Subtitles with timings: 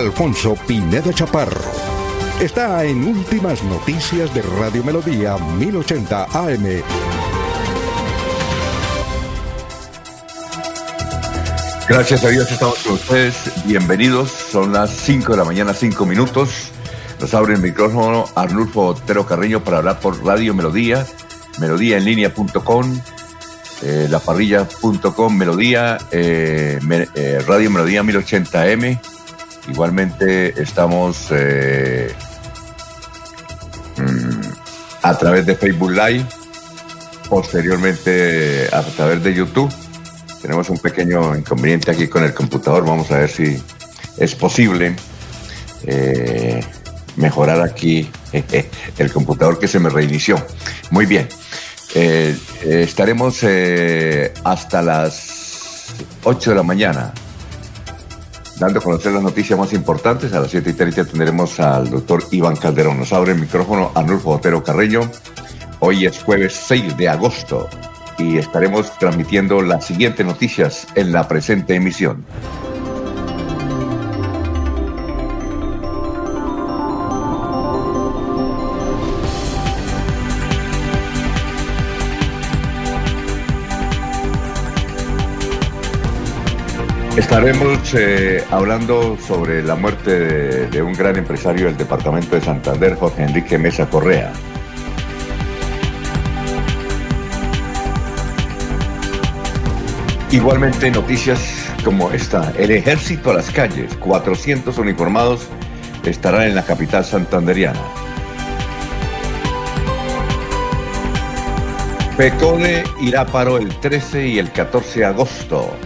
[0.00, 1.60] Alfonso Pineda Chaparro.
[2.40, 6.82] Está en Últimas Noticias de Radio Melodía 1080 AM.
[11.86, 13.52] Gracias a Dios estamos con ustedes.
[13.66, 14.30] Bienvenidos.
[14.30, 16.70] Son las 5 de la mañana, 5 minutos.
[17.20, 21.06] Nos abre el micrófono Arnulfo Otero Carreño para hablar por Radio Melodía,
[21.58, 23.00] melodíaenlínea.com,
[23.82, 26.78] eh, laparrilla.com, Melodía, eh,
[27.14, 29.09] eh, Radio Melodía 1080M
[29.70, 32.12] Igualmente estamos eh,
[33.98, 34.40] mm,
[35.02, 36.26] a través de Facebook Live,
[37.28, 39.72] posteriormente a través de YouTube.
[40.42, 43.62] Tenemos un pequeño inconveniente aquí con el computador, vamos a ver si
[44.18, 44.96] es posible
[45.86, 46.60] eh,
[47.14, 48.10] mejorar aquí
[48.98, 50.44] el computador que se me reinició.
[50.90, 51.28] Muy bien,
[51.94, 53.44] eh, estaremos
[54.42, 55.94] hasta las
[56.24, 57.14] 8 de la mañana
[58.60, 60.32] dando a conocer las noticias más importantes.
[60.34, 62.98] A las 7 y 30 tendremos al doctor Iván Calderón.
[62.98, 65.00] Nos abre el micrófono Arnulfo Otero Carreño.
[65.80, 67.68] Hoy es jueves 6 de agosto
[68.18, 72.24] y estaremos transmitiendo las siguientes noticias en la presente emisión.
[87.20, 93.24] Estaremos eh, hablando sobre la muerte de, un gran empresario del departamento de Santander, Jorge
[93.24, 94.32] Enrique Mesa Correa.
[100.30, 105.46] Igualmente noticias como esta, el ejército a las calles, 400 uniformados
[106.04, 107.80] estarán en la capital santanderiana.
[112.16, 115.76] PECODE irá paro el 13 y el 14 de agosto.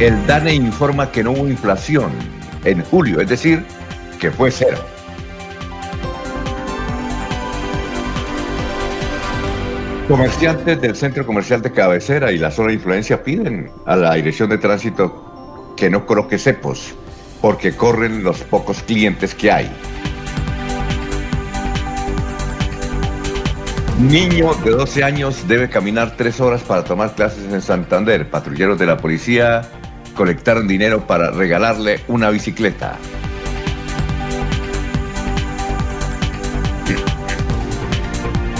[0.00, 2.10] El DANE informa que no hubo inflación
[2.64, 3.64] en julio, es decir,
[4.18, 4.78] que fue cero.
[10.08, 14.50] Comerciantes del centro comercial de cabecera y la zona de influencia piden a la dirección
[14.50, 16.92] de tránsito que no coloque cepos,
[17.40, 19.70] porque corren los pocos clientes que hay.
[24.00, 28.28] Niño de 12 años debe caminar tres horas para tomar clases en Santander.
[28.28, 29.62] Patrulleros de la policía
[30.14, 32.98] colectaron dinero para regalarle una bicicleta.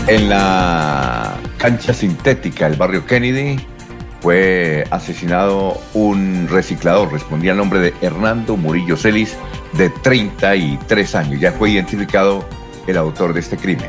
[0.07, 3.57] En la cancha sintética del barrio Kennedy
[4.21, 9.35] fue asesinado un reciclador, respondía al nombre de Hernando Murillo Celis,
[9.73, 11.41] de 33 años.
[11.41, 12.47] Ya fue identificado
[12.87, 13.89] el autor de este crimen.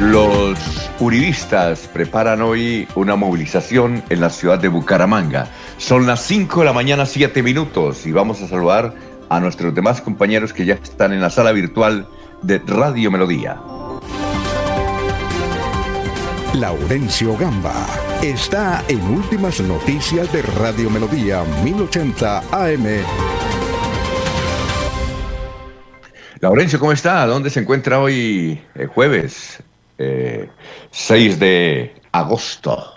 [0.00, 0.56] Los
[1.00, 5.48] uribistas preparan hoy una movilización en la ciudad de Bucaramanga.
[5.76, 8.94] Son las 5 de la mañana, 7 minutos, y vamos a saludar
[9.28, 12.06] a nuestros demás compañeros que ya están en la sala virtual
[12.42, 13.60] de Radio Melodía.
[16.54, 17.84] Laurencio Gamba
[18.22, 22.86] está en Últimas Noticias de Radio Melodía 1080 AM.
[26.38, 27.26] Laurencio, ¿cómo está?
[27.26, 29.60] ¿Dónde se encuentra hoy el jueves?
[29.98, 32.94] 6 eh, de agosto.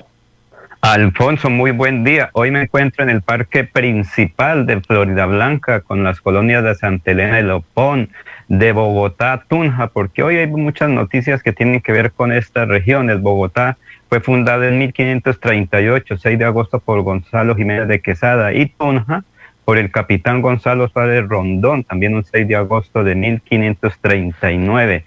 [0.81, 2.30] Alfonso, muy buen día.
[2.33, 7.12] Hoy me encuentro en el parque principal de Florida Blanca con las colonias de Santa
[7.12, 8.09] Elena de Lopón,
[8.48, 13.21] de Bogotá, Tunja, porque hoy hay muchas noticias que tienen que ver con estas regiones.
[13.21, 13.77] Bogotá
[14.09, 19.24] fue fundada en 1538, 6 de agosto, por Gonzalo Jiménez de Quesada y Tunja
[19.65, 25.06] por el capitán Gonzalo Suárez Rondón, también un 6 de agosto de 1539.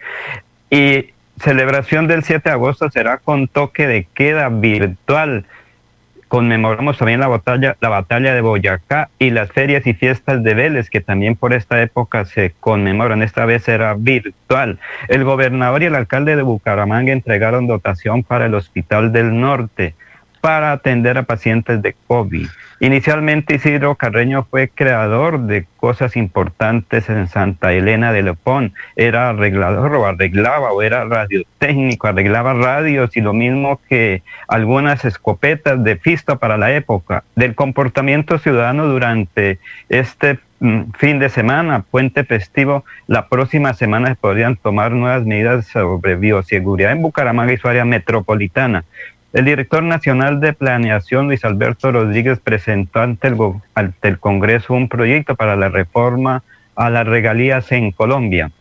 [0.70, 5.46] Y celebración del 7 de agosto será con toque de queda virtual
[6.34, 10.90] conmemoramos también la batalla, la batalla de Boyacá y las ferias y fiestas de Vélez,
[10.90, 13.22] que también por esta época se conmemoran.
[13.22, 14.80] Esta vez era virtual.
[15.06, 19.94] El gobernador y el alcalde de Bucaramanga entregaron dotación para el Hospital del Norte
[20.44, 22.46] para atender a pacientes de COVID.
[22.78, 28.74] Inicialmente Isidro Carreño fue creador de cosas importantes en Santa Elena de Lepón.
[28.94, 35.82] Era arreglador o arreglaba o era radiotécnico, arreglaba radios y lo mismo que algunas escopetas
[35.82, 37.24] de fisto para la época.
[37.36, 39.58] Del comportamiento ciudadano durante
[39.88, 45.68] este mm, fin de semana, puente festivo, la próxima semana se podrían tomar nuevas medidas
[45.68, 48.84] sobre bioseguridad en Bucaramanga y su área metropolitana.
[49.34, 53.36] El director nacional de planeación, Luis Alberto Rodríguez, presentó ante el,
[53.74, 56.44] ante el Congreso un proyecto para la reforma
[56.76, 58.52] a las regalías en Colombia.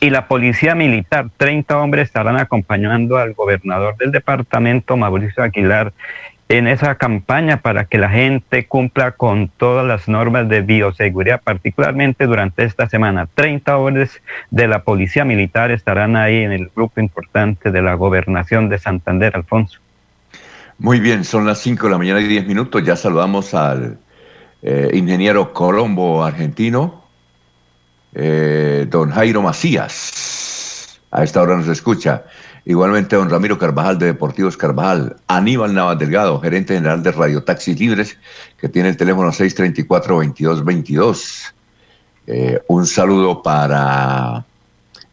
[0.00, 5.92] Y la policía militar, 30 hombres estarán acompañando al gobernador del departamento, Mauricio Aguilar,
[6.50, 12.26] en esa campaña para que la gente cumpla con todas las normas de bioseguridad, particularmente
[12.26, 13.28] durante esta semana.
[13.32, 14.20] 30 hombres
[14.50, 19.36] de la Policía Militar estarán ahí en el grupo importante de la Gobernación de Santander,
[19.36, 19.78] Alfonso.
[20.76, 22.82] Muy bien, son las 5 de la mañana y 10 minutos.
[22.82, 23.98] Ya saludamos al
[24.60, 27.04] eh, ingeniero Colombo argentino,
[28.12, 31.00] eh, don Jairo Macías.
[31.12, 32.24] A esta hora nos escucha.
[32.64, 37.78] Igualmente, don Ramiro Carvajal de Deportivos Carvajal, Aníbal Navas Delgado, gerente general de Radio Taxis
[37.78, 38.16] Libres,
[38.58, 41.52] que tiene el teléfono 634-2222.
[42.26, 44.44] Eh, un saludo para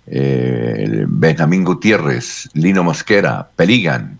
[0.05, 4.19] eh, Benjamín Gutiérrez, Lino Mosquera, Peligan,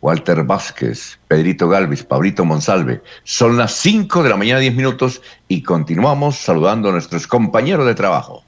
[0.00, 3.02] Walter Vázquez, Pedrito Galvis, Pablito Monsalve.
[3.24, 7.94] Son las 5 de la mañana, 10 minutos, y continuamos saludando a nuestros compañeros de
[7.94, 8.44] trabajo.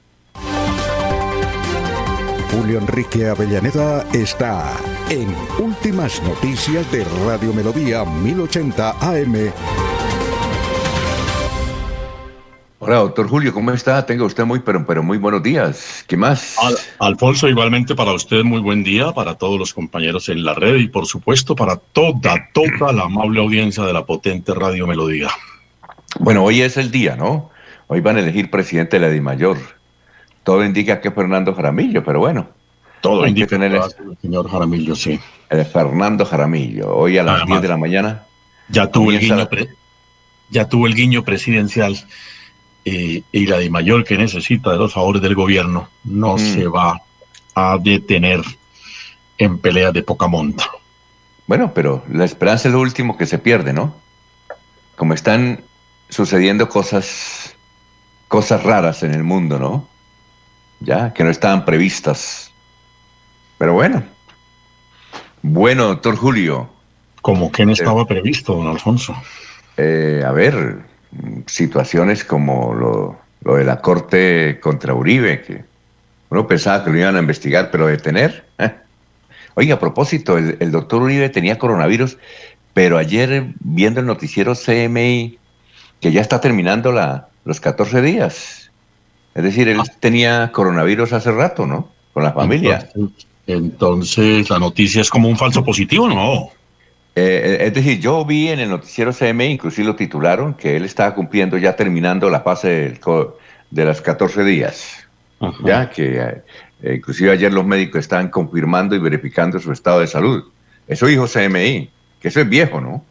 [2.51, 4.75] Julio Enrique Avellaneda está
[5.09, 9.53] en Últimas Noticias de Radio Melodía 1080 AM.
[12.79, 14.05] Hola, doctor Julio, ¿cómo está?
[14.05, 16.03] Tenga usted muy, pero, pero muy buenos días.
[16.07, 16.57] ¿Qué más?
[16.99, 20.89] Alfonso, igualmente para usted muy buen día, para todos los compañeros en la red y
[20.89, 25.29] por supuesto para toda, toda la amable audiencia de la potente Radio Melodía.
[26.19, 27.49] Bueno, hoy es el día, ¿no?
[27.87, 29.80] Hoy van a elegir presidente de la DIMAYOR
[30.43, 32.47] todo indica que es Fernando Jaramillo, pero bueno.
[33.01, 35.19] Todo indica que el señor Jaramillo, sí.
[35.49, 38.23] El Fernando Jaramillo, hoy a las 10 de la mañana.
[38.69, 39.49] Ya tuvo, el guiño,
[40.49, 41.97] ya tuvo el guiño presidencial
[42.85, 46.39] eh, y la de mayor que necesita de los favores del gobierno no mm.
[46.39, 47.01] se va
[47.53, 48.41] a detener
[49.37, 50.65] en peleas de poca monta.
[51.47, 53.95] Bueno, pero la esperanza es lo último que se pierde, ¿no?
[54.95, 55.63] Como están
[56.07, 57.55] sucediendo cosas,
[58.27, 59.90] cosas raras en el mundo, ¿no?
[60.81, 62.51] Ya, que no estaban previstas.
[63.57, 64.03] Pero bueno.
[65.41, 66.69] Bueno, doctor Julio.
[67.21, 69.15] ¿Cómo que no estaba previsto, don Alfonso?
[69.77, 70.79] Eh, a ver,
[71.45, 75.63] situaciones como lo, lo, de la corte contra Uribe, que
[76.29, 78.45] uno pensaba que lo iban a investigar, pero detener.
[78.57, 78.71] ¿eh?
[79.53, 82.17] Oiga, a propósito, el, el, doctor Uribe tenía coronavirus,
[82.73, 85.37] pero ayer viendo el noticiero CMI,
[85.99, 88.60] que ya está terminando la, los 14 días,
[89.33, 89.83] es decir, él ah.
[89.99, 91.89] tenía coronavirus hace rato, ¿no?
[92.13, 92.89] Con la familia.
[93.47, 96.49] Entonces, la noticia es como un falso positivo, ¿no?
[97.15, 101.13] Eh, es decir, yo vi en el noticiero CM, inclusive lo titularon, que él estaba
[101.13, 102.97] cumpliendo, ya terminando la fase
[103.69, 105.07] de las 14 días.
[105.63, 106.43] Ya que
[106.83, 110.43] eh, inclusive ayer los médicos estaban confirmando y verificando su estado de salud.
[110.87, 113.03] Eso dijo CMI, que eso es viejo, ¿no?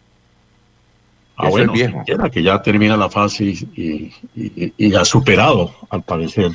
[1.42, 2.02] Ah, bueno, viejo.
[2.32, 3.44] que ya termina la fase
[3.74, 6.52] y, ha superado, al parecer.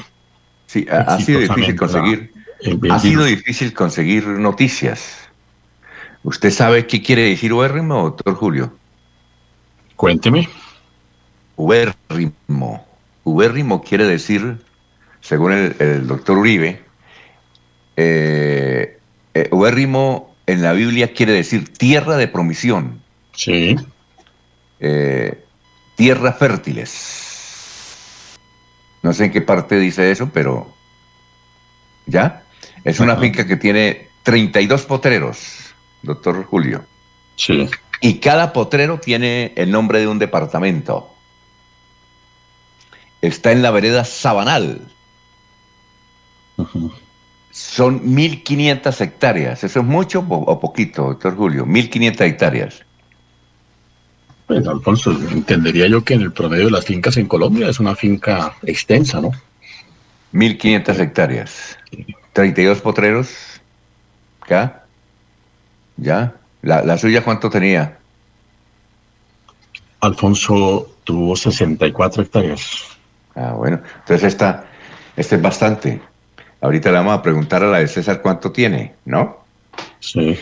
[0.67, 2.31] Sí, ha, sido difícil conseguir.
[2.89, 5.29] Ha sido difícil conseguir noticias.
[6.23, 8.73] ¿Usted sabe qué quiere decir ubérrimo, doctor Julio?
[9.95, 10.49] Cuénteme.
[11.55, 12.85] Ubérrimo.
[13.23, 14.57] Ubérrimo quiere decir,
[15.21, 16.81] según el, doctor Uribe,
[17.95, 18.97] eh,
[19.33, 23.01] eh, ubérrimo en la Biblia quiere decir tierra de promisión.
[23.33, 23.75] Sí.
[24.87, 25.43] Eh,
[25.95, 28.37] tierras fértiles.
[29.01, 30.71] No sé en qué parte dice eso, pero
[32.05, 32.43] ya.
[32.83, 35.73] Es una finca que tiene 32 potreros,
[36.03, 36.85] doctor Julio.
[37.35, 37.67] Sí.
[37.99, 41.11] Y cada potrero tiene el nombre de un departamento.
[43.21, 44.81] Está en la vereda Sabanal.
[47.49, 49.63] Son 1.500 hectáreas.
[49.63, 51.65] ¿Eso es mucho o poquito, doctor Julio?
[51.65, 52.84] 1.500 hectáreas.
[54.47, 57.95] Pues, Alfonso, entendería yo que en el promedio de las fincas en Colombia es una
[57.95, 59.31] finca extensa, ¿no?
[60.33, 61.77] 1.500 hectáreas.
[62.33, 63.29] 32 potreros.
[64.41, 64.83] ¿Acá?
[65.97, 66.35] ¿Ya?
[66.61, 67.97] ¿La, suya cuánto tenía?
[70.01, 72.83] Alfonso tuvo 64 hectáreas.
[73.35, 73.81] Ah, bueno.
[73.99, 74.65] Entonces esta,
[75.15, 76.01] este es bastante.
[76.61, 79.45] Ahorita le vamos a preguntar a la de César cuánto tiene, ¿no?
[79.99, 80.37] Sí.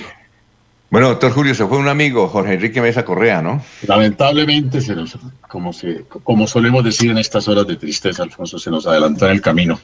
[0.94, 3.64] Bueno, doctor Julio, se fue un amigo, Jorge Enrique Mesa Correa, ¿no?
[3.88, 5.18] Lamentablemente, se nos,
[5.50, 9.32] como, se, como solemos decir en estas horas de tristeza, Alfonso, se nos adelantó en
[9.32, 9.80] el camino.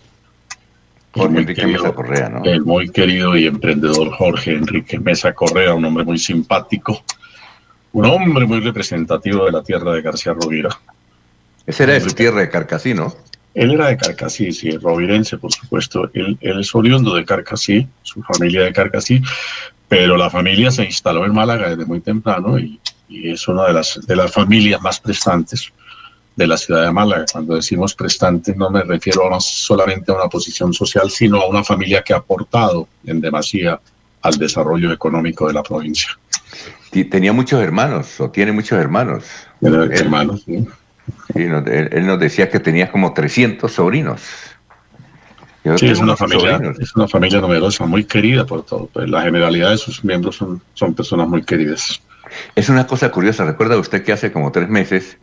[1.12, 2.44] Jorge Enrique Mesa Correa, ¿no?
[2.44, 7.04] El muy querido y emprendedor Jorge Enrique Mesa Correa, un hombre muy simpático,
[7.94, 10.70] un hombre muy representativo de la tierra de García Rovira.
[11.66, 13.16] Ese era de su tierra de Carcasí, ¿no?
[13.56, 16.08] Él era de Carcasí, sí, rovirense, por supuesto.
[16.14, 19.24] Él, él, es oriundo de Carcasí, su familia de Carcasí,
[19.90, 22.80] pero la familia se instaló en Málaga desde muy temprano y,
[23.12, 25.74] es una de las, de las familias más prestantes
[26.36, 27.26] de la ciudad de Málaga.
[27.32, 31.64] Cuando decimos prestante no me refiero a solamente a una posición social, sino a una
[31.64, 33.80] familia que ha aportado en demasía
[34.22, 36.10] al desarrollo económico de la provincia.
[36.92, 39.24] Tenía muchos hermanos, o tiene muchos hermanos.
[39.62, 40.68] hermanos, sí.
[41.36, 44.22] él, nos decía que tenía como 300 sobrinos.
[45.78, 48.90] Sí, es una, familia, es una familia numerosa, muy querida por todo.
[48.92, 52.02] Pues, la generalidad de sus miembros son, son personas muy queridas.
[52.56, 53.46] Es una cosa curiosa.
[53.46, 55.18] Recuerda usted que hace como tres meses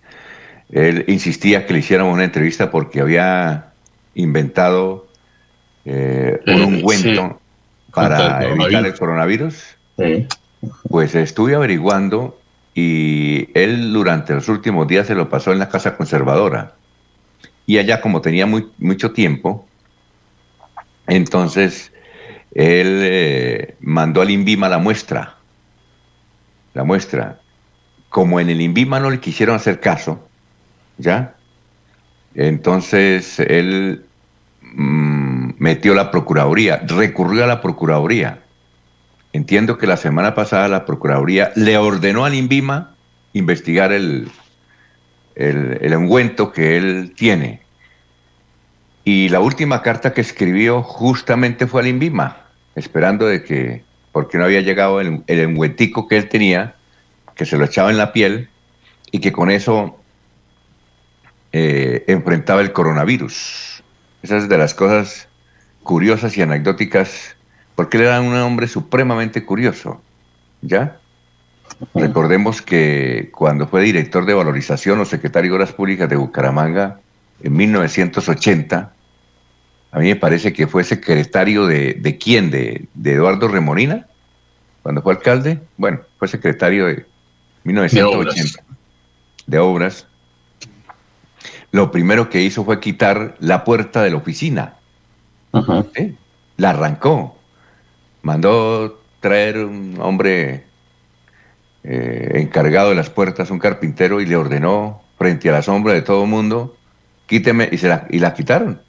[0.70, 3.72] él insistía que le hiciéramos una entrevista porque había
[4.14, 5.06] inventado
[5.84, 7.40] eh, un ungüento
[7.92, 9.76] para evitar el coronavirus.
[10.88, 12.38] Pues estuve averiguando
[12.74, 16.74] y él durante los últimos días se lo pasó en la casa conservadora.
[17.64, 19.66] Y allá como tenía muy, mucho tiempo,
[21.06, 21.92] entonces,
[22.54, 25.36] él eh, mandó al INVIMA la muestra.
[26.74, 27.40] La muestra.
[28.08, 30.26] Como en el INVIMA no le quisieron hacer caso,
[30.98, 31.34] ¿ya?
[32.34, 34.04] Entonces, él
[34.62, 38.42] mm, metió la Procuraduría, recurrió a la Procuraduría.
[39.32, 42.94] Entiendo que la semana pasada la Procuraduría le ordenó al INVIMA
[43.32, 44.30] investigar el,
[45.34, 47.65] el, el ungüento que él tiene.
[49.08, 52.38] Y la última carta que escribió justamente fue al INVIMA,
[52.74, 55.56] esperando de que, porque no había llegado el, el
[56.08, 56.74] que él tenía,
[57.36, 58.48] que se lo echaba en la piel
[59.12, 59.96] y que con eso
[61.52, 63.84] eh, enfrentaba el coronavirus.
[64.24, 65.28] Esas de las cosas
[65.84, 67.36] curiosas y anecdóticas,
[67.76, 70.02] porque él era un hombre supremamente curioso,
[70.62, 70.98] ¿ya?
[71.94, 76.98] Recordemos que cuando fue director de valorización o secretario de Obras Públicas de Bucaramanga
[77.40, 78.95] en 1980,
[79.96, 84.06] a mí me parece que fue secretario de, de quién, de, Eduardo Remorina,
[84.82, 85.58] cuando fue alcalde.
[85.78, 87.06] Bueno, fue secretario de
[87.64, 88.62] 1980
[89.46, 90.06] de obras.
[91.72, 94.74] Lo primero que hizo fue quitar la puerta de la oficina.
[96.58, 97.38] La arrancó.
[98.20, 100.66] Mandó traer un hombre
[101.84, 106.02] eh, encargado de las puertas, un carpintero, y le ordenó frente a la sombra de
[106.02, 106.76] todo el mundo,
[107.24, 108.84] quíteme, y, se la, y la quitaron.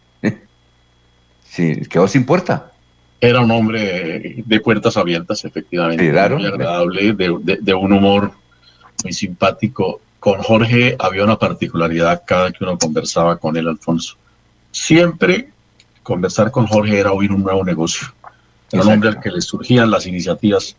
[1.57, 2.71] Sí, quedó sin puerta.
[3.19, 6.03] Era un hombre de puertas abiertas, efectivamente.
[6.03, 8.31] Muy agradable, de, un humor
[9.03, 9.99] muy simpático.
[10.19, 14.17] Con Jorge había una particularidad cada que uno conversaba con él, Alfonso.
[14.69, 15.49] Siempre
[16.03, 18.07] conversar con Jorge era oír un nuevo negocio.
[18.71, 20.75] Era un hombre al que le surgían las iniciativas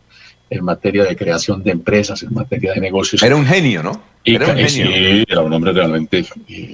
[0.49, 3.21] en materia de creación de empresas, en materia de negocios.
[3.21, 4.01] Era un genio, ¿no?
[4.23, 4.69] era un genio.
[4.69, 6.73] Sí, era un hombre realmente, eh,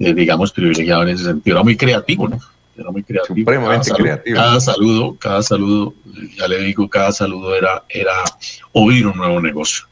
[0.00, 1.58] eh, digamos, privilegiado en ese sentido.
[1.58, 2.40] Era muy creativo, ¿no?
[2.76, 3.36] Era muy creativo.
[3.36, 4.36] Supremamente cada creativo.
[4.36, 5.94] Cada saludo, cada saludo,
[6.36, 8.12] ya le digo, cada saludo era, era
[8.72, 9.86] oír un nuevo negocio.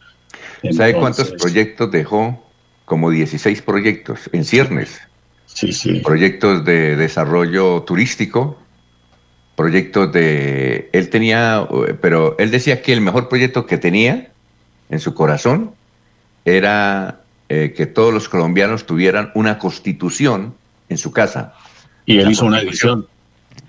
[0.73, 2.47] ¿Sabe cuántos proyectos dejó?
[2.85, 5.01] Como 16 proyectos en ciernes.
[5.47, 6.01] Sí, sí.
[6.01, 8.59] Proyectos de desarrollo turístico,
[9.57, 10.89] proyectos de...
[10.93, 11.67] Él tenía,
[12.01, 14.31] pero él decía que el mejor proyecto que tenía
[14.89, 15.73] en su corazón
[16.45, 20.55] era eh, que todos los colombianos tuvieran una constitución
[20.89, 21.55] en su casa.
[22.07, 23.07] Y él hizo una edición.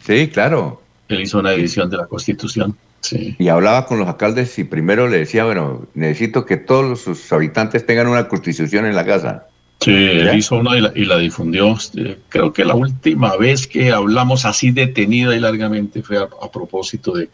[0.04, 0.82] Sí, claro.
[1.08, 2.76] Él hizo una edición de la Constitución.
[3.02, 3.36] Sí.
[3.40, 7.86] Y hablaba con los alcaldes y primero le decía, bueno, necesito que todos sus habitantes
[7.86, 9.48] tengan una constitución en la casa.
[9.82, 11.74] Sí, él hizo una y la, difundió.
[11.74, 17.14] Este, creo que la última vez que hablamos así detenida y largamente fue a, propósito
[17.14, 17.30] de,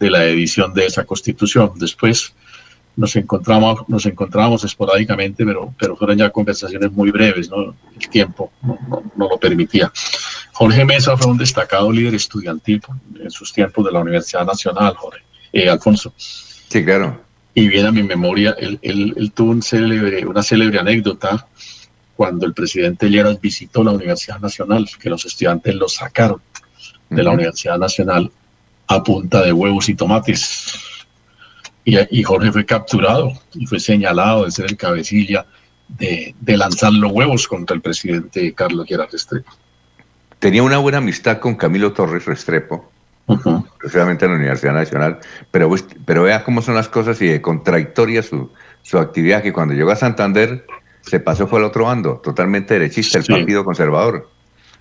[0.00, 1.72] la edición de esa constitución.
[1.76, 2.34] Después
[2.96, 7.74] nos encontramos, nos encontrábamos esporádicamente, pero, pero fueron ya conversaciones muy breves, ¿no?
[7.98, 8.78] El tiempo no,
[9.16, 9.90] no, lo permitía.
[10.52, 12.82] Jorge Mesa fue un destacado líder estudiantil
[13.18, 15.22] en sus tiempos de la Universidad Nacional, Jorge,
[15.52, 16.12] eh, Alfonso.
[16.16, 17.20] Sí, claro.
[17.54, 21.46] Y viene a mi memoria, él, él, tuvo un célebre, una célebre anécdota
[22.16, 26.40] cuando el presidente Lleras visitó la Universidad Nacional, que los estudiantes lo sacaron
[27.10, 28.30] de la Universidad Nacional
[28.86, 30.91] a punta de huevos y tomates
[31.84, 35.46] y, Jorge fue capturado y fue señalado de ser el cabecilla
[35.88, 39.50] de, lanzar los huevos contra el presidente Carlos Gerard Restrepo.
[40.38, 42.90] Tenía una buena amistad con Camilo Torres Restrepo,
[43.78, 45.18] precisamente en la Universidad Nacional,
[45.50, 45.72] pero,
[46.04, 48.50] pero vea cómo son las cosas y de contradictoria su,
[48.82, 50.66] su actividad, que cuando llegó a Santander
[51.02, 54.28] se pasó fue al otro bando, totalmente derechista, el Partido Conservador.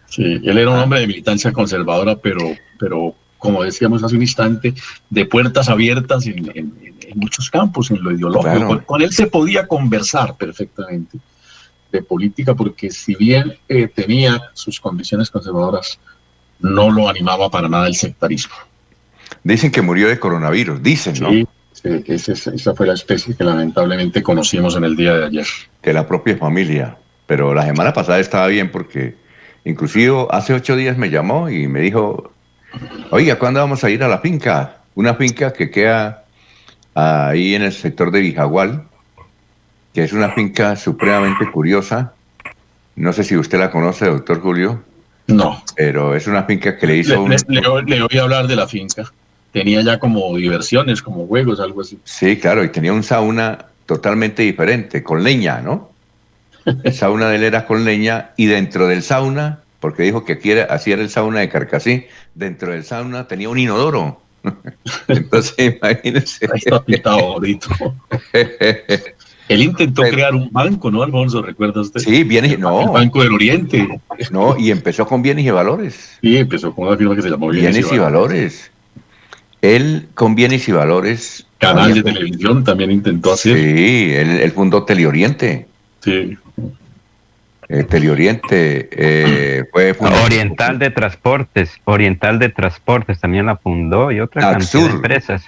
[0.08, 2.39] Sí, él era un hombre de militancia conservadora, pero,
[2.77, 4.75] pero como decíamos hace un instante,
[5.10, 6.71] de puertas abiertas en,
[7.15, 8.83] muchos campos, en lo ideológico.
[8.86, 11.17] Con, él se podía conversar perfectamente
[11.91, 16.00] de política, porque si bien eh, tenía sus condiciones conservadoras,
[16.60, 18.53] no lo animaba para nada el sectarismo.
[19.43, 21.31] Dicen que murió de coronavirus, dicen, ¿no?
[21.31, 21.48] Sí,
[22.05, 25.48] esa fue la especie que lamentablemente conocimos en el día de ayer.
[25.81, 26.95] Que la propia familia,
[27.25, 29.15] pero la semana pasada estaba bien porque
[29.65, 32.31] inclusive hace ocho días me llamó y me dijo,
[33.09, 34.77] Oiga, ¿cuándo vamos a ir a la finca?
[34.95, 36.23] Una finca que queda
[36.93, 38.83] ahí en el sector de Vijagual,
[39.93, 42.13] que es una finca supremamente curiosa.
[42.95, 44.83] No sé si usted la conoce, doctor Julio.
[45.27, 45.63] No.
[45.75, 47.13] Pero es una finca que le hizo...
[47.13, 47.19] Le,
[47.69, 47.85] un...
[47.85, 49.11] le, oí hablar de la finca.
[49.51, 51.99] Tenía ya como diversiones, como juegos, algo así.
[52.03, 55.91] Sí, claro, y tenía un sauna totalmente diferente, con leña, ¿no?
[56.65, 60.61] El sauna de él era con leña y dentro del sauna porque dijo que quiere,
[60.61, 64.21] así era el sauna de Carcasí, dentro del sauna tenía un inodoro.
[65.07, 66.45] Entonces, imagínense.
[66.45, 67.69] Ahí está pintado bonito.
[69.50, 71.41] Él intentó crear un banco, ¿no, Alfonso?
[71.41, 72.00] ¿Recuerda usted?
[72.00, 72.83] Sí, bienes, no.
[72.83, 74.00] El Banco del Oriente.
[74.31, 76.17] No, y empezó con bienes y valores.
[76.21, 78.71] Sí, empezó con una firma que se llamó Bienes, bienes y, valores.
[79.61, 81.45] Él con bienes y valores.
[81.57, 83.58] Canal de televisión también intentó hacer.
[83.58, 85.67] Sí, él, él fundó Teleoriente.
[85.99, 86.38] Sí.
[87.73, 89.93] Eh, Teleoriente, eh, fue
[90.25, 95.45] Oriental de Transportes, Oriental de Transportes también la fundó y otras cantidad de empresas.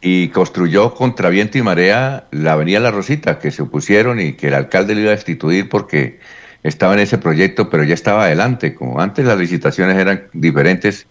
[0.00, 4.48] Y construyó contra viento y marea la Avenida La Rosita, que se opusieron y que
[4.48, 6.20] el alcalde le iba a destituir porque
[6.62, 8.74] estaba en ese proyecto, pero ya estaba adelante.
[8.74, 11.06] Como antes las licitaciones eran diferentes,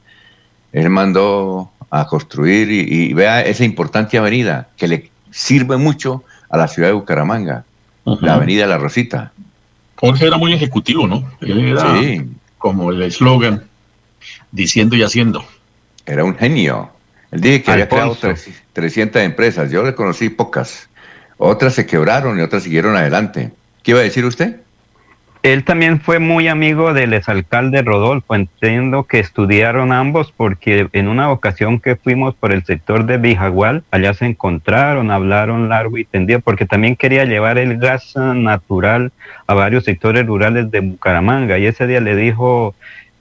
[0.71, 6.67] él mandó a construir y, vea esa importante avenida que le sirve mucho a la
[6.67, 7.65] ciudad de Bucaramanga,
[8.05, 9.31] la Avenida La Rosita.
[10.03, 11.23] Jorge era muy ejecutivo, ¿no?
[11.39, 12.29] era sí.
[12.57, 13.63] como el eslogan,
[14.51, 15.45] diciendo y haciendo.
[16.05, 16.91] Era un genio.
[17.31, 18.17] Él dije que había creado
[18.73, 19.71] 300 empresas.
[19.71, 20.89] Yo le conocí pocas.
[21.37, 23.53] Otras se quebraron y otras siguieron adelante.
[23.81, 24.59] ¿Qué iba a decir usted?
[25.43, 28.34] Él también fue muy amigo del exalcalde Rodolfo.
[28.34, 33.84] Entiendo que estudiaron ambos porque en una ocasión que fuimos por el sector de Bijagual,
[33.91, 39.12] allá se encontraron, hablaron largo y tendido, porque también quería llevar el gas natural
[39.45, 41.58] a varios sectores rurales de Bucaramanga.
[41.58, 42.73] Y ese día le dijo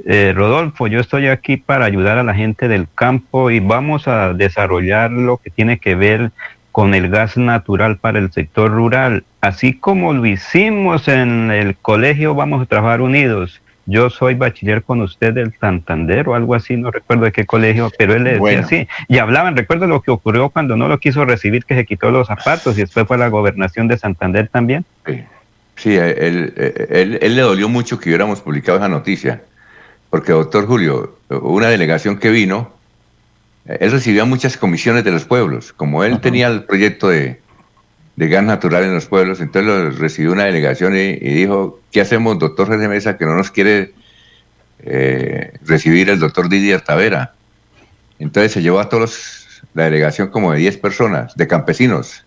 [0.07, 4.33] eh, Rodolfo, yo estoy aquí para ayudar a la gente del campo y vamos a
[4.33, 6.31] desarrollar lo que tiene que ver
[6.73, 9.25] con el gas natural para el sector rural.
[9.41, 13.61] Así como lo hicimos en el colegio Vamos a Trabajar Unidos.
[13.85, 17.91] Yo soy bachiller con usted del Santander o algo así, no recuerdo de qué colegio,
[17.99, 18.89] pero él le decía así.
[19.09, 22.29] Y hablaban, recuerdo lo que ocurrió cuando no lo quiso recibir, que se quitó los
[22.29, 24.85] zapatos y después fue a la gobernación de Santander también.
[25.77, 29.43] Sí, él, él, él, le dolió mucho que hubiéramos publicado esa noticia,
[30.11, 32.73] porque doctor Julio, una delegación que vino,
[33.67, 35.73] él recibía muchas comisiones de los pueblos.
[35.73, 37.41] Como él tenía el proyecto de,
[38.17, 42.77] gas natural en los pueblos, entonces lo recibió una delegación y, dijo, ¿qué hacemos, doctor
[42.77, 43.93] de Mesa, que no nos quiere
[44.81, 47.35] eh, recibir el doctor Didier Tavera?
[48.19, 52.25] Entonces se llevó a todos la delegación como de 10 personas, de campesinos,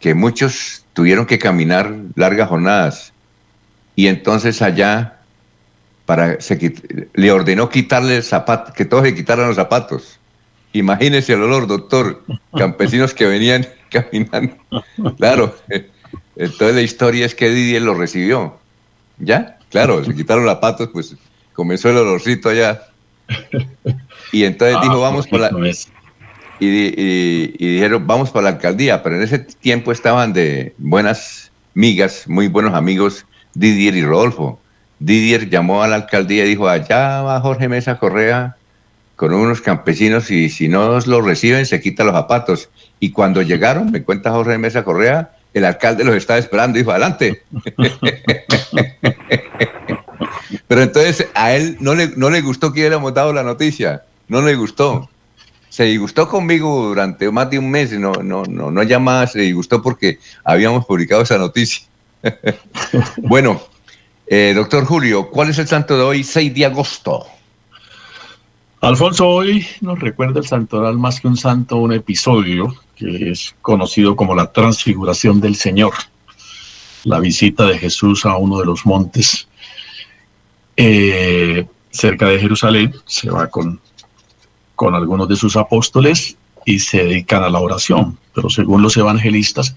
[0.00, 3.12] que muchos tuvieron que caminar largas jornadas.
[3.94, 5.15] Y entonces allá
[6.06, 6.38] para
[7.14, 10.18] le ordenó quitarle el zapato, que todos le quitaran los zapatos.
[10.72, 12.22] Imagínese el olor, doctor.
[12.56, 14.56] Campesinos que venían caminando.
[15.16, 15.54] Claro.
[16.36, 18.58] Entonces la historia es que Didier lo recibió.
[19.18, 19.58] ¿Ya?
[19.70, 21.16] Claro, le quitaron los zapatos, pues
[21.54, 22.82] comenzó el olorcito allá.
[24.32, 25.50] Y entonces dijo, vamos por la...
[26.58, 32.26] Y, y, dijeron, vamos para la alcaldía, pero en ese tiempo estaban de buenas migas,
[32.28, 34.58] muy buenos amigos, Didier y Rodolfo.
[34.98, 38.56] Didier llamó a la alcaldía y dijo, allá va Jorge Mesa Correa
[39.16, 42.68] con unos campesinos y si no los reciben se quita los zapatos.
[43.00, 46.90] Y cuando llegaron, me cuenta Jorge Mesa Correa, el alcalde los estaba esperando y dijo,
[46.92, 47.42] adelante.
[50.68, 54.42] Pero entonces a él no le, no le gustó que hubiéramos dado la noticia, no
[54.42, 55.08] le gustó.
[55.68, 59.82] Se disgustó conmigo durante más de un mes, no, no, no, no llamadas, se disgustó
[59.82, 61.86] porque habíamos publicado esa noticia.
[63.18, 63.62] bueno,
[64.26, 67.26] eh, doctor Julio, ¿cuál es el santo de hoy, 6 de agosto?
[68.80, 74.16] Alfonso, hoy nos recuerda el santoral más que un santo, un episodio que es conocido
[74.16, 75.94] como la transfiguración del Señor,
[77.04, 79.48] la visita de Jesús a uno de los montes
[80.76, 83.80] eh, cerca de Jerusalén, se va con,
[84.74, 89.74] con algunos de sus apóstoles y se dedican a la oración, pero según los evangelistas,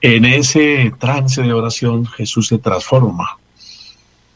[0.00, 3.38] en ese trance de oración Jesús se transforma,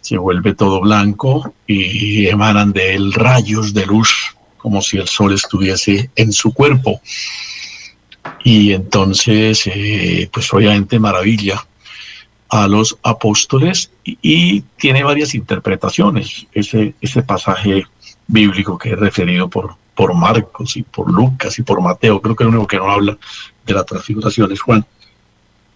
[0.08, 5.34] se vuelve todo blanco y emanan de él rayos de luz, como si el sol
[5.34, 7.02] estuviese en su cuerpo.
[8.42, 11.62] Y entonces, eh, pues obviamente maravilla
[12.48, 17.84] a los apóstoles y, tiene varias interpretaciones ese, ese pasaje
[18.26, 22.44] bíblico que es referido por, por Marcos y por Lucas y por Mateo, creo que
[22.44, 23.18] el único que no habla
[23.66, 24.86] de la transfiguración es Juan,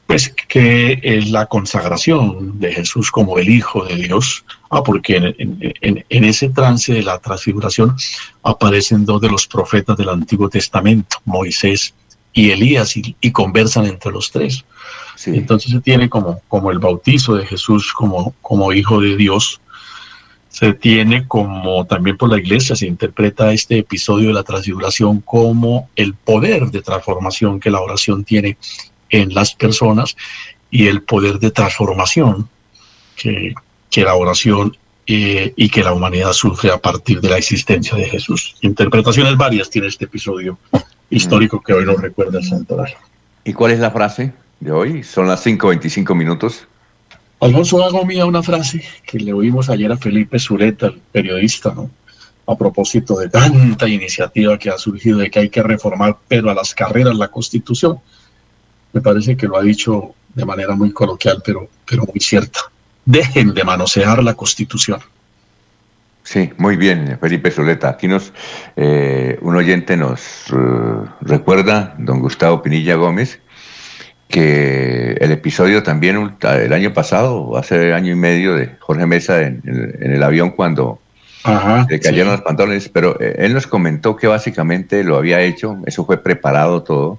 [0.06, 5.74] pues que es la consagración de Jesús como el Hijo de Dios, ah, porque en,
[5.80, 7.96] en ese trance de la transfiguración
[8.42, 11.94] aparecen dos de los profetas del Antiguo Testamento, Moisés
[12.32, 14.64] y Elías y, conversan entre los tres.
[15.26, 19.60] Entonces se tiene como, como el bautizo de Jesús como, como hijo de Dios.
[20.48, 25.88] Se tiene como también por la iglesia se interpreta este episodio de la transfiguración como
[25.96, 28.58] el poder de transformación que la oración tiene
[29.12, 30.16] en las personas
[30.70, 32.48] y el poder de transformación
[33.14, 33.54] que,
[33.90, 38.06] que la oración eh, y que la humanidad sufre a partir de la existencia de
[38.06, 38.56] Jesús.
[38.62, 40.58] Interpretaciones varias tiene este episodio
[41.10, 42.96] histórico que hoy nos recuerda el santuario.
[43.44, 45.02] ¿Y cuál es la frase de hoy?
[45.02, 46.66] Son las 5.25 minutos.
[47.40, 51.90] Alfonso hago mía una frase que le oímos ayer a Felipe Zuleta, el periodista, ¿no?
[52.46, 56.54] a propósito de tanta iniciativa que ha surgido de que hay que reformar, pero a
[56.54, 57.98] las carreras, la constitución.
[58.92, 62.60] Me parece que lo ha dicho de manera muy coloquial, pero, pero muy cierta.
[63.04, 65.00] Dejen de manosear la constitución.
[66.24, 67.90] Sí, muy bien, Felipe Soleta.
[67.90, 68.32] Aquí nos,
[68.76, 70.20] eh, un oyente nos
[70.52, 73.40] eh, recuerda, don Gustavo Pinilla Gómez,
[74.28, 79.62] que el episodio también el año pasado, hace año y medio, de Jorge Mesa en,
[80.00, 81.00] el avión cuando
[81.88, 86.06] le cayeron los pantalones, pero eh, él nos comentó que básicamente lo había hecho, eso
[86.06, 87.18] fue preparado todo,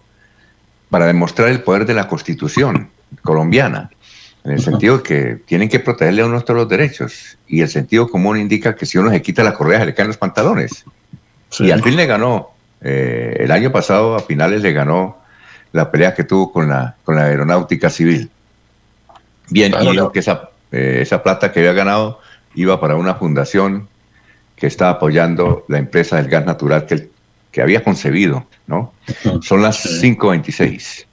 [0.94, 2.92] para demostrar el poder de la Constitución
[3.24, 3.90] colombiana
[4.44, 7.36] en el sentido que tienen que protegerle a uno todos los derechos.
[7.48, 10.10] Y el sentido común indica que si uno se quita la correa, se le caen
[10.10, 10.86] los pantalones.
[11.58, 12.52] Y al fin le ganó.
[12.80, 15.18] Eh, el año pasado, a finales, le ganó
[15.72, 18.30] la pelea que tuvo con la, con la aeronáutica civil.
[19.50, 22.20] Bien, y dijo que esa, eh, esa plata que había ganado
[22.54, 23.88] iba para una fundación
[24.56, 27.10] que está apoyando la empresa del gas natural que,
[27.54, 28.94] que había concebido, ¿no?
[29.42, 31.06] Son las 5.26.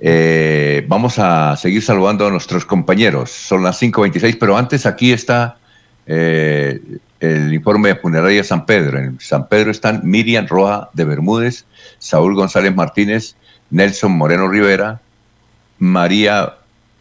[0.00, 3.30] Eh, vamos a seguir saludando a nuestros compañeros.
[3.30, 5.58] Son las 5.26, pero antes aquí está
[6.06, 6.80] eh,
[7.20, 8.98] el informe de funeraria San Pedro.
[8.98, 11.66] En San Pedro están Miriam Roja de Bermúdez,
[11.98, 13.36] Saúl González Martínez,
[13.70, 15.02] Nelson Moreno Rivera,
[15.78, 16.54] María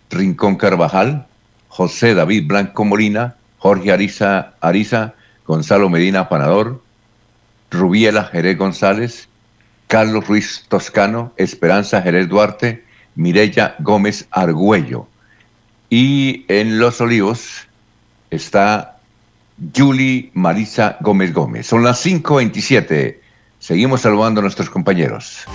[0.10, 1.26] Rincón Carvajal,
[1.70, 5.14] José David Blanco Molina, Jorge Ariza, Ariza
[5.48, 6.81] Gonzalo Medina Panador,
[7.72, 9.28] Rubiela Jerez González,
[9.88, 12.84] Carlos Ruiz Toscano, Esperanza Jerez Duarte,
[13.16, 15.08] Mirella Gómez Argüello.
[15.90, 17.68] Y en Los Olivos
[18.30, 18.98] está
[19.76, 21.68] Julie Marisa Gómez Gómez.
[21.68, 23.18] Son las 5.27.
[23.60, 25.46] Seguimos saludando a nuestros compañeros.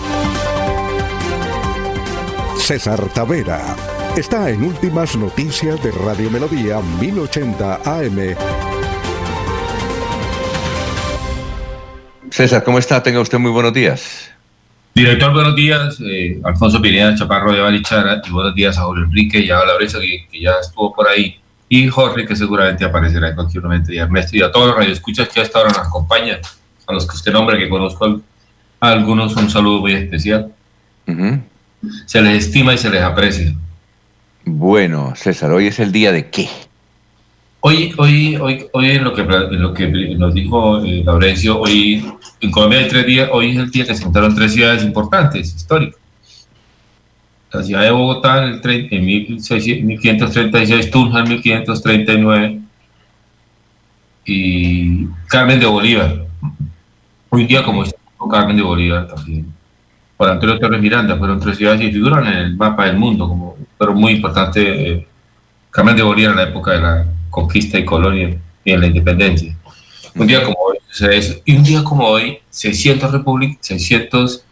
[2.59, 3.76] César Tavera
[4.16, 8.76] está en Últimas Noticias de Radio Melodía 1080 AM.
[12.37, 13.03] César, ¿cómo está?
[13.03, 14.31] Tenga usted muy buenos días.
[14.94, 15.99] Director, buenos días.
[16.03, 19.79] Eh, Alfonso Pineda, Chaparro de Barichara, y buenos días a Julio Enrique y a la
[19.79, 23.96] que, que, ya estuvo por ahí, y Jorge, que seguramente aparecerá en cualquier momento, y
[23.96, 26.40] Ernesto, y a todos los radioescuchas que hasta ahora nos acompañan,
[26.87, 28.20] a los que usted nombra, que conozco
[28.81, 30.53] a algunos, un saludo muy especial.
[32.05, 33.55] Se les estima y se les aprecia.
[34.44, 36.51] Bueno, César, hoy es el día de qué?
[37.68, 42.05] Hoy, hoy, hoy, hoy en lo que, lo que nos dijo eh, Laurencio, hoy
[42.40, 45.55] en Colombia hay tres días, hoy es el día que se juntaron tres ciudades importantes,
[45.55, 46.01] históricas.
[47.53, 52.61] La ciudad de Bogotá en, el, en 1536, Tunja en 1539
[54.27, 56.27] y Carmen de Bolívar
[57.29, 57.85] Hoy día, como
[58.31, 59.53] Carmen de Bolívar también,
[60.16, 63.57] por Antonio Torres Miranda, fueron tres ciudades y figuran en el mapa del mundo, como,
[63.77, 65.07] pero muy importante, eh,
[65.70, 69.56] Carmen de Bolívar en la época de la conquista y colonia y en la independencia.
[70.16, 71.35] Un día como hoy sucede eso.
[71.44, 73.22] Y un día como hoy, 600,
[73.61, 74.44] 600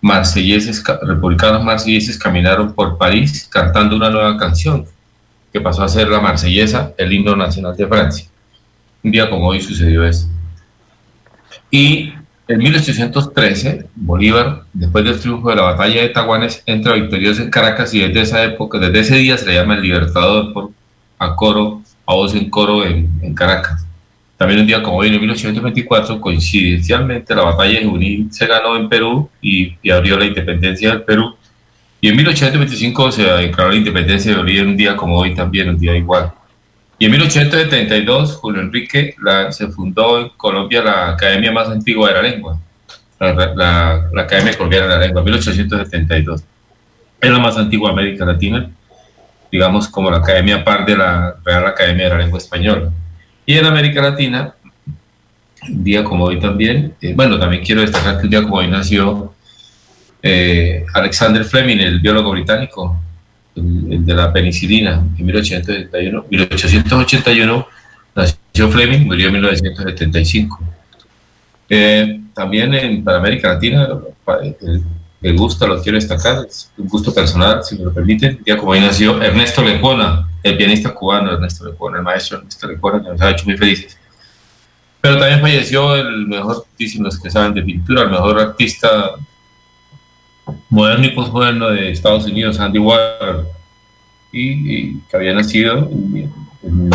[0.00, 4.84] marselleses, republicanos marselleses caminaron por París cantando una nueva canción
[5.52, 8.26] que pasó a ser la marsellesa, el himno nacional de Francia.
[9.04, 10.28] Un día como hoy sucedió eso.
[11.70, 12.12] Y
[12.48, 17.94] en 1813, Bolívar, después del triunfo de la batalla de Taguanes, entra victorioso en Caracas
[17.94, 20.70] y desde esa época, desde ese día se le llama el Libertador por
[21.18, 23.86] a coro, a voz en coro en, Caracas.
[24.42, 28.88] También un día como hoy, en 1824, coincidencialmente, la batalla de Junín se ganó en
[28.88, 31.36] Perú y, y abrió la independencia del Perú.
[32.00, 35.78] Y en 1825 se declaró la independencia de Bolivia un día como hoy también, un
[35.78, 36.32] día igual.
[36.98, 39.14] Y en 1872, Julio Enrique
[39.50, 42.58] se fundó en Colombia la academia más antigua de la lengua,
[43.20, 46.42] la, Academia Colombiana de la Lengua, 1872.
[47.20, 48.68] Es la más antigua de América Latina,
[49.52, 52.90] digamos como la academia par de la Real Academia de la Lengua Española.
[53.44, 54.54] Y en América Latina,
[55.68, 58.68] un día como hoy también, eh, bueno, también quiero destacar que un día como hoy
[58.68, 59.34] nació
[60.22, 63.00] eh, Alexander Fleming, el biólogo británico,
[63.56, 66.26] el, de la penicilina, en 1881.
[66.30, 67.68] 1881
[68.14, 70.60] nació Fleming, murió en 1975.
[71.68, 73.88] Eh, también en, para América Latina,
[75.30, 78.40] gusto, lo quiero destacar, es un gusto personal, si me lo permiten.
[78.44, 83.02] Ya como ahí nació Ernesto Lecona, el pianista cubano Ernesto Lecona, el maestro Ernesto Lecona,
[83.02, 83.96] que nos ha hecho muy felices.
[85.00, 89.12] Pero también falleció el mejor, dicen los que saben de pintura, el mejor artista
[90.70, 93.46] moderno y posmoderno de Estados Unidos, Andy Warhol,
[94.32, 96.30] y, que había nacido en,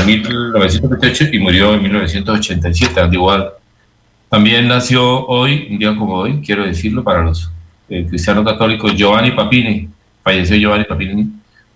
[0.05, 3.51] 1928 y murió en 1987, Andy Warhol.
[4.29, 7.51] También nació hoy, un día como hoy, quiero decirlo para los
[7.89, 9.89] eh, cristianos católicos, Giovanni Papini,
[10.23, 11.21] falleció Giovanni Papini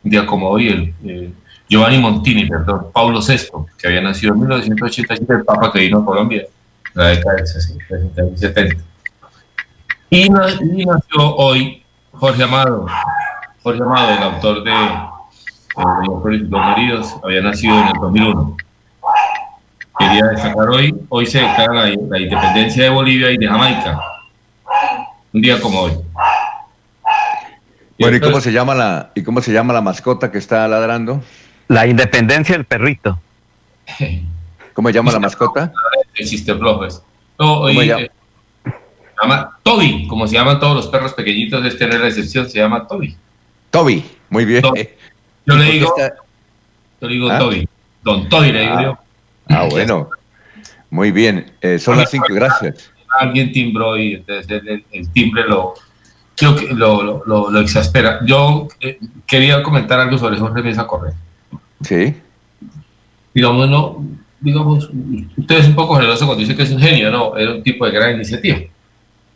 [0.04, 0.68] un día como hoy,
[1.04, 1.34] el,
[1.70, 3.48] Giovanni Montini, perdón, Paulo VI,
[3.78, 7.48] que había nacido en 1987, el Papa que vino a Colombia, en la década de
[7.48, 7.86] 60
[8.34, 8.84] y 70.
[10.10, 12.88] Y, nació hoy Jorge Amado,
[13.64, 14.74] Jorge Amado, el autor de
[16.50, 18.58] Los Heridos, había nacido en el 2001.
[19.98, 23.98] Quería destacar hoy, hoy se declara la, independencia de Bolivia y de Jamaica.
[25.34, 25.94] Un día como hoy.
[28.00, 31.22] Bueno, ¿y cómo se llama la, y cómo se llama la mascota que está ladrando?
[31.68, 33.20] La independencia del perrito.
[34.74, 35.72] ¿Cómo se llama la mascota?
[36.16, 37.02] Existe flojos.
[37.38, 37.92] No, hoy,
[39.22, 42.60] llama Toby, como se llaman todos los perros pequeñitos, este no es la excepción, se
[42.60, 43.16] llama Toby.
[43.70, 44.64] Toby, muy bien.
[45.46, 45.94] Yo le digo,
[47.00, 47.40] yo le digo ¿Ah?
[47.40, 47.68] Toby,
[48.04, 48.84] don Toby le digo ah.
[48.84, 48.98] yo.
[49.50, 50.10] Ah, bueno,
[50.90, 52.91] muy bien, eh, son las cinco, gracias.
[53.20, 55.74] Alguien timbró y entonces el, timbre lo,
[56.74, 58.20] lo, lo, lo, exaspera.
[58.26, 61.14] Yo eh, quería comentar algo sobre Jorge Mesa Correa.
[61.82, 62.16] Sí.
[63.34, 64.06] Digamos, no,
[64.40, 64.90] digamos,
[65.38, 67.86] usted es un poco generoso cuando dice que es un genio, no, era un tipo
[67.86, 68.60] de gran iniciativa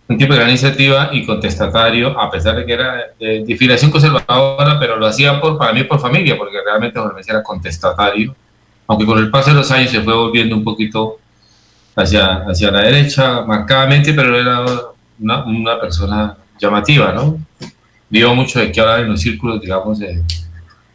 [0.08, 4.80] un tipo de gran iniciativa y contestatario, a pesar de que era de, de conservadora,
[4.80, 8.36] pero lo hacía por, para mí por familia, porque realmente Jorge Mesa era contestatario,
[8.88, 11.18] aunque con el paso de los años se fue volviendo un poquito
[11.96, 14.66] hacia, hacia la derecha marcadamente, pero era
[15.20, 17.40] una, una persona llamativa, ¿no?
[18.10, 20.22] Dio mucho de qué hablar en los círculos, digamos, de,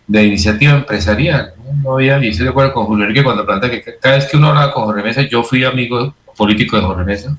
[0.07, 1.55] de iniciativa empresarial.
[1.83, 1.95] ¿no?
[1.95, 4.49] había, y estoy de acuerdo con Julio Enrique cuando plantea que cada vez que uno
[4.49, 7.37] hablaba con Jorge Mesa, yo fui amigo político de Jorge Mesa,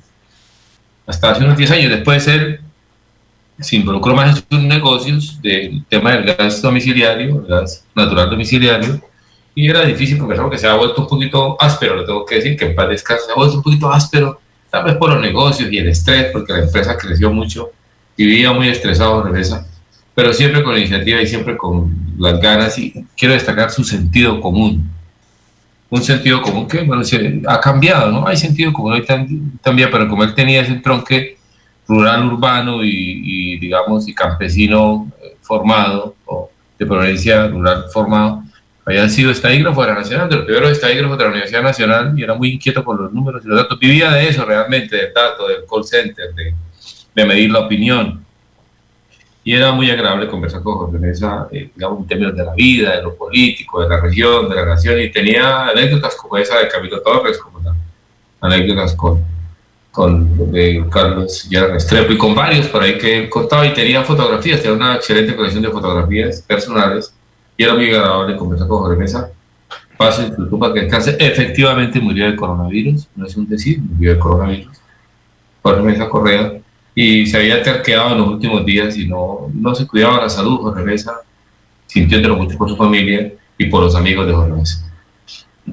[1.06, 1.90] hasta hace unos 10 años.
[1.90, 2.60] Después él
[3.58, 9.00] se involucró más en sus negocios del tema del gas domiciliario, gas natural domiciliario,
[9.54, 12.56] y era difícil porque que se ha vuelto un poquito áspero, lo tengo que decir,
[12.56, 15.70] que en paz descanse, se ha vuelto un poquito áspero, tal vez por los negocios
[15.70, 17.70] y el estrés, porque la empresa creció mucho,
[18.16, 19.66] y vivía muy estresado regresa,
[20.14, 24.90] pero siempre con iniciativa y siempre con las ganas, y quiero destacar su sentido común
[25.92, 28.26] un sentido común que bueno, se, ha cambiado, ¿no?
[28.26, 31.36] Hay sentido común hoy también, pero como él tenía ese tronque
[31.86, 38.42] rural, urbano y, digamos, y campesino eh, formado, o de provincia rural formado,
[38.84, 42.22] había sido estadígrafo de la Nacional, de los primeros estadígrafos de la Universidad Nacional, y
[42.22, 43.78] era muy inquieto con los números y los datos.
[43.78, 46.54] Vivía de eso realmente, del dato, del call center, de,
[47.14, 48.22] de medir la opinión
[49.44, 52.96] y era muy agradable conversar con Jorge Mesa, eh, digamos, en términos de la vida,
[52.96, 56.68] de lo político, de la región, de la nación, y tenía anécdotas como esa de
[56.68, 57.74] Camilo Torres, como las
[58.40, 59.20] anécdotas con,
[59.90, 64.60] con de Carlos Gerard Restrepo y con varios por ahí que contaba y tenía fotografías,
[64.60, 67.12] tenía una excelente colección de fotografías personales,
[67.56, 69.30] y era muy agradable conversar con Jorge Mesa.
[69.96, 71.16] Pase en que descanse.
[71.18, 74.82] Efectivamente murió de coronavirus, no es un decir, murió de coronavirus
[75.62, 76.54] Jorge Mesa Correa,
[76.94, 80.58] y se había terqueado en los últimos días y no, no se cuidaba la salud.
[80.60, 81.20] Jorge Mesa
[81.86, 84.92] sintiéndolo mucho por su familia y por los amigos de Jorge Mesa.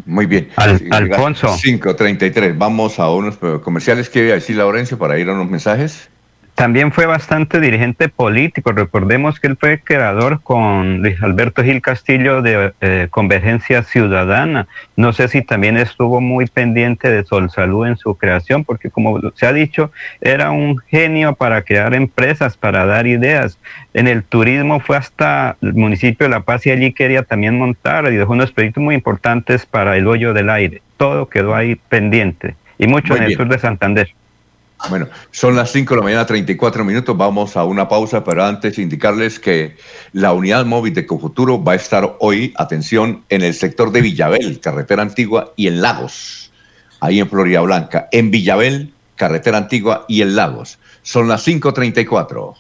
[0.06, 0.50] Muy bien.
[0.56, 1.48] Al, Alfonso.
[1.48, 2.58] 5.33.
[2.58, 4.10] Vamos a unos comerciales.
[4.10, 6.10] ¿Qué iba a decir Laurencio para ir a unos mensajes?
[6.60, 8.74] También fue bastante dirigente político.
[8.74, 14.68] Recordemos que él fue creador con Luis Alberto Gil Castillo de eh, Convergencia Ciudadana.
[14.98, 19.22] No sé si también estuvo muy pendiente de Sol Salud en su creación, porque como
[19.36, 23.58] se ha dicho, era un genio para crear empresas, para dar ideas.
[23.94, 28.12] En el turismo fue hasta el municipio de La Paz y allí quería también montar
[28.12, 30.82] y dejó unos proyectos muy importantes para el hoyo del aire.
[30.98, 34.10] Todo quedó ahí pendiente y mucho en el sur de Santander.
[34.88, 37.16] Bueno, son las 5 de la mañana, 34 minutos.
[37.18, 39.76] Vamos a una pausa, pero antes indicarles que
[40.14, 44.60] la unidad móvil de Cofuturo va a estar hoy, atención, en el sector de Villabel,
[44.62, 46.52] carretera antigua, y en Lagos,
[47.02, 48.08] ahí en Florida Blanca.
[48.12, 50.80] En Villabel, carretera antigua, y en Lagos.
[51.02, 52.56] Son las 5.34.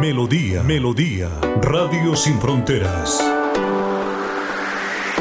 [0.00, 1.28] Melodía, Melodía,
[1.62, 3.41] Radio Sin Fronteras.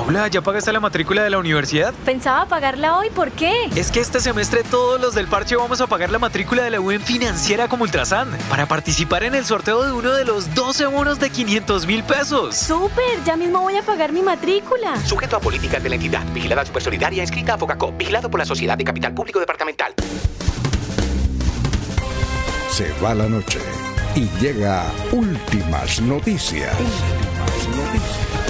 [0.00, 1.92] Paula, ¿ya pagaste la matrícula de la universidad?
[2.06, 3.52] Pensaba pagarla hoy, ¿por qué?
[3.76, 6.80] Es que este semestre todos los del parche vamos a pagar la matrícula de la
[6.80, 11.20] UN financiera como Ultrasan para participar en el sorteo de uno de los 12 bonos
[11.20, 12.56] de 500 mil pesos.
[12.56, 13.22] ¡Súper!
[13.26, 14.96] Ya mismo voy a pagar mi matrícula.
[15.04, 16.24] Sujeto a políticas de la entidad.
[16.32, 17.94] Vigilada Supersolidaria, inscrita a Focacop.
[17.98, 19.92] Vigilado por la Sociedad de Capital Público Departamental.
[22.70, 23.60] Se va la noche
[24.14, 24.82] y llega
[25.12, 26.72] últimas noticias.
[26.80, 28.49] Últimas noticias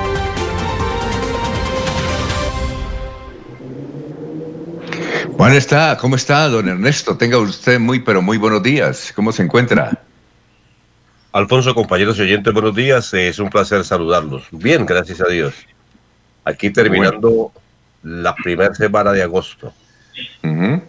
[5.41, 7.17] Bueno, está, ¿cómo está, don Ernesto?
[7.17, 9.11] Tenga usted muy, pero muy buenos días.
[9.15, 9.99] ¿Cómo se encuentra?
[11.31, 13.11] Alfonso, compañeros y oyentes, buenos días.
[13.15, 14.43] Es un placer saludarlos.
[14.51, 15.55] Bien, gracias a Dios.
[16.45, 17.51] Aquí terminando
[18.03, 19.73] la primera semana de agosto.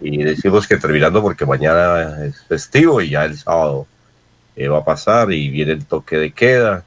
[0.02, 3.86] Y decimos que terminando porque mañana es festivo y ya el sábado
[4.54, 6.84] eh, va a pasar y viene el toque de queda.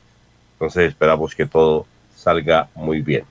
[0.54, 3.24] Entonces esperamos que todo salga muy bien.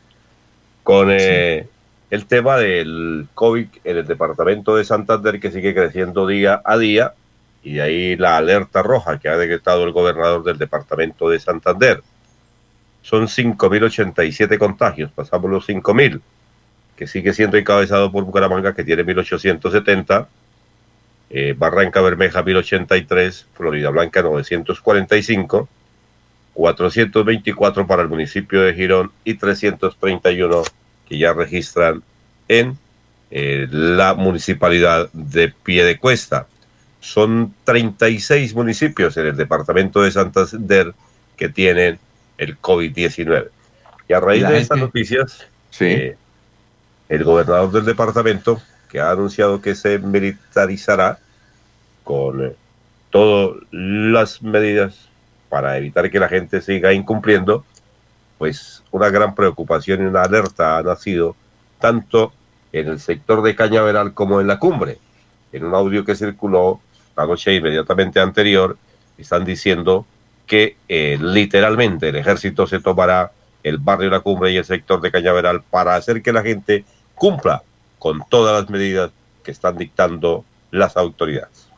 [0.82, 1.68] Con eh,
[2.14, 7.12] el tema del COVID en el departamento de Santander que sigue creciendo día a día
[7.64, 12.02] y de ahí la alerta roja que ha decretado el gobernador del departamento de Santander.
[13.02, 16.20] Son 5.087 contagios, pasamos los 5.000,
[16.96, 20.28] que sigue siendo encabezado por Bucaramanga que tiene 1.870,
[21.30, 25.68] eh, Barranca Bermeja 1.083, Florida Blanca 945,
[26.52, 30.62] 424 para el municipio de Girón y 331
[31.08, 32.02] que ya registran
[32.48, 32.78] en
[33.30, 36.46] eh, la municipalidad de Piedecuesta.
[37.00, 40.94] Son 36 municipios en el departamento de Santander
[41.36, 41.98] que tienen
[42.38, 43.48] el COVID-19.
[44.08, 45.46] Y a raíz de estas noticias,
[45.80, 46.16] eh,
[47.08, 51.18] el gobernador del departamento, que ha anunciado que se militarizará
[52.04, 52.52] con eh,
[53.10, 55.08] todas las medidas
[55.48, 57.64] para evitar que la gente siga incumpliendo,
[58.38, 61.36] pues una gran preocupación y una alerta ha nacido
[61.78, 62.32] tanto
[62.72, 64.98] en el sector de Cañaveral como en la cumbre.
[65.52, 66.80] En un audio que circuló
[67.16, 68.76] la noche inmediatamente anterior,
[69.16, 70.06] están diciendo
[70.46, 75.10] que eh, literalmente el ejército se tomará el barrio La Cumbre y el sector de
[75.10, 77.62] Cañaveral para hacer que la gente cumpla
[77.98, 79.10] con todas las medidas
[79.42, 81.68] que están dictando las autoridades.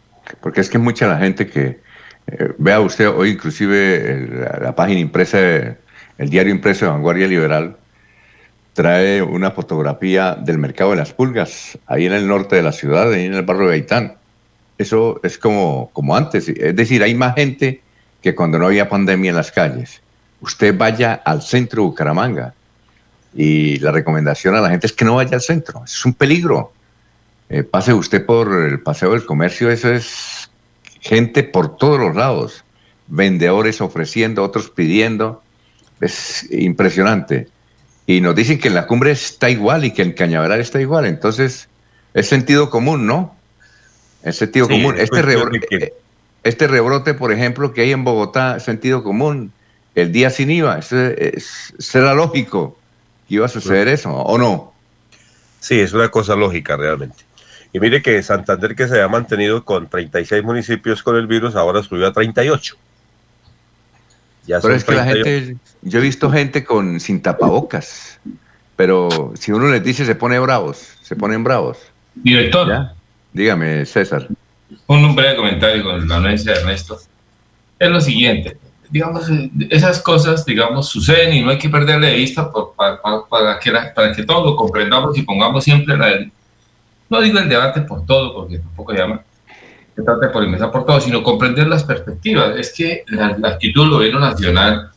[0.41, 1.81] Porque es que mucha la gente que,
[2.27, 5.77] eh, vea usted hoy inclusive la, la página impresa
[6.19, 7.77] el diario impreso de Vanguardia Liberal
[8.77, 13.11] trae una fotografía del mercado de las pulgas, ahí en el norte de la ciudad,
[13.11, 14.17] ahí en el barrio de Gaitán.
[14.77, 17.81] Eso es como, como antes, es decir, hay más gente
[18.21, 20.03] que cuando no había pandemia en las calles.
[20.43, 22.53] Usted vaya al centro de Bucaramanga
[23.35, 26.73] y la recomendación a la gente es que no vaya al centro, es un peligro.
[27.49, 30.51] Eh, pase usted por el Paseo del Comercio, eso es
[31.01, 32.63] gente por todos los lados,
[33.07, 35.43] vendedores ofreciendo, otros pidiendo
[36.01, 37.49] es impresionante.
[38.07, 41.07] Y nos dicen que en la cumbre está igual y que en Cañaveral está igual.
[41.07, 41.69] Entonces,
[42.15, 43.37] es sentido común, ¿no?
[44.23, 44.95] Es sentido común.
[44.99, 45.95] Este, rebrote,
[46.45, 49.53] este rebrote, por ejemplo, que hay en Bogotá, es sentido común.
[49.95, 52.79] El día sin IVA, será lógico
[53.27, 54.73] que iba a suceder eso, ¿o no?
[55.59, 57.25] Sí, es una cosa lógica realmente.
[57.73, 61.83] Y mire que Santander, que se ha mantenido con 36 municipios con el virus, ahora
[61.83, 62.77] subió a 38.
[64.47, 68.19] Pero es que la gente, yo he visto gente con sin tapabocas,
[68.77, 71.79] pero si uno les dice se pone bravos, se ponen bravos.
[72.15, 72.91] Director.
[73.33, 74.29] Dígame, César.
[74.87, 76.99] Un breve comentario con la anuencia de Ernesto.
[77.79, 78.57] Es lo siguiente,
[78.91, 79.27] digamos,
[79.71, 84.23] esas cosas, digamos, suceden y no hay que perderle de vista para, que para que
[84.23, 86.27] todos lo comprendamos y pongamos siempre la,
[87.09, 89.23] no digo el debate por todo, porque tampoco llama,
[89.97, 92.55] se trata de polemizar por todo, sino comprender las perspectivas.
[92.59, 94.91] Es que la, actitud del gobierno nacional,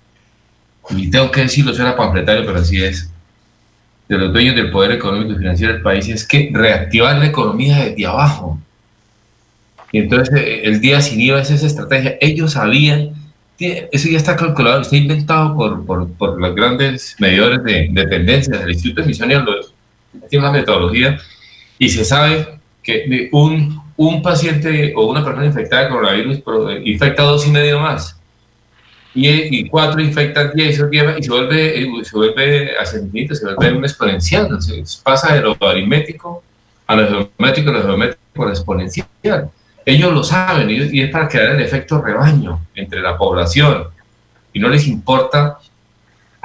[0.89, 3.09] y tengo que decirlo, suena panfletario, pero así es,
[4.09, 7.85] de los dueños del poder económico y financiero del país, es que reactivar la economía
[7.85, 8.59] desde abajo.
[9.91, 12.17] Y entonces eh, el día sin IVA es esa estrategia.
[12.19, 13.13] Ellos sabían,
[13.57, 18.59] eso ya está calculado, está inventado por, por, por los grandes medidores de, de tendencias
[18.59, 19.39] del Instituto de Misiones,
[20.29, 21.19] tiene una metodología
[21.77, 26.41] y se sabe que un, un paciente o una persona infectada de coronavirus
[26.85, 28.17] infecta dos y medio más.
[29.13, 34.61] Y, cuatro infectan diez, y se vuelve, eh, se vuelve ascendente, se vuelve un exponencial.
[34.61, 36.41] Se pasa de lo aritmético
[36.87, 39.51] a lo geométrico, a lo geométrico a lo exponencial.
[39.85, 43.83] Ellos lo saben y es para crear el efecto rebaño entre la población.
[44.53, 45.57] Y no les importa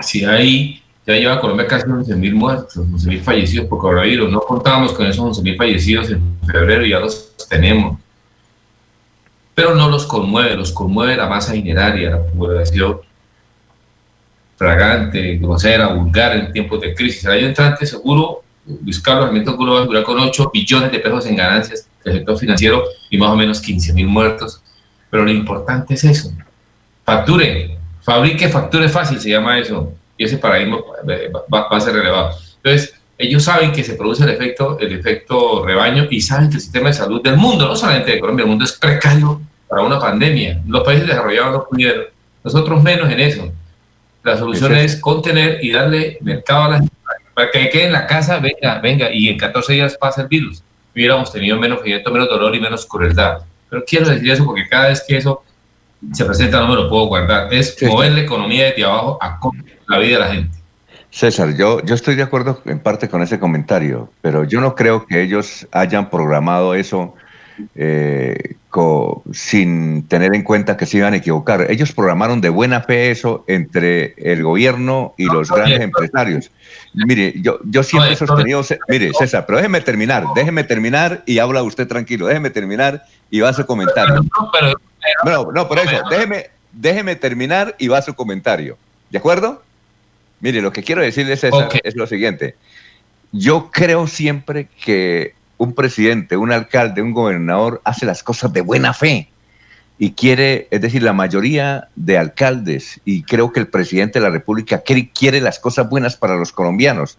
[0.01, 4.31] si hay ya lleva Colombia casi 11.000 muertos, 11.000 fallecidos por coronavirus.
[4.31, 7.99] No contábamos con esos 11.000 fallecidos en febrero, ya los tenemos.
[9.55, 13.01] Pero no los conmueve, los conmueve la masa mineraria, la población
[14.57, 17.25] fragante, grosera, vulgar en tiempos de crisis.
[17.27, 21.01] El año entrante seguro, Luis Carlos Alimentos seguro va a durar con 8 billones de
[21.01, 24.63] pesos en ganancias del sector financiero y más o menos 15.000 muertos.
[25.11, 26.33] Pero lo importante es eso.
[27.05, 30.79] Facture, fabrique, facture fácil, se llama eso y ese paradigma
[31.53, 32.37] va, a ser relevado.
[32.63, 36.61] Entonces, ellos saben que se produce el efecto, el efecto rebaño y saben que el
[36.61, 39.99] sistema de salud del mundo, no solamente de Colombia, el mundo es precario para una
[39.99, 40.63] pandemia.
[40.67, 42.05] Los países desarrollados no pudieron,
[42.43, 43.53] nosotros menos en eso.
[44.23, 46.95] La solución es contener y darle mercado a la gente
[47.35, 50.63] para que quede en la casa, venga, venga, y en 14 días pasa el virus.
[50.95, 53.41] Hubiéramos tenido menos menos dolor y menos crueldad.
[53.69, 55.43] Pero quiero decir eso porque cada vez que eso
[56.13, 57.53] se presenta no me lo puedo guardar.
[57.53, 59.39] Es mover la economía desde abajo a
[59.89, 60.59] la vida de la gente.
[61.11, 65.07] César, yo, yo estoy de acuerdo en parte con ese comentario, pero yo no creo
[65.07, 67.15] que ellos hayan programado eso
[67.77, 68.57] eh,
[69.33, 71.71] sin tener en cuenta que se iban a equivocar.
[71.71, 76.51] Ellos programaron de buena fe eso entre el gobierno y los grandes empresarios.
[76.93, 81.63] Mire, yo, yo siempre he sostenido, mire, César, pero déjeme terminar, déjeme terminar y habla
[81.63, 84.25] usted tranquilo, déjeme terminar y va a su comentario.
[85.25, 88.77] No, no, por eso, déjeme, déjeme terminar y va su comentario.
[89.11, 89.63] ¿De acuerdo?
[90.41, 92.57] Mire, lo que quiero decirle, César, es lo siguiente.
[93.33, 98.93] Yo creo siempre que un presidente, un alcalde, un gobernador hace las cosas de buena
[98.93, 99.29] fe
[99.99, 104.31] y quiere, es decir, la mayoría de alcaldes, y creo que el presidente de la
[104.31, 107.19] República quiere, las cosas buenas para los colombianos.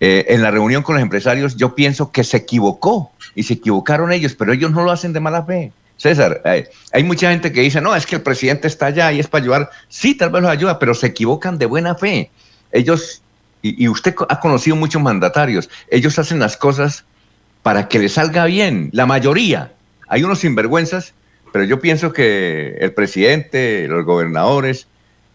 [0.00, 4.12] Eh, en la reunión con los empresarios yo pienso que se equivocó y se equivocaron
[4.12, 5.72] ellos, pero ellos no lo hacen de mala fe.
[5.96, 9.20] César, eh, hay mucha gente que dice, no, es que el presidente está allá y
[9.20, 9.70] es para ayudar.
[9.88, 12.30] Sí, tal vez los ayuda, pero se equivocan de buena fe.
[12.72, 13.22] Ellos,
[13.62, 17.04] y, usted ha conocido muchos mandatarios, ellos hacen las cosas
[17.62, 19.72] para que les salga bien, la mayoría.
[20.08, 21.14] Hay unos sinvergüenzas,
[21.52, 24.88] pero yo pienso que el presidente, los gobernadores,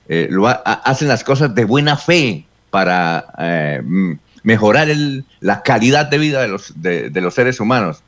[0.09, 3.81] eh, lo hacen las cosas de buena fe para eh,
[4.43, 4.89] mejorar
[5.39, 8.03] la calidad de vida de los, de los seres humanos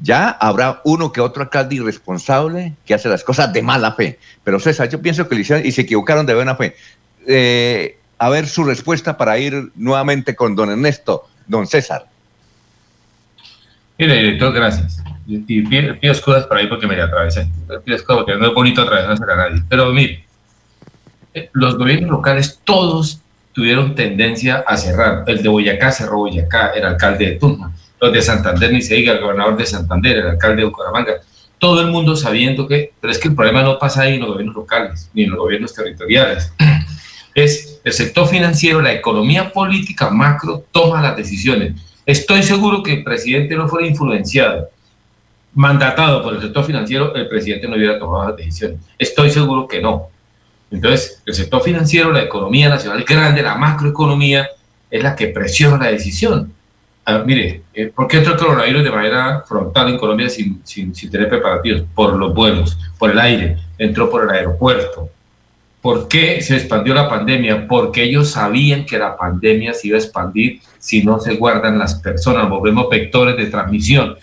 [0.00, 4.18] ya habrá uno que otro alcalde irresponsable que hace las cosas de mala fe.
[4.44, 6.76] Pero César, yo pienso que lo hicieron y se equivocaron de buena fe.
[7.26, 12.06] Eh, a ver su respuesta para ir nuevamente con don Ernesto, don César.
[13.98, 15.02] Mire, director, gracias.
[15.26, 17.48] Y pido, excusas por ahí porque me atravesé.
[17.84, 19.62] Pido excusas porque no es bonito atravesarse a nadie.
[19.68, 20.24] Pero mire,
[21.34, 23.20] eh, los gobiernos locales todos
[23.52, 25.24] tuvieron tendencia a cerrar.
[25.26, 29.12] El de Boyacá cerró Boyacá, el alcalde de Tunja los de Santander, ni se diga
[29.12, 31.14] el gobernador de Santander, el alcalde de Bucaramanga,
[31.58, 34.30] todo el mundo sabiendo que, pero es que el problema no pasa ahí en los
[34.30, 36.52] gobiernos locales, ni en los gobiernos territoriales.
[37.34, 41.80] Es el sector financiero, la economía política macro toma las decisiones.
[42.04, 44.70] Estoy seguro que el presidente no fuera influenciado,
[45.54, 48.78] mandatado por el sector financiero, el presidente no hubiera tomado las decisiones.
[48.98, 50.08] Estoy seguro que no.
[50.70, 54.48] Entonces, el sector financiero, la economía nacional grande, la macroeconomía,
[54.90, 56.52] es la que presiona la decisión.
[57.24, 61.10] Mire, eh, ¿por qué entró el coronavirus de manera frontal en Colombia sin, sin, sin,
[61.10, 61.84] tener preparativos?
[61.94, 65.08] Por los vuelos, por el aire, entró por el aeropuerto.
[65.80, 67.66] ¿Por qué se expandió la pandemia?
[67.66, 71.94] Porque ellos sabían que la pandemia se iba a expandir si no se guardan las
[71.94, 74.16] personas, volvemos vectores de transmisión.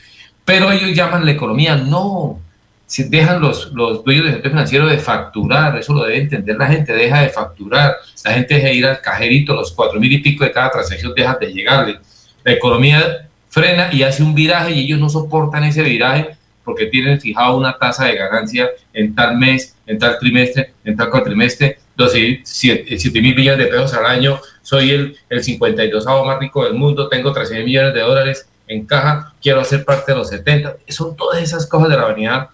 [0.44, 2.40] Pero ellos llaman la economía, no,
[2.86, 6.68] si dejan los, los dueños del sector financiero de facturar, eso lo debe entender la
[6.68, 10.20] gente, deja de facturar, la gente deja de ir al cajerito, los cuatro mil y
[10.20, 12.00] pico de cada transacción deja de llegarle
[12.46, 16.30] la economía frena y hace un viraje y ellos no soportan ese viraje
[16.64, 21.10] porque tienen fijado una tasa de ganancia en tal mes, en tal trimestre, en tal
[21.10, 26.74] cuatrimestre, 7 mil millones de pesos al año, soy el, el 52 más rico del
[26.74, 30.78] mundo, tengo 13 mil millones de dólares en caja, quiero hacer parte de los 70.
[30.90, 32.50] Son todas esas cosas de la vanidad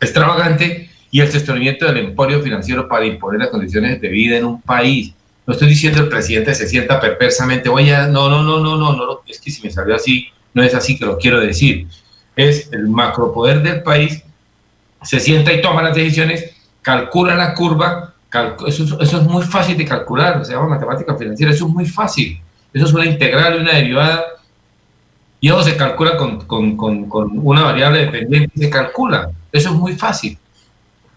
[0.00, 4.62] extravagante y el sostenimiento del emporio financiero para imponer las condiciones de vida en un
[4.62, 5.14] país.
[5.50, 9.20] No estoy diciendo el presidente se sienta perversamente, oye, no, no, no, no, no, no,
[9.26, 11.88] es que si me salió así, no es así que lo quiero decir.
[12.36, 14.22] Es el macropoder del país,
[15.02, 18.14] se sienta y toma las decisiones, calcula la curva,
[18.64, 22.40] eso, eso, es muy fácil de calcular, se llama matemática financiera, eso es muy fácil.
[22.72, 24.22] Eso es una integral y una derivada,
[25.40, 29.74] y eso se calcula con, con, con, con una variable dependiente, se calcula, eso es
[29.74, 30.38] muy fácil.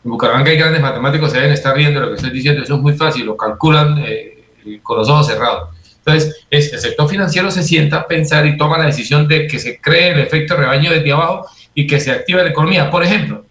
[0.03, 2.81] En Bucaramanga hay grandes matemáticos, se deben estar viendo lo que estoy diciendo, eso es
[2.81, 4.43] muy fácil, lo calculan eh,
[4.81, 5.69] con los ojos cerrados.
[6.05, 9.59] Entonces, es, el sector financiero se sienta a pensar y toma la decisión de que
[9.59, 12.89] se cree el efecto rebaño desde abajo y que se active la economía.
[12.89, 13.45] Por ejemplo,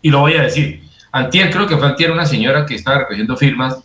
[0.00, 3.36] y lo voy a decir, antier, creo que fue antier una señora que estaba recogiendo
[3.36, 3.78] firmas,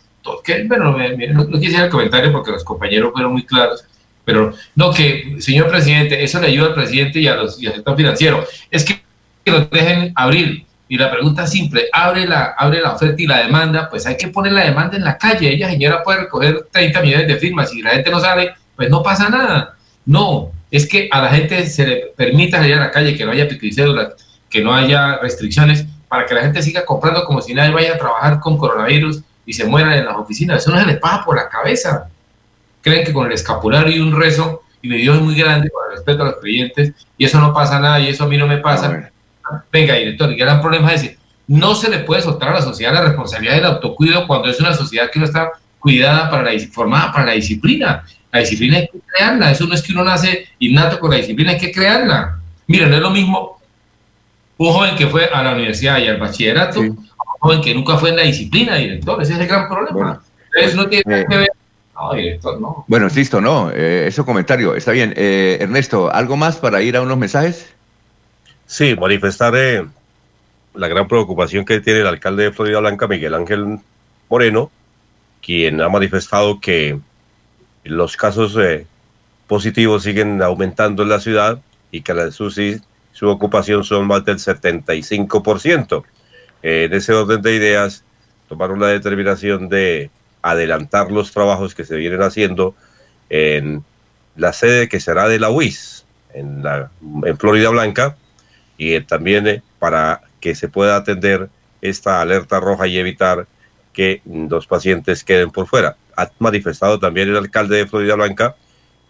[0.44, 3.84] que, bueno, no, no quise el comentario porque los compañeros fueron muy claros,
[4.24, 7.74] pero no, que, señor presidente, eso le ayuda al presidente y, a los, y al
[7.74, 8.44] sector financiero.
[8.70, 9.00] Es que,
[9.44, 13.38] que lo dejen abrir, y la pregunta simple, abre la, abre la oferta y la
[13.38, 15.52] demanda, pues hay que poner la demanda en la calle.
[15.52, 17.70] Ella, señora, puede recoger 30 millones de firmas.
[17.70, 19.76] Si la gente no sale, pues no pasa nada.
[20.06, 23.32] No, es que a la gente se le permita salir a la calle, que no
[23.32, 24.14] haya piquicédulas,
[24.48, 27.98] que no haya restricciones, para que la gente siga comprando como si nadie vaya a
[27.98, 30.62] trabajar con coronavirus y se mueran en las oficinas.
[30.62, 32.08] Eso no se les pasa por la cabeza.
[32.80, 35.82] Creen que con el escapulario y un rezo, y mi Dios es muy grande, con
[35.94, 38.56] respeto a los creyentes, y eso no pasa nada, y eso a mí no me
[38.56, 39.12] pasa
[39.72, 42.92] venga, director, el gran problema es decir, no se le puede soltar a la sociedad
[42.92, 47.12] la responsabilidad del autocuido cuando es una sociedad que no está cuidada para la formada
[47.12, 48.04] para la disciplina.
[48.30, 51.52] La disciplina hay que crearla, eso no es que uno nace innato con la disciplina,
[51.52, 52.38] hay que crearla.
[52.66, 53.58] Miren, no es lo mismo
[54.58, 57.08] un joven que fue a la universidad y al bachillerato, un
[57.40, 60.20] joven que nunca fue en la disciplina, director, ese es el gran problema.
[60.54, 61.48] Entonces no tiene eh, que ver
[61.94, 62.84] no, director, no.
[62.86, 65.14] Bueno, listo, no, eh, ese comentario, está bien.
[65.16, 67.74] Eh, Ernesto, ¿algo más para ir a unos mensajes?
[68.68, 69.82] Sí, manifestar eh,
[70.74, 73.78] la gran preocupación que tiene el alcalde de Florida Blanca, Miguel Ángel
[74.28, 74.70] Moreno,
[75.40, 77.00] quien ha manifestado que
[77.84, 78.86] los casos eh,
[79.46, 81.58] positivos siguen aumentando en la ciudad
[81.90, 86.04] y que la, su, su ocupación son más del 75%.
[86.62, 88.04] Eh, en ese orden de ideas,
[88.50, 90.10] tomaron la determinación de
[90.42, 92.74] adelantar los trabajos que se vienen haciendo
[93.30, 93.82] en
[94.36, 96.04] la sede que será de la UIS,
[96.34, 96.90] en, la,
[97.24, 98.14] en Florida Blanca,
[98.78, 101.50] y eh, también eh, para que se pueda atender
[101.82, 103.46] esta alerta roja y evitar
[103.92, 105.96] que los pacientes queden por fuera.
[106.16, 108.56] Ha manifestado también el alcalde de Florida Blanca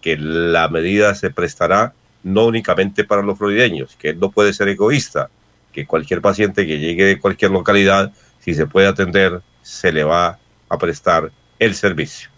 [0.00, 1.92] que la medida se prestará
[2.22, 5.30] no únicamente para los florideños, que él no puede ser egoísta,
[5.72, 10.38] que cualquier paciente que llegue de cualquier localidad, si se puede atender, se le va
[10.68, 12.30] a prestar el servicio.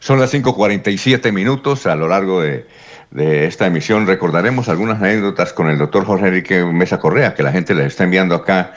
[0.00, 2.66] Son las 5.47 minutos a lo largo de
[3.10, 7.52] de esta emisión recordaremos algunas anécdotas con el doctor Jorge Enrique Mesa Correa, que la
[7.52, 8.74] gente les está enviando acá,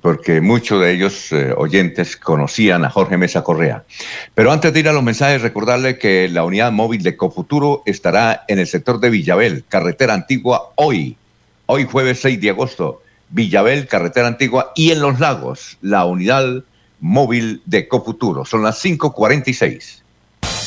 [0.00, 3.84] porque muchos de ellos eh, oyentes conocían a Jorge Mesa Correa.
[4.34, 8.44] Pero antes de ir a los mensajes, recordarle que la unidad móvil de Cofuturo estará
[8.48, 11.16] en el sector de Villabel, carretera antigua, hoy,
[11.66, 13.02] hoy jueves 6 de agosto.
[13.30, 16.64] Villabel, carretera antigua, y en los lagos, la unidad
[17.00, 18.44] móvil de Cofuturo.
[18.44, 20.01] Son las 5.46.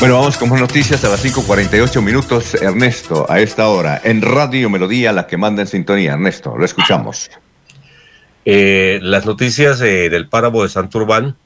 [0.00, 2.54] Bueno, vamos con más noticias a las 5.48 minutos.
[2.54, 6.14] Ernesto, a esta hora, en Radio Melodía, la que manda en sintonía.
[6.14, 7.30] Ernesto, lo escuchamos.
[8.46, 11.36] Eh, las noticias eh, del páramo de Santurbán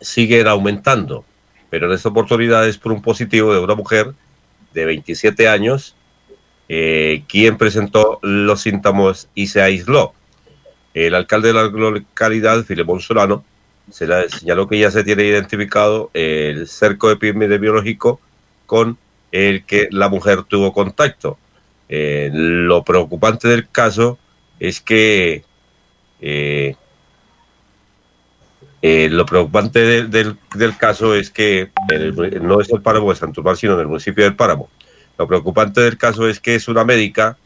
[0.00, 1.24] siguen aumentando,
[1.70, 4.12] pero en esta oportunidad es por un positivo de una mujer
[4.74, 5.94] de 27 años,
[6.68, 10.14] eh, quien presentó los síntomas y se aisló.
[10.94, 13.44] El alcalde de la localidad, Filemón Solano,
[13.90, 18.20] se le señaló que ya se tiene identificado el cerco epidemiológico
[18.66, 18.98] con
[19.32, 21.38] el que la mujer tuvo contacto.
[21.88, 24.18] Eh, lo preocupante del caso
[24.58, 25.44] es que
[26.20, 26.74] eh,
[28.82, 30.36] eh, lo preocupante del,
[30.78, 31.70] caso es que
[32.40, 34.68] no es el páramo de Santurbán, sino en el municipio del páramo.
[35.18, 37.36] Lo preocupante del caso es que es una médica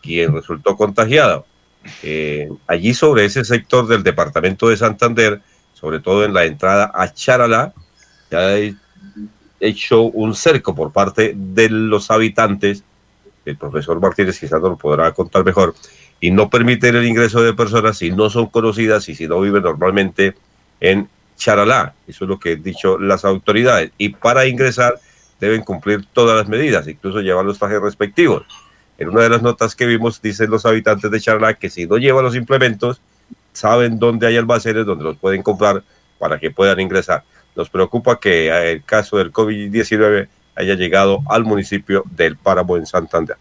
[0.00, 1.44] quien resultó contagiada.
[2.66, 5.40] Allí sobre ese sector del departamento de Santander,
[5.78, 7.72] sobre todo en la entrada a Charalá,
[8.30, 8.58] ya ha
[9.60, 12.82] hecho un cerco por parte de los habitantes,
[13.44, 15.74] el profesor Martínez quizás nos lo podrá contar mejor,
[16.20, 19.62] y no permiten el ingreso de personas si no son conocidas y si no viven
[19.62, 20.34] normalmente
[20.80, 21.94] en Charalá.
[22.08, 23.92] Eso es lo que han dicho las autoridades.
[23.98, 24.98] Y para ingresar
[25.38, 28.42] deben cumplir todas las medidas, incluso llevar los trajes respectivos.
[28.98, 31.98] En una de las notas que vimos, dicen los habitantes de Charalá que si no
[31.98, 33.00] llevan los implementos,
[33.58, 35.82] saben dónde hay almacenes donde los pueden comprar
[36.18, 37.24] para que puedan ingresar.
[37.56, 43.36] Nos preocupa que el caso del COVID-19 haya llegado al municipio del Páramo en Santander.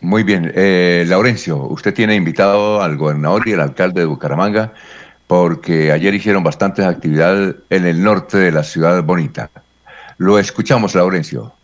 [0.00, 0.52] Muy bien.
[0.54, 4.72] Eh, Laurencio, usted tiene invitado al gobernador y al alcalde de Bucaramanga
[5.26, 9.50] porque ayer hicieron bastantes actividades en el norte de la ciudad bonita.
[10.18, 11.54] Lo escuchamos, Laurencio.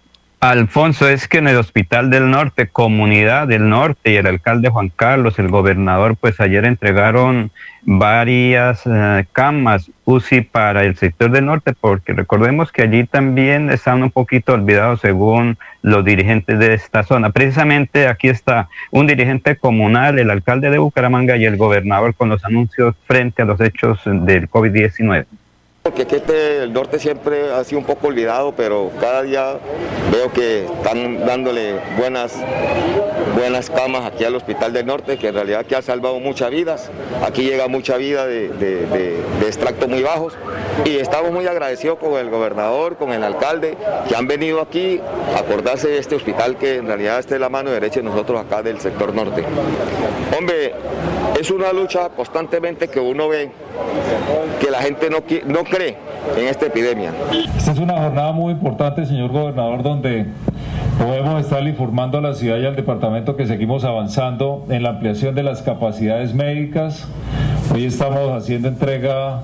[0.40, 4.88] Alfonso, es que en el Hospital del Norte, Comunidad del Norte y el alcalde Juan
[4.94, 7.50] Carlos, el gobernador, pues ayer entregaron
[7.82, 14.00] varias eh, camas UCI para el sector del norte, porque recordemos que allí también están
[14.04, 17.30] un poquito olvidados según los dirigentes de esta zona.
[17.30, 22.44] Precisamente aquí está un dirigente comunal, el alcalde de Bucaramanga y el gobernador con los
[22.44, 25.26] anuncios frente a los hechos del COVID-19.
[25.88, 29.56] Porque este, el norte siempre ha sido un poco olvidado, pero cada día
[30.12, 32.34] veo que están dándole buenas,
[33.34, 36.90] buenas camas aquí al Hospital del Norte, que en realidad aquí ha salvado muchas vidas.
[37.24, 40.34] Aquí llega mucha vida de, de, extractos muy bajos
[40.84, 43.74] y estamos muy agradecidos con el gobernador, con el alcalde,
[44.06, 45.00] que han venido aquí
[45.34, 48.38] a acordarse de este hospital que en realidad está en la mano derecha de nosotros
[48.38, 49.42] acá del sector norte.
[50.36, 50.74] Hombre,
[51.40, 53.50] es una lucha constantemente que uno ve
[54.60, 57.12] que la gente no, no en esta epidemia.
[57.56, 60.26] Esta es una jornada muy importante, señor gobernador, donde
[60.98, 65.36] podemos estar informando a la ciudad y al departamento que seguimos avanzando en la ampliación
[65.36, 67.06] de las capacidades médicas.
[67.72, 69.42] Hoy estamos haciendo entrega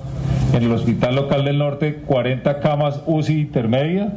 [0.53, 4.13] en el Hospital Local del Norte 40 camas UCI intermedia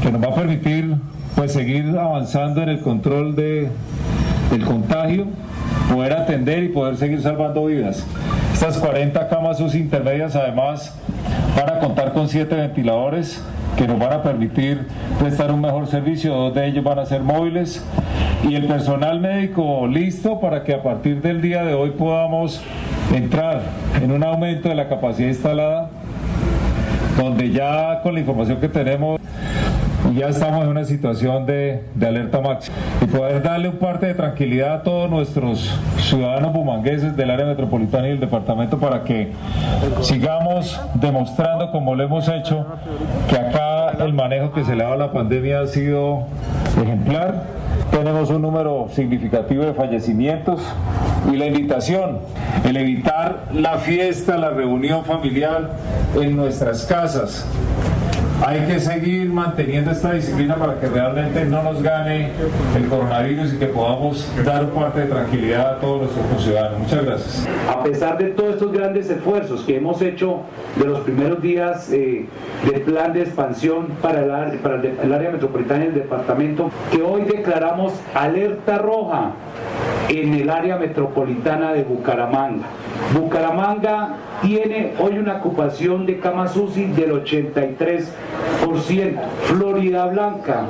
[0.00, 0.94] que nos va a permitir
[1.34, 3.68] pues seguir avanzando en el control de,
[4.50, 5.26] del contagio
[5.92, 8.06] poder atender y poder seguir salvando vidas.
[8.52, 10.94] Estas 40 camas UCI intermedias además
[11.64, 13.40] van a contar con 7 ventiladores
[13.76, 14.86] que nos van a permitir
[15.20, 17.84] prestar un mejor servicio, dos de ellos van a ser móviles.
[18.42, 22.60] Y el personal médico listo para que a partir del día de hoy podamos
[23.14, 23.62] entrar
[24.02, 25.90] en un aumento de la capacidad instalada
[27.16, 29.20] donde ya con la información que tenemos
[30.14, 32.76] ya estamos en una situación de, alerta máxima.
[33.00, 38.08] Y poder darle un parte de tranquilidad a todos nuestros ciudadanos bumangueses del área metropolitana
[38.08, 39.32] y del departamento para que
[40.00, 42.66] sigamos demostrando como lo hemos hecho
[43.28, 46.26] que acá el manejo que se le ha dado a la pandemia ha sido
[46.82, 47.44] ejemplar.
[47.90, 50.62] Tenemos un número significativo de fallecimientos
[51.30, 52.18] y la invitación,
[52.64, 55.76] el evitar la fiesta, la reunión familiar
[56.16, 57.46] en nuestras casas,
[58.44, 62.32] Hay que seguir manteniendo esta disciplina para que realmente no nos gane
[62.76, 66.80] el coronavirus y que podamos dar parte de tranquilidad a todos nuestros ciudadanos.
[66.80, 67.48] Muchas gracias.
[67.70, 70.40] A pesar de todos estos grandes esfuerzos que hemos hecho
[70.76, 72.26] de los primeros días eh,
[72.68, 77.22] del plan de expansión para, el, para el área metropolitana y el departamento, que hoy
[77.22, 79.34] declaramos alerta roja
[80.08, 82.66] en el área metropolitana de Bucaramanga.
[83.14, 88.06] Bucaramanga tiene hoy una ocupación de camas UCI del 83%,
[89.44, 90.66] Florida Blanca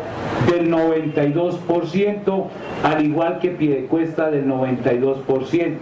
[0.51, 2.47] del 92%,
[2.85, 5.77] al igual que Piedecuesta del 92%.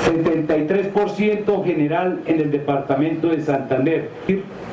[0.00, 4.10] 73% general en el departamento de Santander,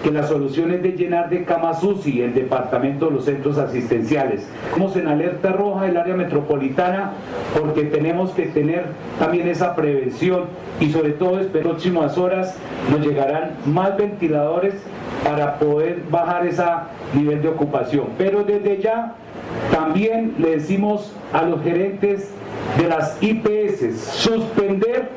[0.03, 4.47] que la solución es de llenar de camas UCI el departamento de los centros asistenciales.
[4.67, 7.13] Estamos en alerta roja el área metropolitana
[7.59, 8.85] porque tenemos que tener
[9.19, 10.45] también esa prevención
[10.79, 12.55] y sobre todo en próximas horas
[12.91, 14.75] nos llegarán más ventiladores
[15.23, 16.63] para poder bajar ese
[17.13, 18.07] nivel de ocupación.
[18.17, 19.15] Pero desde ya
[19.71, 22.31] también le decimos a los gerentes
[22.77, 25.09] de las IPS suspender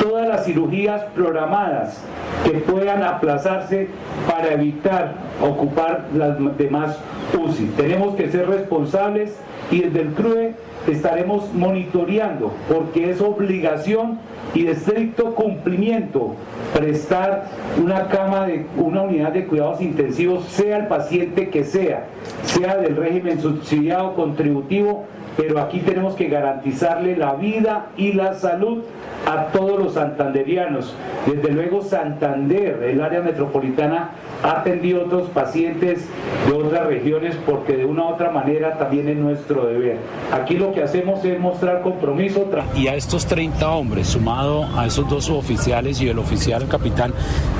[0.00, 1.98] todas las cirugías programadas
[2.44, 3.88] que puedan aplazarse
[4.28, 6.98] para evitar ocupar las demás
[7.38, 7.66] UCI.
[7.76, 9.36] Tenemos que ser responsables
[9.70, 10.54] y desde el CRUE
[10.86, 14.18] estaremos monitoreando porque es obligación
[14.54, 16.34] y de estricto cumplimiento
[16.74, 17.48] prestar
[17.82, 22.06] una cama de una unidad de cuidados intensivos sea el paciente que sea,
[22.44, 25.04] sea del régimen subsidiado contributivo,
[25.36, 28.82] pero aquí tenemos que garantizarle la vida y la salud
[29.26, 30.94] a todos los santanderianos.
[31.26, 34.10] Desde luego Santander, el área metropolitana,
[34.42, 36.04] ha atendido a otros pacientes
[36.46, 39.98] de otras regiones porque de una u otra manera también es nuestro deber.
[40.32, 42.48] Aquí lo que hacemos es mostrar compromiso.
[42.74, 47.12] Y a estos 30 hombres, sumado a esos dos oficiales y el oficial capitán,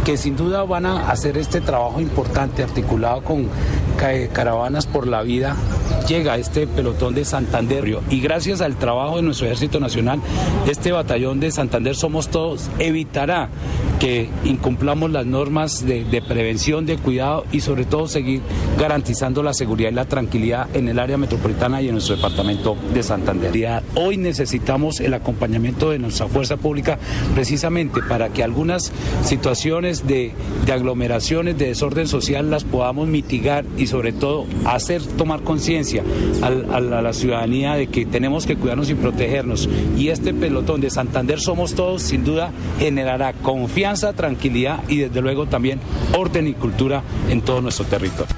[0.04, 3.48] que sin duda van a hacer este trabajo importante articulado con
[4.32, 5.54] caravanas por la vida,
[6.08, 7.61] llega este pelotón de Santander
[8.10, 10.20] y gracias al trabajo de nuestro Ejército Nacional,
[10.68, 13.50] este batallón de Santander Somos Todos evitará
[14.00, 18.40] que incumplamos las normas de, prevención, de cuidado y sobre todo seguir
[18.78, 23.02] garantizando la seguridad y la tranquilidad en el área metropolitana y en nuestro departamento de
[23.04, 23.82] Santander.
[23.94, 26.98] Hoy necesitamos el acompañamiento de nuestra fuerza pública
[27.34, 28.92] precisamente para que algunas
[29.24, 30.32] situaciones de,
[30.72, 36.02] aglomeraciones, de desorden social las podamos mitigar y sobre todo hacer tomar conciencia
[36.42, 39.68] a la ciudadanía de que tenemos que cuidarnos y protegernos.
[39.96, 45.46] Y este pelotón de Santander Somos Todos sin duda generará confianza, tranquilidad y desde luego
[45.46, 45.78] también
[46.16, 48.34] orden y cultura en todo nuestro territorio.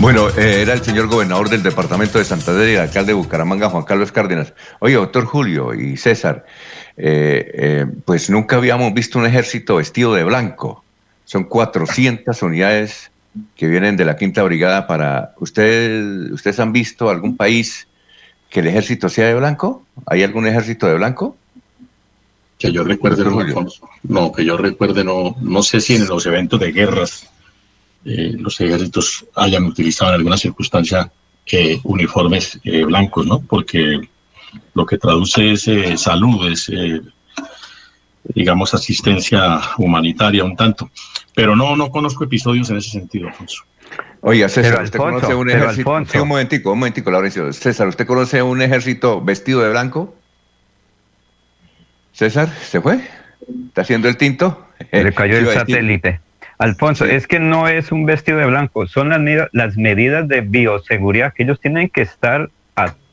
[0.00, 3.68] Bueno, eh, era el señor gobernador del departamento de Santander y el alcalde de Bucaramanga,
[3.68, 4.52] Juan Carlos Cárdenas.
[4.78, 6.46] Oye, doctor Julio y César,
[6.96, 10.84] eh, eh, pues nunca habíamos visto un ejército vestido de blanco.
[11.24, 13.10] Son 400 unidades
[13.56, 15.34] que vienen de la Quinta Brigada para...
[15.38, 17.88] ¿Ustedes, ¿Ustedes han visto algún país
[18.50, 19.84] que el ejército sea de blanco?
[20.06, 21.36] ¿Hay algún ejército de blanco?
[22.58, 23.66] Que yo recuerde, no,
[24.02, 27.28] no, que yo recuerde, no, no sé si en los eventos de guerras
[28.04, 31.10] eh, los ejércitos hayan utilizado en alguna circunstancia
[31.50, 33.40] eh, uniformes eh, blancos, ¿no?
[33.40, 34.00] Porque
[34.74, 35.68] lo que traduce es
[36.00, 36.70] salud, es
[38.24, 40.90] digamos, asistencia humanitaria un tanto.
[41.34, 43.64] Pero no, no conozco episodios en ese sentido, Alfonso.
[44.20, 45.90] Oiga, César, ¿usted conoce un ejército?
[45.90, 47.52] un momentico, un momentico, Laurencio.
[47.52, 50.14] César, ¿usted conoce un ejército vestido de blanco?
[52.12, 53.00] César, ¿se fue?
[53.68, 54.66] ¿Está haciendo el tinto?
[54.90, 56.20] Le cayó el satélite.
[56.58, 61.32] Alfonso, es que no es un vestido de blanco, son las, las medidas de bioseguridad
[61.32, 62.50] que ellos tienen que estar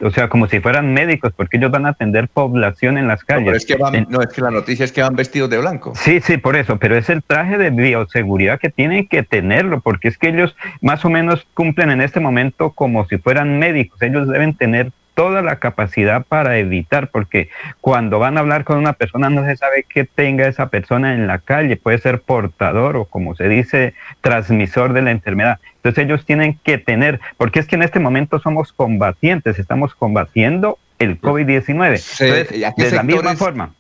[0.02, 3.48] o sea, como si fueran médicos, porque ellos van a atender población en las calles.
[3.48, 3.78] No, es que
[4.10, 5.94] no, es que la noticia es que van vestidos de blanco.
[5.96, 10.08] Sí, sí, por eso, pero es el traje de bioseguridad que tienen que tenerlo, porque
[10.08, 14.28] es que ellos más o menos cumplen en este momento como si fueran médicos, ellos
[14.28, 17.50] deben tener toda la capacidad para evitar, porque
[17.82, 21.26] cuando van a hablar con una persona no se sabe qué tenga esa persona en
[21.26, 25.60] la calle, puede ser portador o como se dice, transmisor de la enfermedad.
[25.78, 30.78] Entonces ellos tienen que tener, porque es que en este momento somos combatientes, estamos combatiendo
[31.00, 32.76] el COVID-19.
[32.76, 33.74] de la misma forma.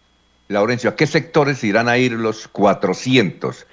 [0.48, 3.68] Laurencio, ¿a qué sectores irán a ir los 400?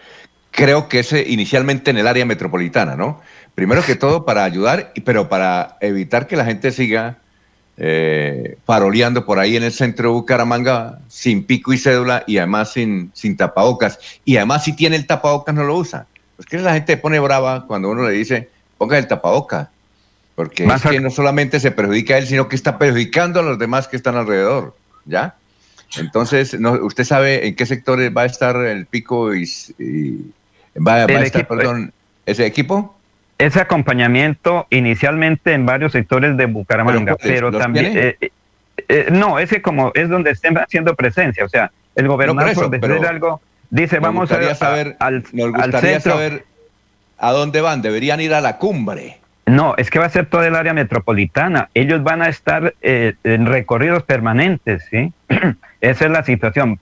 [0.50, 3.20] Creo que es inicialmente en el área metropolitana, ¿no?
[3.54, 7.18] Primero que todo para ayudar, pero para evitar que la gente siga
[7.84, 12.72] eh, paroleando por ahí en el centro de Bucaramanga sin pico y cédula y además
[12.72, 13.98] sin, sin tapabocas.
[14.24, 16.06] Y además si tiene el tapabocas no lo usa.
[16.36, 19.66] Pues que la gente pone brava cuando uno le dice, ponga el tapabocas.
[20.36, 23.58] Porque es que no solamente se perjudica a él, sino que está perjudicando a los
[23.58, 24.76] demás que están alrededor.
[25.04, 25.34] ¿Ya?
[25.96, 29.44] Entonces, no, ¿usted sabe en qué sectores va a estar el pico y,
[30.76, 31.92] va, a estar, perdón,
[32.26, 32.96] ese equipo?
[33.42, 37.98] Ese acompañamiento inicialmente en varios sectores de Bucaramanga, pero, también...
[37.98, 38.30] Eh, eh,
[38.88, 43.04] eh, no, ese como es donde estén haciendo presencia, o sea, el gobernador por decir
[43.04, 46.44] algo dice vamos a, saber, al, nos gustaría saber
[47.18, 49.18] a dónde van, deberían ir a la cumbre.
[49.46, 51.68] No, es que va a ser toda el área metropolitana.
[51.74, 55.12] Ellos van a estar en recorridos permanentes, ¿sí?
[55.80, 56.78] Esa es la situación.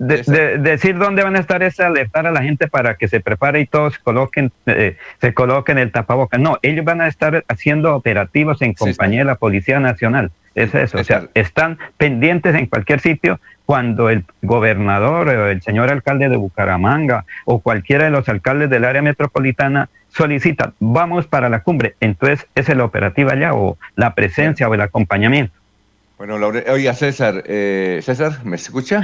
[0.00, 3.60] De, decir dónde van a estar es alertar a la gente para que se prepare
[3.60, 6.40] y todos coloquen, eh, se coloquen el tapabocas.
[6.40, 10.30] No, ellos van a estar haciendo operativos en compañía de la Policía Nacional.
[10.54, 15.90] Es eso, o sea, están pendientes en cualquier sitio cuando el gobernador o el señor
[15.90, 21.62] alcalde de Bucaramanga o cualquiera de los alcaldes del área metropolitana solicita, vamos para la
[21.62, 25.59] cumbre, entonces es el operativo allá o la presencia o el acompañamiento.
[26.20, 26.34] Bueno,
[26.70, 29.00] oiga César, eh, César, ¿me escucha?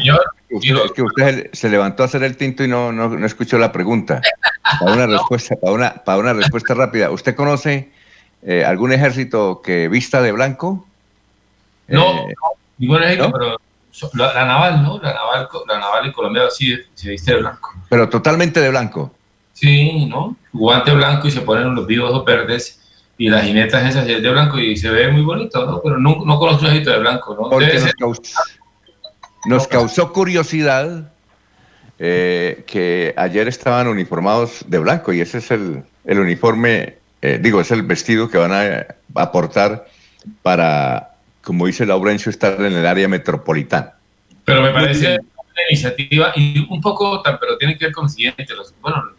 [0.50, 4.20] es que usted se levantó a hacer el tinto y no, no, escuchó la pregunta.
[4.78, 7.10] Para una respuesta, para una, para una respuesta rápida.
[7.10, 7.90] ¿Usted conoce
[8.42, 10.86] eh, algún ejército que vista de blanco?
[11.88, 12.34] No, eh,
[12.76, 13.56] ningún ejército, pero
[14.12, 14.98] la, naval, ¿no?
[14.98, 17.72] La naval, la naval en Colombia sí se viste de blanco.
[17.88, 19.10] Pero totalmente de blanco.
[19.54, 20.36] Sí, ¿no?
[20.52, 22.85] Guante blanco y se ponen los vivos o verdes
[23.18, 25.80] y las jinetas esas de blanco y se ve muy bonito, ¿no?
[25.82, 27.48] Pero no, no conozco un de blanco, ¿no?
[27.48, 27.80] Porque
[29.46, 31.12] nos causó, curiosidad
[31.98, 37.60] eh, que ayer estaban uniformados de blanco y ese es el, el uniforme, eh, digo,
[37.60, 39.86] es el vestido que van a aportar
[40.42, 43.94] para, como dice Laurencio, estar en el área metropolitana.
[44.44, 48.46] Pero me parece una iniciativa y un poco, pero tiene que ver con lo siguiente,
[48.54, 49.10] los, bueno,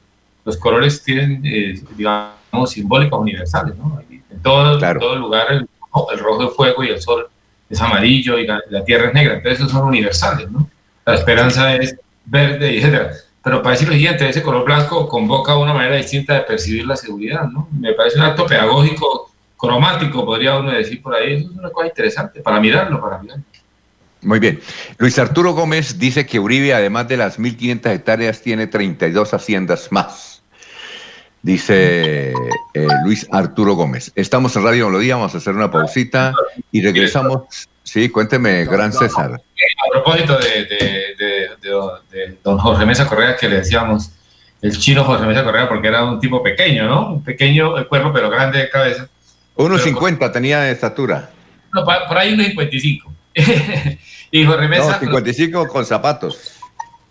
[0.45, 4.01] los colores tienen, eh, digamos, simbólicos universales, ¿no?
[4.09, 5.67] En todo, todo lugar el,
[6.19, 7.27] rojo es fuego y el sol
[7.69, 10.69] es amarillo y la, tierra es negra, entonces esos son universales, ¿no?
[11.05, 11.95] La esperanza es
[12.25, 13.11] verde y etcétera.
[13.43, 16.97] Pero para decir lo siguiente, ese color blanco convoca una manera distinta de percibir la
[16.97, 17.69] seguridad, ¿no?
[17.71, 21.35] Me parece un acto pedagógico, cromático, podría uno decir por ahí.
[21.35, 23.43] Eso es una cosa interesante, para mirarlo, para mirarlo.
[24.21, 24.59] Muy bien.
[24.97, 30.36] Luis Arturo Gómez dice que Uribe, además de las 1.500 hectáreas, tiene 32 haciendas más.
[31.41, 32.33] Dice
[32.73, 34.11] eh, Luis Arturo Gómez.
[34.15, 36.33] Estamos en Radio Melodía, vamos a hacer una pausita
[36.71, 37.67] y regresamos.
[37.83, 39.31] Sí, cuénteme, Gran César.
[39.31, 44.11] A propósito de, don Jorge Mesa Correa, que le decíamos
[44.61, 47.21] el chino Jorge Mesa Correa, porque era un tipo pequeño, ¿no?
[47.23, 49.07] Pequeño el cuerpo, pero grande de cabeza.
[49.55, 51.29] 1,50 tenía de estatura.
[51.73, 53.03] No, por ahí 1,55.
[54.31, 54.93] y Jorge Mesa.
[54.93, 56.59] No, 55 con zapatos.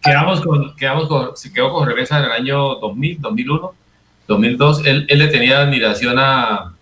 [0.03, 3.75] Quedamos con, quedamos con, se quedó con Jorge Mesa en el año 2000, 2001
[4.29, 6.73] 2002, él, él le tenía admiración a,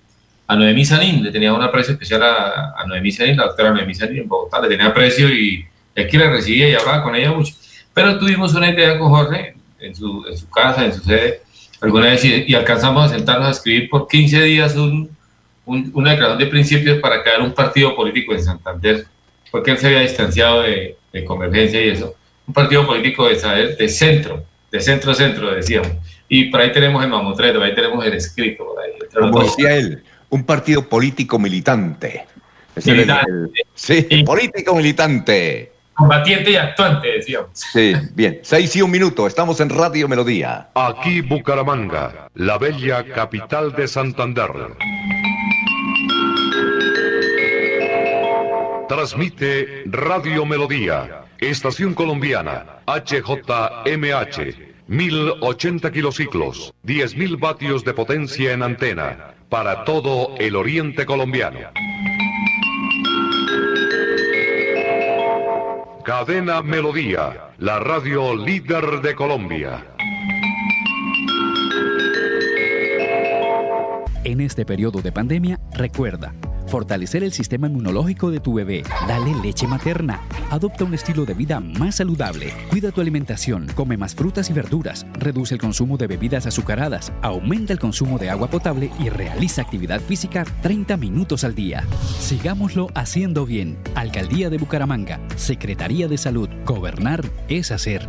[0.47, 3.95] a Noemí Sanín, le tenía un aprecio especial a, a Noemí Sanín, la doctora Noemí
[3.95, 5.65] Sanín en Bogotá, le tenía aprecio y
[5.95, 7.55] es que la recibía y hablaba con ella mucho.
[7.93, 11.43] Pero tuvimos una idea con Jorge en su, en su casa, en su sede,
[11.81, 15.11] alguna vez y, alcanzamos a sentarnos a escribir por 15 días un,
[15.67, 19.07] una declaración de principios para crear un partido político en Santander,
[19.51, 22.15] porque él se había distanciado de, de convergencia y eso.
[22.47, 25.93] Un partido político de, de centro, de centro-centro, decíamos
[26.29, 28.64] y por ahí tenemos el mamotreto, por ahí tenemos el escrito.
[28.64, 28.91] Por ahí,
[29.31, 32.27] Como decía él, un partido político militante.
[32.85, 33.64] militante.
[33.75, 35.72] sí, político militante.
[35.95, 37.51] Combatiente y actuante, decíamos.
[37.53, 38.41] Sí, bien.
[38.43, 40.70] Seis y un minuto, estamos en Radio Melodía.
[40.75, 44.51] Aquí Bucaramanga, la bella capital de Santander.
[48.89, 54.74] Transmite Radio Melodía, Estación Colombiana, HJMH.
[54.87, 61.59] 1080 kilociclos, 10.000 vatios de potencia en antena, para todo el oriente colombiano.
[66.05, 69.87] Cadena Melodía, la radio líder de Colombia.
[74.24, 76.35] En este periodo de pandemia, recuerda
[76.75, 78.83] Fortalecer el sistema inmunológico de tu bebé.
[79.07, 80.22] Dale leche materna.
[80.51, 82.53] Adopta un estilo de vida más saludable.
[82.68, 83.68] Cuida tu alimentación.
[83.77, 85.07] Come más frutas y verduras.
[85.12, 87.12] Reduce el consumo de bebidas azucaradas.
[87.22, 91.85] Aumenta el consumo de agua potable y realiza actividad física 30 minutos al día.
[92.18, 93.79] Sigámoslo haciendo bien.
[93.95, 95.20] Alcaldía de Bucaramanga.
[95.37, 96.49] Secretaría de Salud.
[96.66, 98.09] Gobernar es hacer.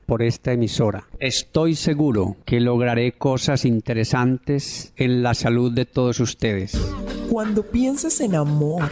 [0.11, 1.07] por esta emisora.
[1.21, 6.77] Estoy seguro que lograré cosas interesantes en la salud de todos ustedes.
[7.29, 8.91] Cuando pienses en amor,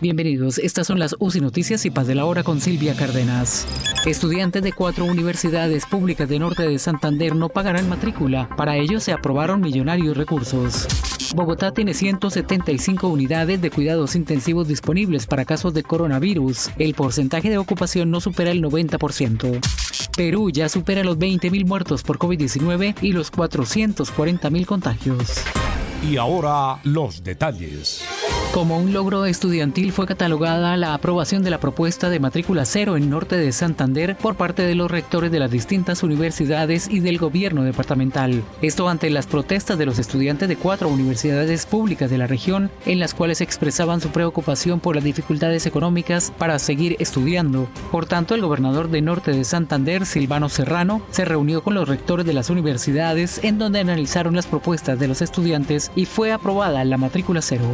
[0.00, 3.66] Bienvenidos, estas son las UCI Noticias y Paz de la Hora con Silvia Cárdenas.
[4.06, 8.48] Estudiantes de cuatro universidades públicas de Norte de Santander no pagarán matrícula.
[8.56, 10.86] Para ello se aprobaron millonarios recursos.
[11.34, 16.70] Bogotá tiene 175 unidades de cuidados intensivos disponibles para casos de coronavirus.
[16.78, 19.58] El porcentaje de ocupación no supera el 90%.
[20.16, 25.42] Perú ya supera los 20.000 muertos por COVID-19 y los 440.000 contagios.
[26.02, 28.04] Y ahora los detalles.
[28.52, 33.10] Como un logro estudiantil fue catalogada la aprobación de la propuesta de matrícula cero en
[33.10, 37.62] Norte de Santander por parte de los rectores de las distintas universidades y del gobierno
[37.62, 38.42] departamental.
[38.62, 43.00] Esto ante las protestas de los estudiantes de cuatro universidades públicas de la región en
[43.00, 47.68] las cuales expresaban su preocupación por las dificultades económicas para seguir estudiando.
[47.92, 52.24] Por tanto, el gobernador de Norte de Santander, Silvano Serrano, se reunió con los rectores
[52.24, 56.96] de las universidades en donde analizaron las propuestas de los estudiantes y fue aprobada la
[56.96, 57.64] matrícula cero.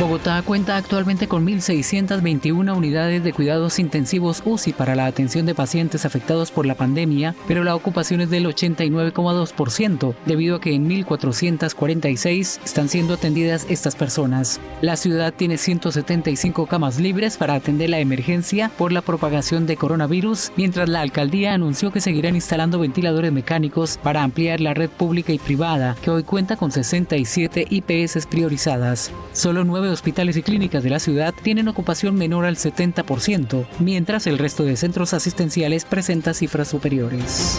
[0.00, 6.06] Bogotá cuenta actualmente con 1.621 unidades de cuidados intensivos UCI para la atención de pacientes
[6.06, 12.60] afectados por la pandemia, pero la ocupación es del 89,2%, debido a que en 1.446
[12.64, 14.58] están siendo atendidas estas personas.
[14.80, 20.50] La ciudad tiene 175 camas libres para atender la emergencia por la propagación de coronavirus,
[20.56, 25.38] mientras la alcaldía anunció que seguirán instalando ventiladores mecánicos para ampliar la red pública y
[25.38, 29.12] privada, que hoy cuenta con 67 IPS priorizadas.
[29.34, 29.60] Solo
[29.90, 34.62] nueve hospitales y clínicas de la ciudad tienen ocupación menor al 70%, mientras el resto
[34.62, 37.58] de centros asistenciales presenta cifras superiores.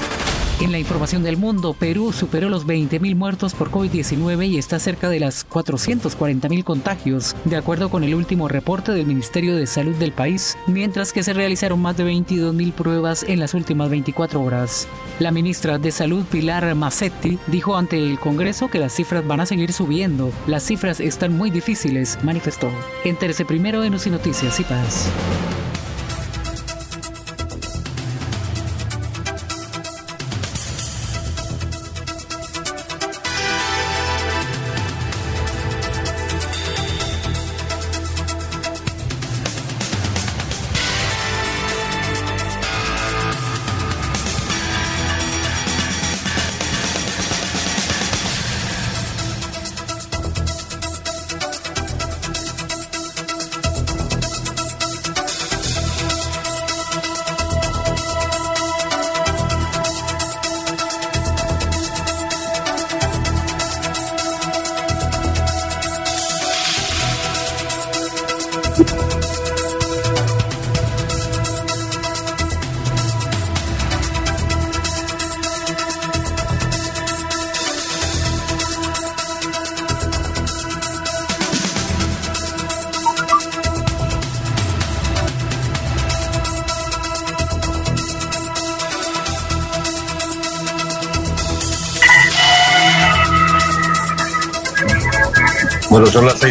[0.61, 5.09] En la información del mundo, Perú superó los 20.000 muertos por COVID-19 y está cerca
[5.09, 10.11] de las 440.000 contagios, de acuerdo con el último reporte del Ministerio de Salud del
[10.11, 14.87] país, mientras que se realizaron más de 22.000 pruebas en las últimas 24 horas.
[15.17, 19.47] La ministra de Salud, Pilar Macetti, dijo ante el Congreso que las cifras van a
[19.47, 20.31] seguir subiendo.
[20.45, 22.69] Las cifras están muy difíciles, manifestó.
[23.03, 25.09] Entérese primero en UCI Noticias y Paz.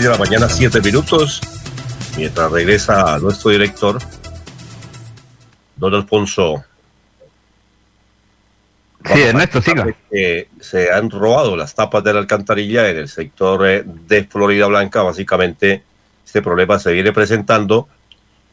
[0.01, 1.43] 6 de la mañana, 7 minutos.
[2.17, 3.99] Mientras regresa nuestro director,
[5.77, 6.65] don Alfonso.
[9.05, 9.95] Sí, Ernesto, siga.
[10.11, 14.69] Que se han robado las tapas de la alcantarilla en el sector eh, de Florida
[14.69, 15.03] Blanca.
[15.03, 15.83] Básicamente,
[16.25, 17.87] este problema se viene presentando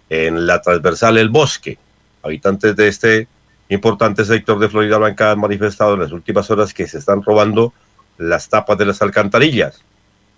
[0.09, 1.77] en la transversal El Bosque.
[2.23, 3.27] Habitantes de este
[3.69, 7.71] importante sector de Florida Blanca han manifestado en las últimas horas que se están robando
[8.17, 9.81] las tapas de las alcantarillas.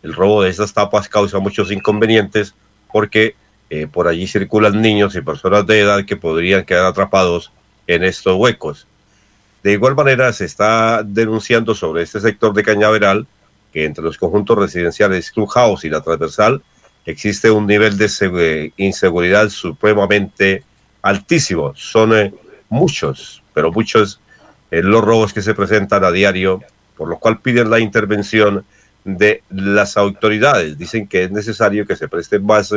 [0.04, 2.56] El robo de estas tapas causa muchos inconvenientes
[2.92, 3.36] porque
[3.70, 7.52] eh, por allí circulan niños y personas de edad que podrían quedar atrapados
[7.88, 8.88] en estos huecos.
[9.62, 13.28] De igual manera, se está denunciando sobre este sector de Cañaveral
[13.74, 16.64] que entre los conjuntos residenciales Clubhouse y la transversal
[17.06, 20.64] existe un nivel de inseguridad supremamente
[21.02, 21.74] altísimo.
[21.76, 22.34] Son eh,
[22.70, 24.20] muchos, pero muchos
[24.72, 26.62] eh, los robos que se presentan a diario,
[26.98, 28.66] por lo cual piden la intervención
[29.04, 30.78] de las autoridades.
[30.78, 32.74] Dicen que es necesario que se preste más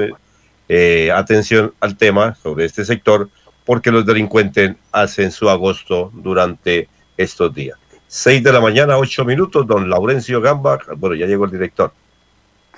[0.68, 3.29] eh, atención al tema sobre este sector
[3.64, 7.79] porque los delincuentes hacen su agosto durante estos días.
[8.07, 10.79] Seis de la mañana, ocho minutos, don Laurencio Gamba.
[10.97, 11.93] Bueno, ya llegó el director.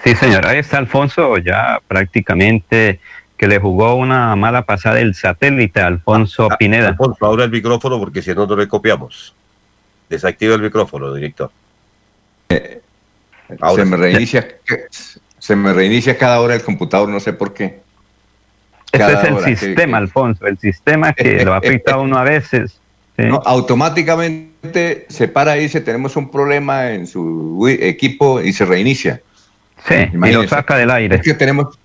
[0.02, 0.46] Sí, señor.
[0.46, 3.00] Ahí está Alfonso, ya prácticamente
[3.36, 6.88] que le jugó una mala pasada el satélite, Alfonso ah, Pineda.
[6.88, 9.34] Alfonso, ahora el micrófono porque si no, no le copiamos.
[10.08, 11.50] Desactiva el micrófono, director.
[12.48, 12.80] Eh,
[13.74, 14.48] se me reinicia,
[15.38, 17.80] se me reinicia cada hora el computador, no sé por qué.
[18.92, 22.80] Ese es el sistema, Alfonso, el sistema que lo afecta a uno a veces.
[23.44, 29.20] automáticamente se para y dice tenemos un problema en su equipo y se reinicia.
[29.86, 31.16] Sí, y lo saca del aire.
[31.16, 31.78] Es que tenemos,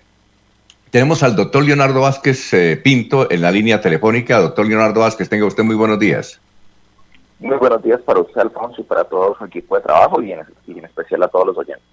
[0.90, 4.40] tenemos al doctor Leonardo Vázquez eh, Pinto en la línea telefónica.
[4.40, 6.40] Doctor Leonardo Vázquez, tenga usted muy buenos días.
[7.40, 10.46] Muy buenos días para usted, Alfonso, y para todo su equipo de trabajo y en,
[10.84, 11.86] especial a todos los oyentes.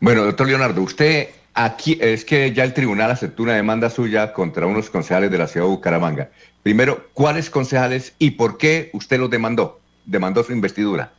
[0.00, 4.66] Bueno, doctor Leonardo, usted aquí es que ya el tribunal aceptó una demanda suya contra
[4.66, 6.30] unos concejales de la ciudad de Bucaramanga.
[6.62, 9.80] Primero, ¿cuáles concejales y por qué usted los demandó?
[10.06, 11.10] Demandó su investidura.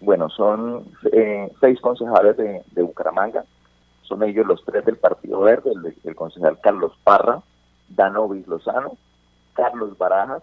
[0.00, 3.44] Bueno, son eh, seis concejales de, Bucaramanga.
[4.02, 5.70] Son ellos los tres del Partido Verde,
[6.02, 7.40] el, concejal Carlos Parra,
[7.88, 8.96] Danovis Lozano,
[9.54, 10.42] Carlos Barajas,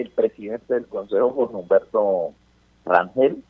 [0.00, 2.32] el presidente del Consejo, José Humberto
[2.84, 3.42] Rangel,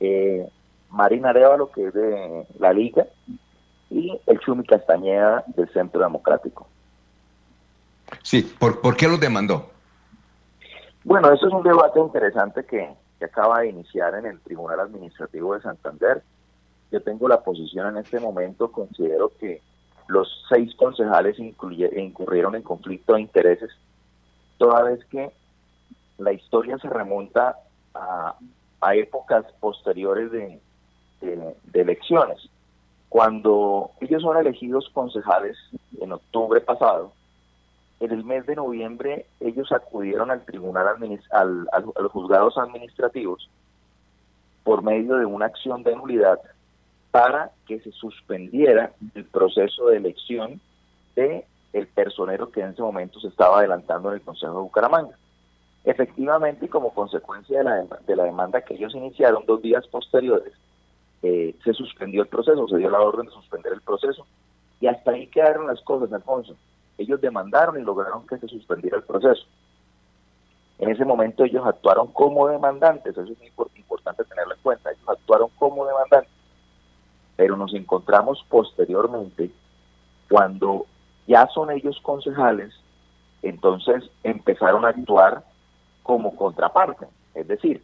[0.00, 0.48] eh,
[0.90, 3.06] Marina Arevalo, que es de la Liga,
[3.90, 6.66] y el Chumi Castañeda del Centro Democrático.
[8.22, 9.70] Sí, ¿por, ¿por qué los demandó?
[11.04, 15.54] Bueno, eso es un debate interesante que, que acaba de iniciar en el Tribunal Administrativo
[15.54, 16.22] de Santander.
[16.90, 19.62] Yo tengo la posición en este momento, considero que
[20.08, 23.70] los seis concejales incurrieron en conflicto de intereses,
[24.58, 25.30] toda vez que
[26.20, 27.56] la historia se remonta
[27.94, 28.36] a,
[28.94, 30.60] épocas posteriores de,
[31.74, 32.48] elecciones.
[33.08, 35.56] Cuando ellos son elegidos concejales
[36.00, 37.12] en octubre pasado,
[37.98, 40.86] en el mes de noviembre ellos acudieron al tribunal
[41.32, 43.50] al, a los juzgados administrativos
[44.64, 46.40] por medio de una acción de nulidad
[47.10, 50.60] para que se suspendiera el proceso de elección
[51.16, 55.16] de el personero que en ese momento se estaba adelantando en el Consejo de Bucaramanga.
[55.84, 60.52] Efectivamente, como consecuencia de la, de la demanda que ellos iniciaron dos días posteriores,
[61.22, 64.26] eh, se suspendió el proceso, se dio la orden de suspender el proceso,
[64.80, 66.56] y hasta ahí quedaron las cosas, Alfonso
[67.00, 69.42] ellos demandaron y lograron que se suspendiera el proceso.
[70.78, 73.42] En ese momento ellos actuaron como demandantes, eso es
[73.76, 76.30] importante tenerlo en cuenta, ellos actuaron como demandantes,
[77.36, 79.50] pero nos encontramos posteriormente
[80.28, 80.86] cuando
[81.26, 82.74] ya son ellos concejales,
[83.42, 85.44] entonces empezaron a actuar
[86.02, 87.82] como contraparte, es decir,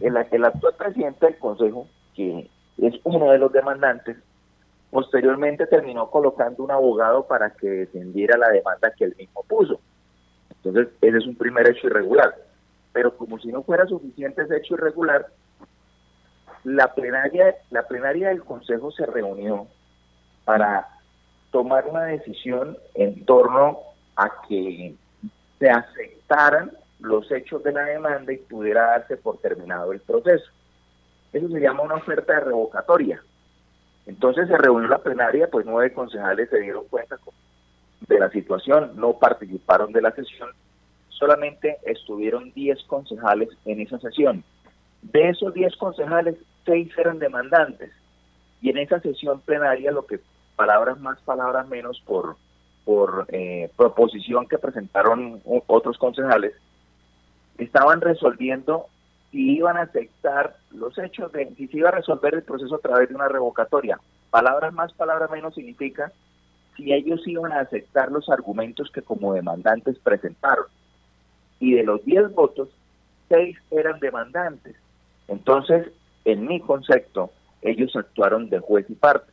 [0.00, 4.16] el, el actual presidente del consejo, que es uno de los demandantes,
[4.90, 9.80] Posteriormente terminó colocando un abogado para que defendiera la demanda que él mismo puso.
[10.50, 12.34] Entonces, ese es un primer hecho irregular.
[12.92, 15.26] Pero como si no fuera suficiente ese hecho irregular,
[16.64, 19.66] la plenaria, la plenaria del Consejo se reunió
[20.44, 20.88] para
[21.50, 23.80] tomar una decisión en torno
[24.16, 24.94] a que
[25.58, 30.50] se aceptaran los hechos de la demanda y pudiera darse por terminado el proceso.
[31.32, 33.22] Eso se llama una oferta de revocatoria.
[34.06, 37.18] Entonces se reunió la plenaria, pues nueve concejales se dieron cuenta
[38.06, 40.50] de la situación, no participaron de la sesión,
[41.08, 44.44] solamente estuvieron diez concejales en esa sesión.
[45.02, 47.90] De esos diez concejales, seis eran demandantes.
[48.60, 50.20] Y en esa sesión plenaria, lo que
[50.56, 52.36] palabras más, palabras menos por,
[52.86, 56.54] por eh, proposición que presentaron otros concejales,
[57.58, 58.86] estaban resolviendo
[59.32, 62.78] si iban a aceptar los hechos de si se iba a resolver el proceso a
[62.78, 63.98] través de una revocatoria.
[64.30, 66.12] Palabras más, palabras menos significa
[66.76, 70.66] si ellos iban a aceptar los argumentos que como demandantes presentaron.
[71.58, 72.68] Y de los 10 votos,
[73.30, 74.76] 6 eran demandantes.
[75.26, 75.88] Entonces,
[76.24, 77.32] en mi concepto,
[77.62, 79.32] ellos actuaron de juez y parte,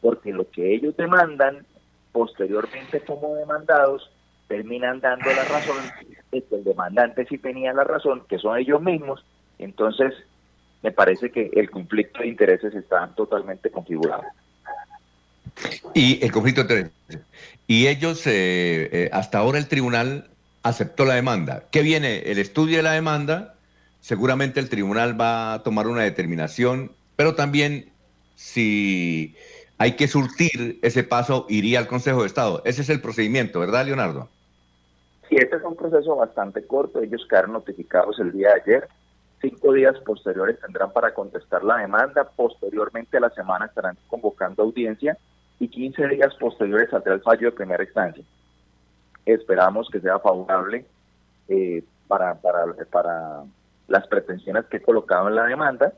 [0.00, 1.66] porque lo que ellos demandan
[2.12, 4.10] posteriormente como demandados
[4.48, 5.76] terminan dando la razón,
[6.30, 9.24] que el demandante sí tenía la razón, que son ellos mismos,
[9.58, 10.12] entonces
[10.82, 14.24] me parece que el conflicto de intereses está totalmente configurado.
[15.94, 17.26] Y el conflicto de intereses.
[17.66, 20.30] Y ellos, eh, eh, hasta ahora el tribunal
[20.62, 21.64] aceptó la demanda.
[21.70, 22.18] ¿Qué viene?
[22.26, 23.54] El estudio de la demanda,
[24.00, 27.90] seguramente el tribunal va a tomar una determinación, pero también
[28.34, 29.36] si
[29.80, 32.60] hay que surtir ese paso, iría al Consejo de Estado.
[32.66, 34.28] Ese es el procedimiento, ¿verdad, Leonardo?
[35.26, 37.00] Sí, este es un proceso bastante corto.
[37.00, 38.88] Ellos quedaron notificados el día de ayer.
[39.40, 42.28] Cinco días posteriores tendrán para contestar la demanda.
[42.36, 45.16] Posteriormente a la semana estarán convocando audiencia
[45.58, 48.22] y 15 días posteriores saldrá el fallo de primera instancia.
[49.24, 50.84] Esperamos que sea favorable
[51.48, 53.44] eh, para, para, para
[53.88, 55.94] las pretensiones que he colocado en la demanda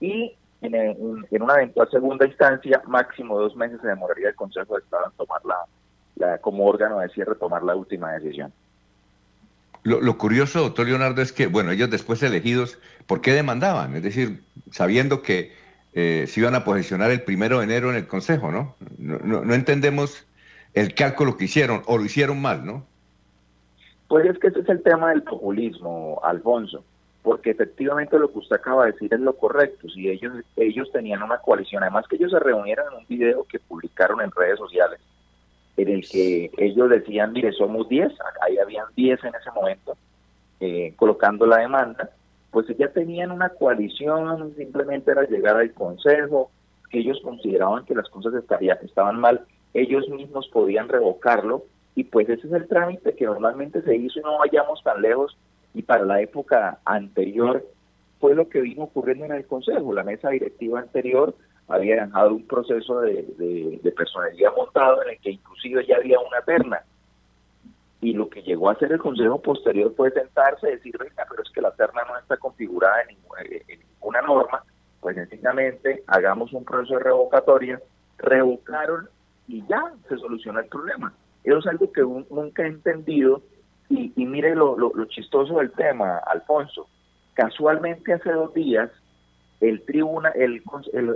[0.00, 4.80] y en, en, una eventual segunda instancia, máximo dos meses se demoraría el Consejo de
[4.80, 5.56] Estado en tomar la,
[6.16, 8.52] la como órgano de cierre, tomar la última decisión.
[9.82, 12.76] Lo, curioso, doctor Leonardo, es que, bueno, ellos después elegidos,
[13.06, 13.94] ¿por qué demandaban?
[13.94, 14.42] Es decir,
[14.72, 15.52] sabiendo que
[15.92, 18.74] eh, se iban a posicionar el primero de enero en el Consejo, ¿no?
[18.98, 20.26] No, no, no entendemos
[20.74, 22.84] el cálculo que hicieron o lo hicieron mal, ¿no?
[24.08, 26.82] Pues es que ese es el tema del populismo, Alfonso
[27.26, 29.88] porque efectivamente lo que usted acaba de decir es lo correcto.
[29.88, 33.58] Si ellos, ellos tenían una coalición, además que ellos se reunieron en un video que
[33.58, 35.00] publicaron en redes sociales,
[35.76, 38.12] en el que ellos decían, mire, somos 10,
[38.42, 39.96] ahí habían 10 en ese momento,
[40.60, 42.10] eh, colocando la demanda,
[42.52, 46.52] pues ya tenían una coalición, simplemente era llegar al Consejo,
[46.90, 48.34] que ellos consideraban que las cosas
[48.82, 49.44] estaban mal,
[49.74, 51.64] ellos mismos podían revocarlo,
[51.96, 55.36] y pues ese es el trámite que normalmente se hizo y no vayamos tan lejos
[55.76, 57.62] y para la época anterior
[58.18, 59.92] fue lo que vino ocurriendo en el Consejo.
[59.92, 61.34] La mesa directiva anterior
[61.68, 63.26] había dejado un proceso de,
[63.82, 66.80] de, personalidad montado en el que inclusive ya había una terna.
[68.00, 71.42] Y lo que llegó a hacer el Consejo posterior fue sentarse y decir, venga, pero
[71.42, 74.64] es que la terna no está configurada en ninguna, en ninguna norma,
[75.02, 77.82] pues sencillamente hagamos un proceso de revocatoria,
[78.16, 79.10] revocaron
[79.46, 81.12] y ya se soluciona el problema.
[81.44, 83.42] Eso es algo que nunca he entendido
[83.88, 86.88] y, mire lo, lo, chistoso del tema, Alfonso.
[87.34, 88.90] Casualmente hace dos días
[89.60, 90.62] el tribuna, el,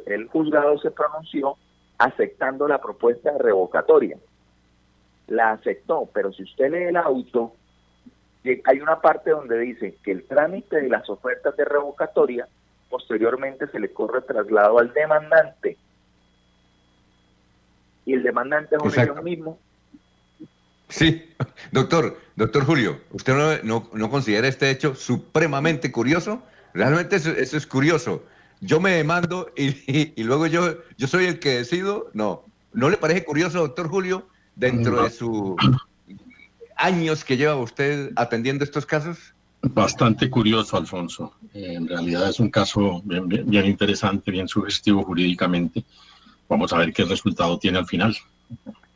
[0.07, 1.57] el, juzgado se pronunció
[1.99, 4.19] aceptando la propuesta de revocatoria.
[5.27, 7.53] La aceptó, pero si usted lee el auto,
[8.65, 12.49] hay una parte donde dice que el trámite de las ofertas de revocatoria
[12.89, 15.77] posteriormente se le corre traslado al demandante.
[18.07, 19.59] Y el demandante es mismo
[20.91, 21.23] Sí,
[21.73, 26.43] doctor, doctor Julio, ¿usted no, no, considera este hecho supremamente curioso?
[26.75, 28.25] Realmente eso, es curioso.
[28.61, 32.11] Yo me demando y, luego yo, yo soy el que decido.
[32.13, 35.57] No, ¿no le parece curioso, doctor Julio, dentro de sus
[36.77, 39.35] años que lleva usted atendiendo estos casos?
[39.63, 41.35] Bastante curioso, Alfonso.
[41.53, 45.85] En realidad es un caso bien, bien interesante, bien sugestivo jurídicamente.
[46.49, 48.17] Vamos a ver qué resultado tiene al final.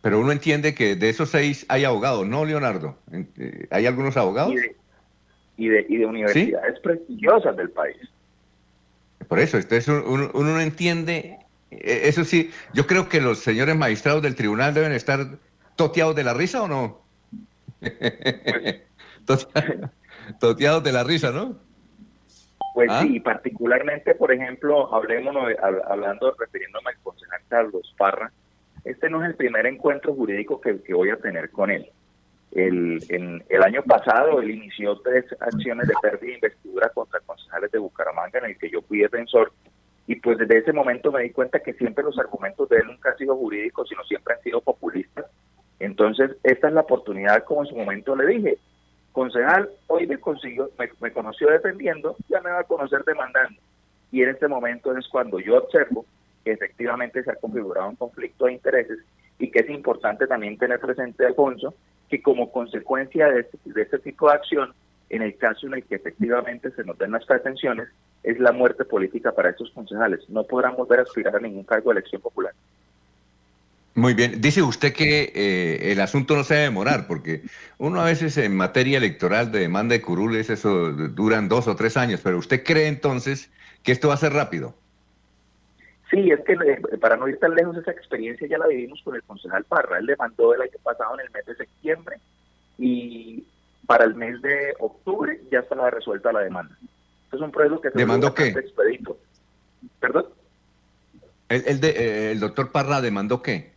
[0.05, 2.99] Pero uno entiende que de esos seis hay abogados, ¿no, Leonardo?
[3.11, 4.53] Eh, ¿Hay algunos abogados?
[5.57, 7.97] Y de, y de, universidades prestigiosas del país.
[9.27, 11.39] Por eso, entonces uno, uno no entiende,
[11.71, 15.39] eh, eso sí, yo creo que los señores magistrados del tribunal deben estar
[15.75, 17.01] toteados de la risa o no?
[20.39, 21.57] toteados de la risa, ¿no?
[22.75, 23.01] Pues ¿Ah?
[23.01, 25.35] sí, particularmente, por ejemplo, hablemos
[25.89, 28.31] hablando, refiriéndome al concejal Carlos Parra,
[28.85, 31.89] este no es el primer encuentro jurídico que, voy a tener con él.
[32.52, 33.01] El,
[33.48, 38.39] el año pasado él inició tres acciones de pérdida de investidura contra concejales de Bucaramanga
[38.39, 39.52] en el que yo fui defensor
[40.06, 43.11] y pues desde ese momento me di cuenta que siempre los argumentos de él nunca
[43.11, 45.27] han sido jurídicos sino siempre han sido populistas.
[45.81, 48.59] Entonces esta es la oportunidad como en su momento le dije,
[49.11, 53.61] concejal hoy me consiguió, me, me conoció defendiendo, ya me va a conocer demandando
[54.12, 56.05] y en este momento es cuando yo observo
[56.45, 58.99] que efectivamente se ha configurado un conflicto de intereses
[59.39, 61.75] y que es importante también tener presente, Alfonso,
[62.09, 64.73] que como consecuencia de este, de este tipo de acción,
[65.11, 67.89] en el caso en el que efectivamente se nos den las pretensiones,
[68.23, 70.29] es la muerte política para estos concejales.
[70.29, 72.53] No podrán volver a aspirar a ningún cargo de elección popular.
[73.95, 74.41] Muy bien.
[74.41, 77.43] Dice usted que eh, el asunto no se debe demorar, porque
[77.79, 81.97] uno a veces en materia electoral de demanda de curules, eso duran dos o tres
[81.97, 83.51] años, pero usted cree entonces
[83.85, 84.75] que esto va a ser rápido.
[86.15, 89.16] Sí, es que eh, para no ir tan lejos, esa experiencia ya la vivimos con
[89.16, 89.99] el concejal Parra.
[89.99, 92.20] Él le mandó el año pasado en el mes de septiembre
[92.78, 93.45] y
[93.85, 96.77] para el mes de octubre ya estaba resuelta la demanda.
[97.32, 98.47] es un proceso que se ¿Demandó qué?
[98.49, 99.19] expedito.
[99.99, 100.27] ¿Perdón?
[101.49, 103.73] El, el, de, eh, el doctor Parra demandó qué?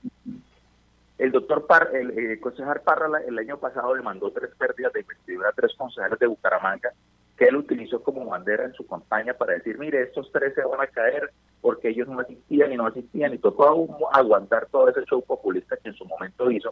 [1.18, 5.00] El doctor Par, el, eh, concejal Parra el año pasado le mandó tres pérdidas de
[5.00, 6.92] investidura a tres concejales de Bucaramanga
[7.36, 10.82] que él utilizó como bandera en su campaña para decir, mire, estos tres se van
[10.82, 11.32] a caer
[11.62, 15.90] porque ellos no asistían y no asistían y tocó aguantar todo ese show populista que
[15.90, 16.72] en su momento hizo.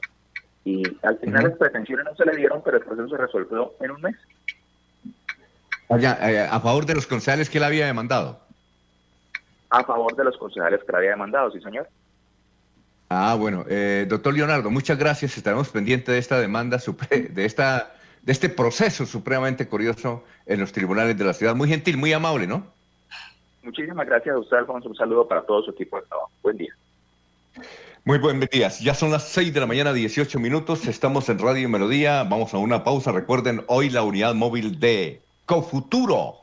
[0.63, 3.91] Y al final las pretensiones no se le dieron, pero el proceso se resolvió en
[3.91, 4.15] un mes.
[5.89, 8.39] Eh, a favor de los concejales que él había demandado.
[9.69, 11.87] A favor de los concejales que él había demandado, sí, señor.
[13.09, 15.37] Ah, bueno, eh, doctor Leonardo, muchas gracias.
[15.37, 16.79] Estaremos pendientes de esta demanda,
[17.09, 17.93] de, esta,
[18.23, 21.55] de este proceso supremamente curioso en los tribunales de la ciudad.
[21.55, 22.74] Muy gentil, muy amable, ¿no?
[23.65, 24.89] Muchísimas gracias a usted, Alfonso.
[24.89, 26.29] Un saludo para todo su equipo de trabajo.
[26.43, 26.73] Buen día.
[28.03, 28.69] Muy buen día.
[28.69, 30.85] Ya son las 6 de la mañana, 18 minutos.
[30.85, 32.23] Estamos en Radio Melodía.
[32.23, 33.11] Vamos a una pausa.
[33.11, 36.35] Recuerden, hoy la unidad móvil de Cofuturo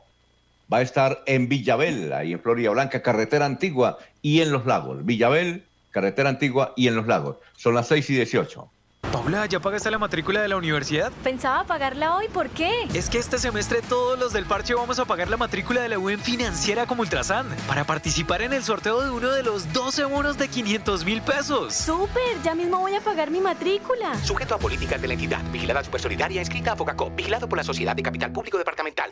[0.71, 5.05] va a estar en Villabel, ahí en Florida Blanca, carretera antigua y en Los Lagos.
[5.05, 7.37] Villabel, carretera antigua y en Los Lagos.
[7.55, 8.69] Son las 6 y 18.
[9.13, 11.11] Paula, ¿ya pagaste la matrícula de la universidad?
[11.23, 12.71] Pensaba pagarla hoy, ¿por qué?
[12.95, 15.99] Es que este semestre todos los del parche vamos a pagar la matrícula de la
[15.99, 20.39] UN financiera como Ultrasan para participar en el sorteo de uno de los 12 bonos
[20.39, 21.75] de 500 mil pesos.
[21.75, 22.41] ¡Súper!
[22.43, 24.15] Ya mismo voy a pagar mi matrícula.
[24.23, 25.43] Sujeto a políticas de la entidad.
[25.51, 27.15] Vigilada Supersolidaria, escrita a Focacop.
[27.15, 29.11] Vigilado por la Sociedad de Capital Público Departamental.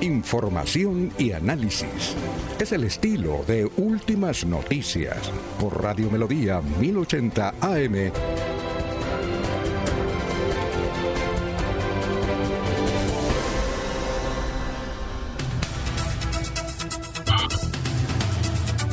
[0.00, 2.14] Información y análisis.
[2.60, 8.12] Es el estilo de Últimas Noticias por Radio Melodía 1080 AM.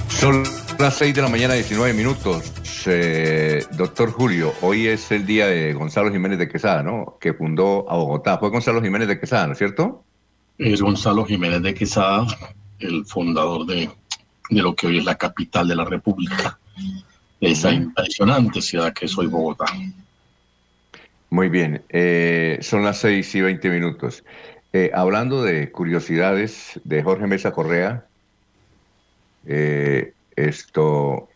[0.10, 0.41] Son
[0.80, 2.52] las 6 de la mañana, 19 minutos.
[3.77, 7.18] Doctor Julio, hoy es el día de Gonzalo Jiménez de Quesada, ¿no?
[7.19, 8.40] Que fundó a Bogotá.
[8.40, 10.03] Fue Gonzalo Jiménez de Quesada, ¿no es cierto?
[10.57, 12.26] Es Gonzalo Jiménez de Quesada,
[12.80, 13.90] el fundador de,
[14.49, 16.57] lo que hoy es la capital de la República,
[17.41, 19.65] esa impresionante ciudad que es hoy Bogotá.
[21.30, 24.23] Muy bien, eh, son las seis y veinte minutos.
[24.72, 28.06] Eh, hablando de curiosidades de Jorge Mesa Correa,
[29.45, 31.30] eh, esto,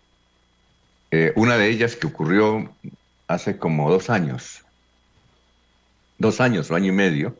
[1.36, 2.72] una de ellas que ocurrió
[3.28, 4.64] hace como dos años,
[6.18, 7.36] dos años, un año y medio,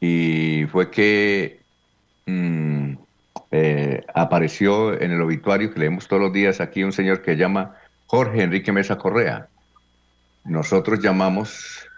[0.00, 1.60] y fue que
[2.26, 2.94] mm,
[3.50, 7.76] eh, apareció en el obituario que leemos todos los días aquí un señor que llama
[8.06, 9.48] Jorge Enrique Mesa Correa.
[10.44, 11.88] Nosotros llamamos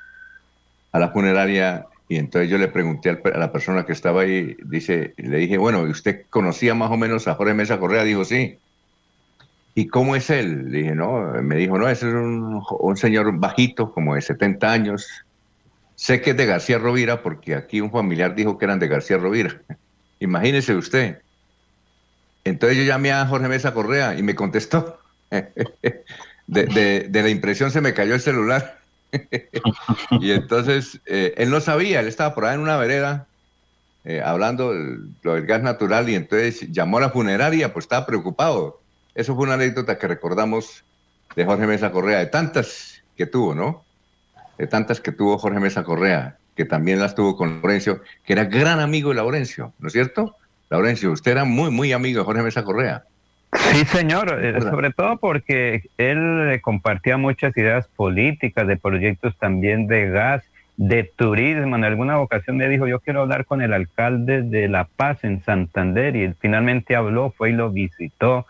[0.92, 5.14] a la funeraria y entonces yo le pregunté a la persona que estaba ahí, dice,
[5.16, 8.04] le dije, bueno, ¿usted conocía más o menos a Jorge Mesa Correa?
[8.04, 8.58] Dijo, sí.
[9.74, 10.70] ¿Y cómo es él?
[10.70, 14.70] Le dije, no, me dijo, no, ese es un, un señor bajito, como de 70
[14.70, 15.25] años,
[15.96, 19.16] Sé que es de García Rovira porque aquí un familiar dijo que eran de García
[19.16, 19.60] Rovira.
[20.20, 21.20] Imagínese usted.
[22.44, 25.00] Entonces yo llamé a Jorge Mesa Correa y me contestó.
[26.46, 28.78] De, la impresión se me cayó el celular.
[30.20, 33.26] y entonces eh, él no sabía, él estaba por ahí en una vereda
[34.08, 34.72] eh, hablando
[35.22, 38.80] lo del gas natural y entonces llamó a la funeraria, pues estaba preocupado.
[39.16, 40.84] Eso fue una anécdota que recordamos
[41.34, 43.85] de Jorge Mesa Correa, de tantas que tuvo, ¿no?
[44.58, 48.44] De tantas que tuvo Jorge Mesa Correa, que también las tuvo con Laurencio, que era
[48.44, 50.36] gran amigo de Laurencio, ¿no es cierto?
[50.70, 53.04] Laurencio, usted era muy, muy amigo de Jorge Mesa Correa.
[53.72, 60.10] Sí, señor, eh, sobre todo porque él compartía muchas ideas políticas, de proyectos también de
[60.10, 60.42] gas,
[60.76, 61.76] de turismo.
[61.76, 65.42] En alguna ocasión me dijo, yo quiero hablar con el alcalde de La Paz en
[65.42, 68.46] Santander y él finalmente habló, fue y lo visitó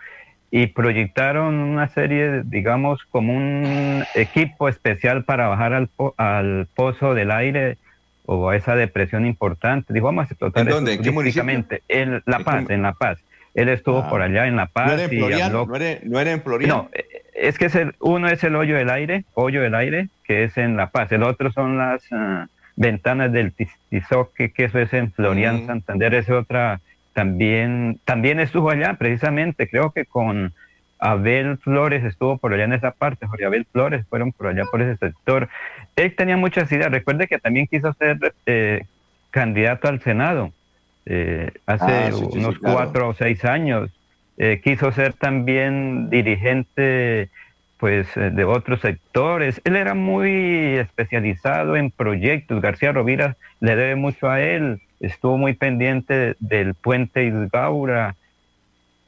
[0.51, 7.31] y proyectaron una serie, digamos, como un equipo especial para bajar al, al pozo del
[7.31, 7.79] aire
[8.27, 9.93] o a esa depresión importante.
[9.93, 10.95] Dijo, vamos a explotar ¿En dónde?
[10.95, 13.19] ¿En qué En La Paz, en La Paz.
[13.55, 14.11] Él estuvo ah.
[14.11, 14.89] por allá en La Paz.
[14.89, 15.67] ¿No era en Floriano?
[15.67, 16.75] ¿No, era, ¿No, era, en Floriano?
[16.75, 16.91] No,
[17.35, 20.57] es que es el, uno es el hoyo del aire, hoyo del aire, que es
[20.59, 21.11] en La Paz.
[21.13, 23.53] El otro son las ah, ventanas del
[23.89, 25.67] Tizoque, que eso es en Florian, mm.
[25.67, 26.15] Santander.
[26.15, 26.81] Es otra
[27.17, 30.53] también, también estuvo allá, precisamente, creo que con
[30.99, 34.83] Abel Flores estuvo por allá en esa parte, Jorge Abel Flores fueron por allá por
[34.83, 35.49] ese sector.
[35.97, 38.85] Él tenía muchas ideas, recuerde que también quiso ser eh,
[39.31, 40.53] candidato al Senado
[41.07, 43.91] eh, hace ah, unos cuatro o seis años
[44.37, 47.31] eh, quiso ser también dirigente
[47.79, 49.59] pues eh, de otros sectores.
[49.65, 52.61] Él era muy especializado en proyectos.
[52.61, 54.83] García Rovira le debe mucho a él.
[55.01, 58.17] Estuvo muy pendiente del puente Isgaura,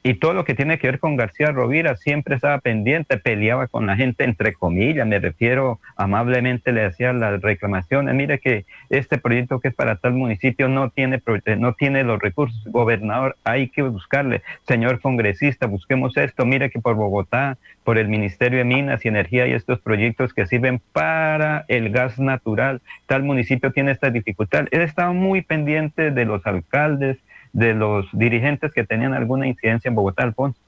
[0.01, 3.85] y todo lo que tiene que ver con García Rovira siempre estaba pendiente, peleaba con
[3.85, 9.59] la gente, entre comillas, me refiero amablemente, le hacía las reclamaciones, mire que este proyecto
[9.59, 11.21] que es para tal municipio no tiene,
[11.57, 16.95] no tiene los recursos, gobernador, hay que buscarle, señor congresista, busquemos esto, mire que por
[16.95, 21.89] Bogotá, por el Ministerio de Minas y Energía y estos proyectos que sirven para el
[21.89, 24.67] gas natural, tal municipio tiene esta dificultad.
[24.71, 27.17] Él estaba muy pendiente de los alcaldes,
[27.53, 30.59] de los dirigentes que tenían alguna incidencia en Bogotá, Alfonso.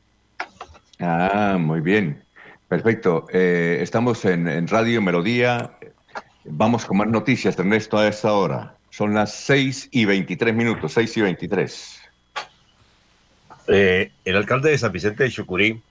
[0.99, 2.23] Ah, muy bien.
[2.67, 3.25] Perfecto.
[3.33, 5.71] Eh, estamos en, Radio Melodía.
[6.45, 8.75] Vamos con más noticias, Ernesto, a esta hora.
[8.89, 12.01] Son las 6 y 23 minutos, 6 y 23.
[13.67, 15.81] Eh, el alcalde de San Vicente de Chucurí,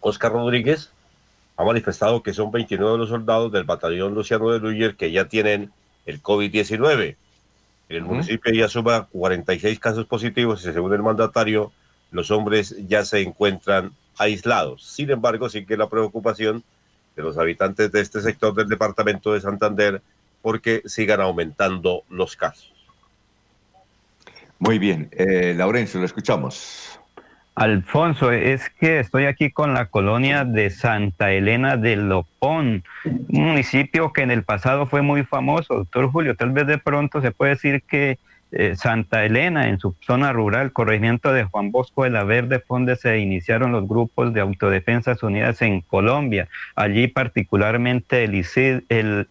[0.00, 0.92] Oscar Rodríguez,
[1.56, 5.72] ha manifestado que son 29 los soldados del batallón Luciano de Luyer que ya tienen
[6.04, 7.16] el COVID-19.
[7.88, 11.72] El municipio ya suma 46 casos positivos y según el mandatario,
[12.10, 14.84] los hombres ya se encuentran aislados.
[14.84, 16.64] Sin embargo, sí que la preocupación
[17.14, 20.02] de los habitantes de este sector del departamento de Santander
[20.42, 22.72] porque sigan aumentando los casos.
[24.58, 26.95] Muy bien, eh, Laurencio, lo escuchamos.
[27.56, 34.12] Alfonso, es que estoy aquí con la colonia de Santa Elena de Lopón, un municipio
[34.12, 35.74] que en el pasado fue muy famoso.
[35.74, 38.18] Doctor Julio, tal vez de pronto se puede decir que
[38.52, 42.94] eh, Santa Elena, en su zona rural, corregimiento de Juan Bosco de la Verde, donde
[42.94, 46.48] se iniciaron los grupos de autodefensas unidas en Colombia.
[46.74, 48.44] Allí particularmente el,
[48.90, 49.28] el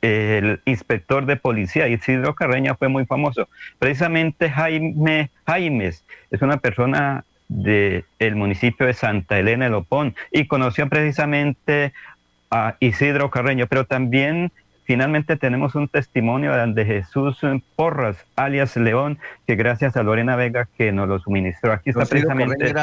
[0.00, 3.48] el inspector de policía, Isidro Carreña, fue muy famoso.
[3.78, 7.24] Precisamente Jaime Jaimes es una persona
[7.60, 11.92] del municipio de Santa Elena de Lopón y conoció precisamente
[12.50, 14.52] a Isidro Carreño, pero también
[14.84, 17.38] finalmente tenemos un testimonio de Jesús
[17.76, 21.72] Porras, alias León, que gracias a Lorena Vega que nos lo suministró.
[21.72, 22.74] Aquí está precisamente...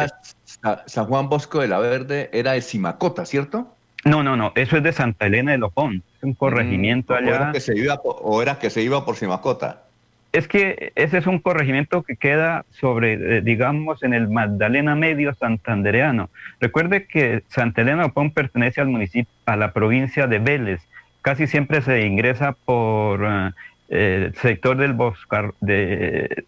[0.85, 3.75] San Juan Bosco de la Verde, era de Simacota, ¿cierto?
[4.05, 7.51] No, no, no, eso es de Santa Elena de Lopón, es un corregimiento mm, allá.
[7.51, 9.83] que se iba ¿O era que se iba por Simacota?
[10.31, 15.33] Es que ese es un corregimiento que queda sobre, eh, digamos, en el Magdalena Medio
[15.33, 16.29] santandereano.
[16.59, 20.81] Recuerde que Santa Elena Opón pertenece al municipio, a la provincia de Vélez.
[21.21, 23.51] Casi siempre se ingresa por eh,
[23.89, 26.45] el sector del Boscar, de,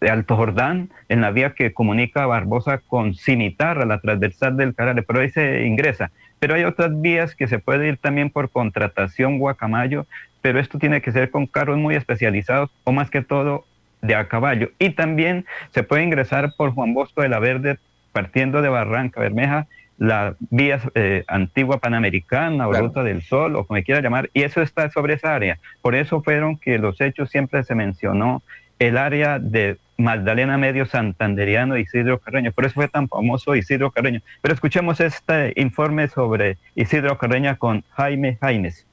[0.00, 5.20] Alto Jordán, en la vía que comunica Barbosa con Cimitarra, la transversal del Carale, pero
[5.20, 6.10] ahí se ingresa.
[6.40, 10.06] Pero hay otras vías que se puede ir también por contratación Guacamayo,
[10.42, 13.64] pero esto tiene que ser con carros muy especializados o más que todo
[14.02, 14.70] de a caballo.
[14.78, 17.78] Y también se puede ingresar por Juan Bosco de la Verde
[18.12, 19.66] partiendo de Barranca Bermeja,
[19.96, 24.60] la vía eh, antigua panamericana o ruta del sol o como quiera llamar, y eso
[24.60, 25.58] está sobre esa área.
[25.80, 28.42] Por eso fueron que los hechos siempre se mencionó
[28.78, 32.50] el área de Magdalena Medio Santanderiano Isidro Carreño.
[32.52, 34.20] Por eso fue tan famoso Isidro Carreño.
[34.40, 38.86] Pero escuchemos este informe sobre Isidro Carreño con Jaime Jaines.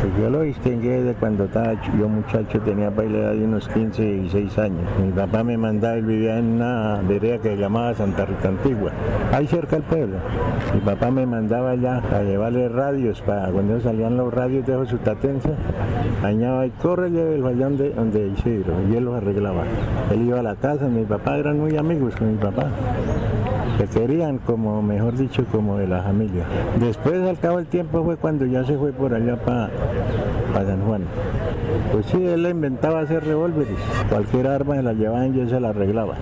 [0.00, 4.20] Pues yo lo distinguí de cuando estaba yo muchacho, tenía para de unos 15 y
[4.20, 4.84] 16 años.
[5.04, 8.92] Mi papá me mandaba, él vivía en una vereda que se llamaba Santa Rita Antigua,
[9.32, 10.18] ahí cerca del pueblo.
[10.72, 14.98] Mi papá me mandaba allá a llevarle radios para cuando salían los radios de su
[14.98, 15.50] tatenza,
[16.22, 19.64] bañaba y corre el fallón de donde Isidro y él los arreglaba.
[20.12, 22.70] Él iba a la casa, mi papá eran muy amigos con mi papá
[23.78, 26.44] se querían como, mejor dicho, como de la familia.
[26.80, 29.70] Después, al cabo del tiempo, fue cuando ya se fue por allá para
[30.54, 31.02] San Juan.
[31.92, 33.78] Pues sí, él inventaba hacer revólveres.
[34.08, 36.14] Cualquier arma se la llevaban y él se la arreglaba.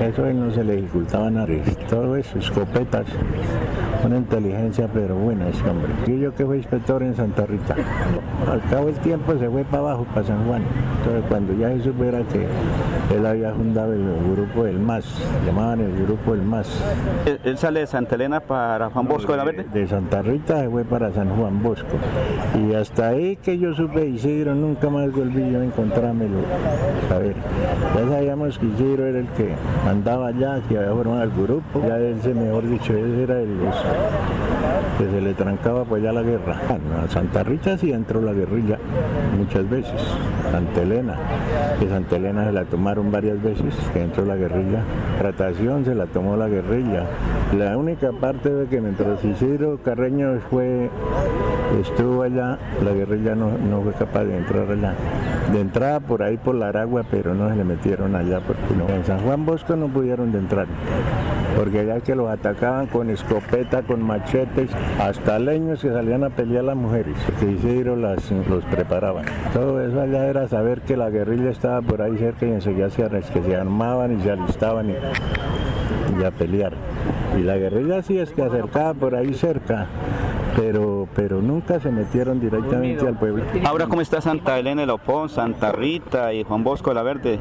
[0.00, 1.48] Eso él no se le dificultaba nada.
[1.88, 3.06] Todo eso, escopetas
[4.04, 5.92] una inteligencia pero buena ese hombre.
[6.06, 7.76] Y yo que fui inspector en Santa Rita.
[8.50, 10.62] Al cabo del tiempo se fue para abajo, para San Juan.
[10.98, 12.46] Entonces cuando ya se supiera que
[13.14, 14.04] él había fundado el
[14.34, 15.04] grupo del MAS,
[15.46, 16.68] llamaban el grupo del MAS.
[17.44, 19.66] ¿Él, sale de Santa Elena para Juan Bosco de la Verde?
[19.72, 21.96] De Santa Rita se fue para San Juan Bosco.
[22.58, 26.38] Y hasta ahí que yo supe Isidro, nunca más volví yo a encontrármelo.
[27.14, 27.34] A ver,
[27.96, 29.52] ya sabíamos que Isidro era el que
[29.84, 31.82] mandaba allá, que había formado el grupo.
[31.86, 33.58] Ya ese, mejor dicho, ese era el,
[34.98, 36.60] que se le trancaba pues ya la guerra.
[37.04, 38.78] A Santa Rita sí entró la guerrilla
[39.36, 40.00] muchas veces,
[40.50, 41.16] Santa Elena,
[41.80, 44.82] que Santa Elena se la tomaron varias veces, que entró la guerrilla.
[45.18, 47.06] Tratación se la tomó la guerrilla.
[47.56, 50.90] La única parte de que mientras Isidro Carreño fue,
[51.80, 54.94] estuvo allá, la guerrilla no, no fue capaz de entrar allá.
[55.52, 58.88] de entrada por ahí por la Aragua, pero no se le metieron allá porque no.
[58.88, 60.66] En San Juan Bosco no pudieron de entrar,
[61.56, 66.64] porque allá que los atacaban con escopeta, con machetes, hasta leños que salían a pelear
[66.64, 69.24] las mujeres, que Isidro las, los preparaban.
[69.52, 73.02] Todo eso allá era saber que la guerrilla estaba por ahí cerca y enseguida se,
[73.32, 74.94] que se armaban y se alistaban y,
[76.20, 76.72] y a pelear.
[77.38, 79.88] Y la guerrilla sí es que acercaba por ahí cerca
[80.56, 83.44] pero, pero nunca se metieron directamente al pueblo.
[83.64, 87.40] Ahora, ¿cómo está Santa Elena de Lopón, Santa Rita y Juan Bosco de la Verde?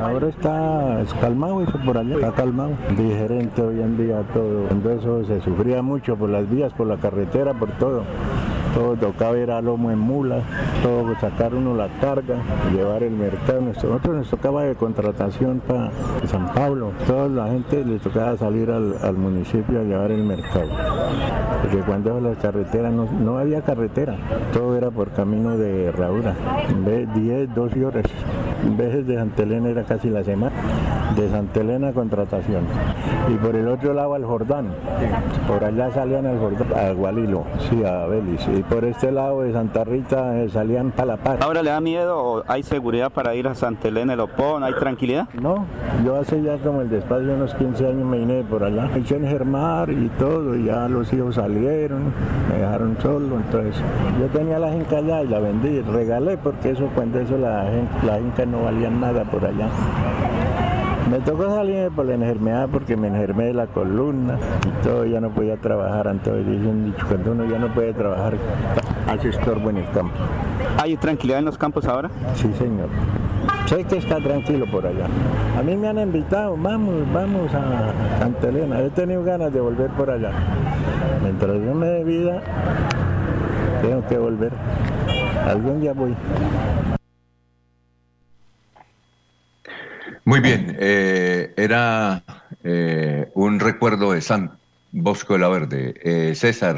[0.00, 2.72] Ahora está calmado eso por allá, está calmado.
[2.96, 4.66] Diferente hoy en día todo.
[4.68, 8.04] Cuando eso se sufría mucho por las vías, por la carretera, por todo
[8.74, 10.40] todo tocaba ir a lomo en mula,
[10.82, 12.36] todo sacar uno la carga,
[12.72, 13.60] llevar el mercado.
[13.60, 15.90] Nosotros nos tocaba de contratación para
[16.26, 20.68] San Pablo, toda la gente le tocaba salir al, municipio a llevar el mercado.
[21.62, 24.16] Porque cuando la carretera no, no había carretera,
[24.52, 26.34] todo era por camino de herradura,
[27.14, 28.04] 10, 12 horas.
[28.64, 30.54] En vez de Santa Elena era casi la semana,
[31.16, 32.64] de Santa Elena contratación.
[33.28, 34.68] Y por el otro lado al Jordán,
[35.46, 39.52] por allá salían al Jordán, a Gualilo, sí, a Belis, y por este lado de
[39.52, 41.38] Santa Rita eh, salían para la paz.
[41.40, 44.62] ¿Ahora le da miedo o hay seguridad para ir a Santa Elena el Opón?
[44.62, 45.28] ¿Hay tranquilidad?
[45.40, 45.64] No,
[46.04, 48.90] yo hace ya como el despacio unos 15 años me vine por allá.
[48.94, 52.12] Eché en Germar y todo, y ya los hijos salieron,
[52.50, 53.82] me dejaron solo, entonces
[54.20, 57.64] yo tenía la jinca allá y la vendí, regalé porque eso cuando eso la,
[58.04, 59.68] la jinca no valía nada por allá.
[61.10, 65.20] Me tocó salir por la enfermedad porque me enfermé de la columna y todo, ya
[65.20, 66.06] no podía trabajar.
[66.06, 68.34] Entonces dicen dicho, cuando uno ya no puede trabajar,
[69.08, 70.14] hace estorbo en el campo.
[70.80, 72.10] ¿Hay tranquilidad en los campos ahora?
[72.34, 72.88] Sí, señor.
[73.66, 75.06] Sé que está tranquilo por allá.
[75.58, 78.80] A mí me han invitado, vamos, vamos a Santa Elena.
[78.80, 80.30] He tenido ganas de volver por allá.
[81.24, 82.40] Mientras yo me dé vida,
[83.82, 84.52] tengo que volver.
[85.44, 86.14] Algún día voy.
[90.30, 92.22] Muy bien, eh, era
[92.62, 94.52] eh, un recuerdo de San
[94.92, 95.94] Bosco de la Verde.
[96.04, 96.76] Eh, César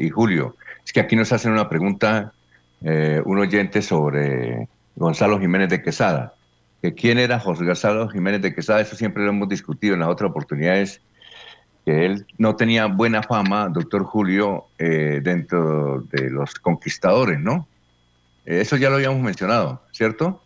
[0.00, 2.32] y Julio, es que aquí nos hacen una pregunta
[2.80, 6.34] un oyente sobre Gonzalo Jiménez de Quesada.
[6.82, 8.80] Que ¿Quién era José Gonzalo Jiménez de Quesada?
[8.80, 11.00] Eso siempre lo hemos discutido en las otras oportunidades,
[11.84, 17.68] que él no tenía buena fama, doctor Julio, dentro de los conquistadores, ¿no?
[18.44, 20.42] eso ya lo habíamos mencionado, ¿cierto?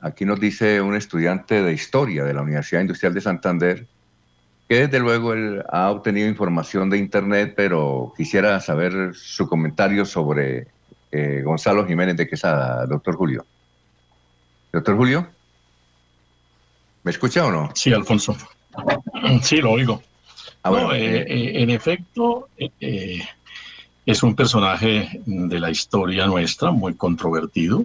[0.00, 3.86] Aquí nos dice un estudiante de historia de la Universidad Industrial de Santander,
[4.68, 10.68] que desde luego él ha obtenido información de Internet, pero quisiera saber su comentario sobre
[11.10, 13.46] eh, Gonzalo Jiménez de Quesada, doctor Julio.
[14.72, 15.28] Doctor Julio,
[17.02, 17.70] ¿me escucha o no?
[17.74, 18.36] Sí, Alfonso.
[19.42, 20.02] Sí, lo oigo.
[20.62, 27.84] Ah, eh, eh, en efecto, es un personaje de la historia nuestra muy controvertido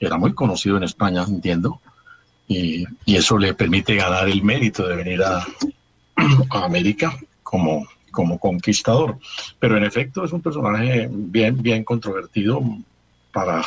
[0.00, 1.80] era muy conocido en España, entiendo,
[2.48, 5.46] y, eso le permite ganar el mérito de venir a,
[6.50, 9.18] América como, como conquistador.
[9.58, 12.60] Pero en efecto es un personaje bien, bien controvertido
[13.32, 13.62] para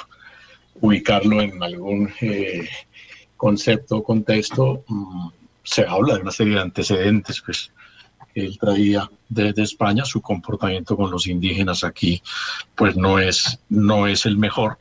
[0.81, 2.67] ubicarlo en algún eh,
[3.37, 4.83] concepto contexto.
[4.87, 5.29] Mm,
[5.63, 7.71] se habla de una serie de antecedentes, pues
[8.33, 12.21] que él traía desde España, su comportamiento con los indígenas aquí,
[12.75, 14.79] pues no es, no es el mejor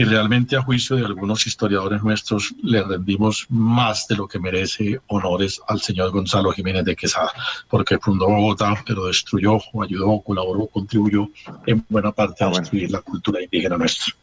[0.00, 4.98] y realmente a juicio de algunos historiadores nuestros le rendimos más de lo que merece
[5.08, 7.30] honores al señor Gonzalo Jiménez de Quesada,
[7.68, 11.28] porque fundó Bogotá, pero destruyó, ayudó, colaboró, contribuyó
[11.66, 14.14] en buena parte a ah, destruir la cultura indígena nuestra.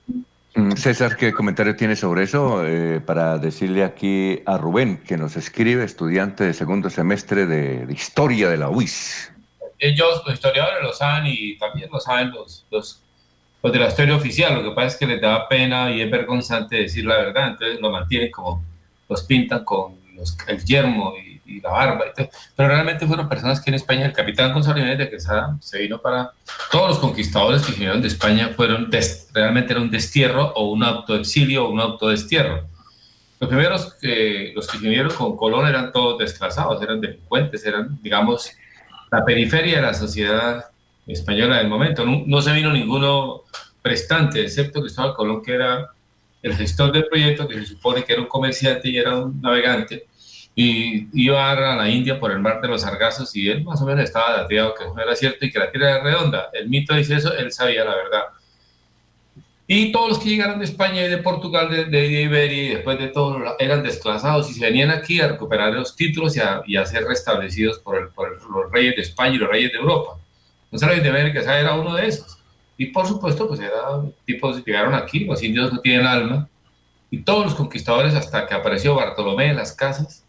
[0.55, 2.65] Mm, César, ¿qué comentario tiene sobre eso?
[2.65, 8.49] Eh, para decirle aquí a Rubén, que nos escribe, estudiante de segundo semestre de, Historia
[8.49, 9.31] de la UIS.
[9.77, 13.03] Ellos, los historiadores, lo saben y también lo saben los, los
[13.67, 14.55] pues, de la historia oficial.
[14.55, 17.81] Lo que pasa es que les da pena y es vergonzante decir la verdad, entonces
[17.81, 18.63] lo mantienen como,
[19.09, 19.95] los pintan con
[20.47, 22.05] el yermo y, la barba.
[22.15, 26.31] Pero realmente fueron personas que en España, el capitán Gonzalo de Quesada se vino para.
[26.69, 28.89] Todos los conquistadores que vinieron de España fueron
[29.33, 32.67] realmente era un destierro o un autoexilio o un autodestierro.
[33.39, 38.51] Los primeros que los que vinieron con Colón eran todos desclasados, eran delincuentes, eran, digamos,
[39.09, 40.65] la periferia de la sociedad
[41.07, 42.05] española del momento.
[42.05, 43.43] No, se vino ninguno
[43.81, 45.89] prestante, excepto Cristóbal Colón, que era
[46.41, 50.05] el gestor del proyecto, que se supone que era un comerciante y era un navegante,
[50.55, 53.85] y iba a la India por el mar de los Sargazos y él más o
[53.85, 56.49] menos estaba dateado que no era cierto y que la tierra era redonda.
[56.51, 58.23] El mito dice eso, él sabía la verdad.
[59.67, 63.09] Y todos los que llegaron de España y de Portugal, de, Iberia y después de
[63.09, 66.35] todo, eran desclasados y se venían aquí a recuperar los títulos
[66.65, 70.17] y a, ser restablecidos por, por los reyes de España y los reyes de Europa.
[70.71, 72.37] Gonzalo de América era uno de esos.
[72.77, 73.73] Y por supuesto, pues era
[74.25, 76.47] tipos llegaron aquí, los indios no tienen alma,
[77.09, 80.23] y todos los conquistadores hasta que apareció Bartolomé de las Casas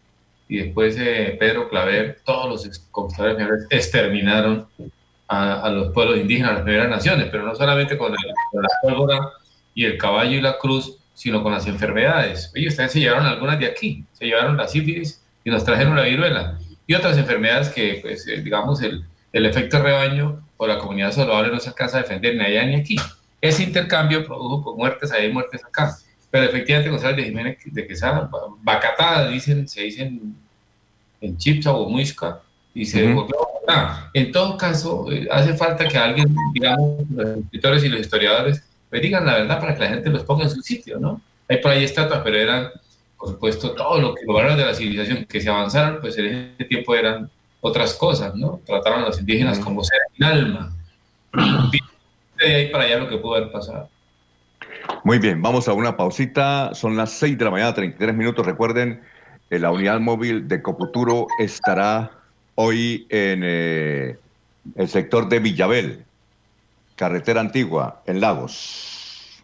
[0.47, 4.67] y después eh, Pedro Claver, todos los conquistadores exterminaron
[5.27, 9.19] a, los pueblos indígenas, a las primeras naciones, pero no solamente con, la pólvora
[9.75, 12.51] y el caballo y la cruz, sino con las enfermedades.
[12.55, 16.03] Ellos también se llevaron algunas de aquí, se llevaron la sífilis y nos trajeron la
[16.03, 16.57] viruela
[16.87, 21.51] y otras enfermedades que, pues, eh, digamos, el, el efecto rebaño o la comunidad saludable
[21.51, 22.95] no se alcanza a defender ni allá ni aquí.
[23.41, 25.95] Ese intercambio produjo muertes allá y muertes acá.
[26.31, 28.29] Pero efectivamente González de Jiménez de Quesada,
[28.61, 30.35] bacatada, dicen, se dicen
[31.21, 32.41] en Chipsa o Muisca,
[32.73, 33.27] y se uh
[34.13, 38.99] En todo caso, eh, hace falta que alguien, digamos, los escritores y los historiadores, me
[38.99, 41.21] digan la verdad para que la gente los ponga en su sitio, ¿no?
[41.47, 42.69] Hay por ahí estatuas, pero eran,
[43.17, 46.53] por supuesto, todo lo que los valores de la civilización que se avanzaron, pues en
[46.57, 47.29] ese tiempo eran
[47.61, 48.61] otras cosas, ¿no?
[48.65, 50.71] Trataron a los indígenas como ser sin alma.
[52.37, 53.89] De ahí para allá lo que pudo haber pasado.
[55.03, 56.73] Muy bien, vamos a una pausita.
[56.73, 58.45] Son las 6 de la mañana, 33 minutos.
[58.45, 59.01] Recuerden,
[59.49, 62.11] eh, la unidad móvil de Coputuro estará
[62.55, 64.17] hoy en eh,
[64.75, 66.05] el sector de Villabel,
[66.95, 69.43] carretera antigua, en Lagos.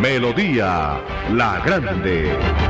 [0.00, 0.98] Melodía
[1.30, 2.69] La Grande.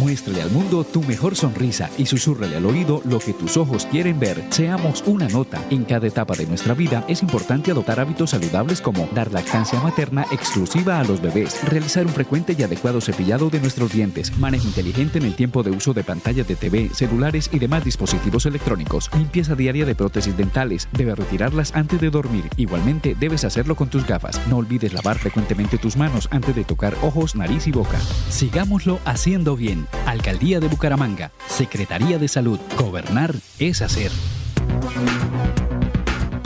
[0.00, 4.18] Muéstrale al mundo tu mejor sonrisa y susurrale al oído lo que tus ojos quieren
[4.18, 4.42] ver.
[4.50, 5.60] Seamos una nota.
[5.70, 10.26] En cada etapa de nuestra vida es importante adoptar hábitos saludables como dar lactancia materna
[10.32, 15.18] exclusiva a los bebés, realizar un frecuente y adecuado cepillado de nuestros dientes, manejo inteligente
[15.18, 19.54] en el tiempo de uso de pantallas de TV, celulares y demás dispositivos electrónicos, limpieza
[19.54, 22.48] diaria de prótesis dentales, debes retirarlas antes de dormir.
[22.56, 24.40] Igualmente debes hacerlo con tus gafas.
[24.48, 27.98] No olvides lavar frecuentemente tus manos antes de tocar ojos, nariz y boca.
[28.28, 29.71] Sigámoslo haciendo bien.
[30.06, 32.58] Alcaldía de Bucaramanga, Secretaría de Salud.
[32.76, 34.10] Gobernar es hacer.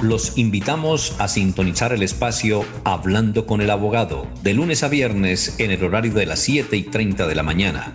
[0.03, 5.71] Los invitamos a sintonizar el espacio Hablando con el Abogado, de lunes a viernes en
[5.71, 7.95] el horario de las 7 y 30 de la mañana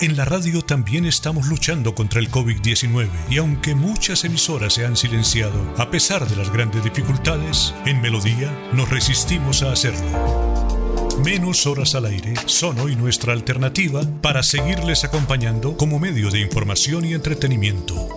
[0.00, 4.96] En la radio también estamos luchando contra el COVID-19 y aunque muchas emisoras se han
[4.96, 11.18] silenciado, a pesar de las grandes dificultades, en Melodía nos resistimos a hacerlo.
[11.24, 17.04] Menos horas al aire son hoy nuestra alternativa para seguirles acompañando como medio de información
[17.04, 18.08] y entretenimiento.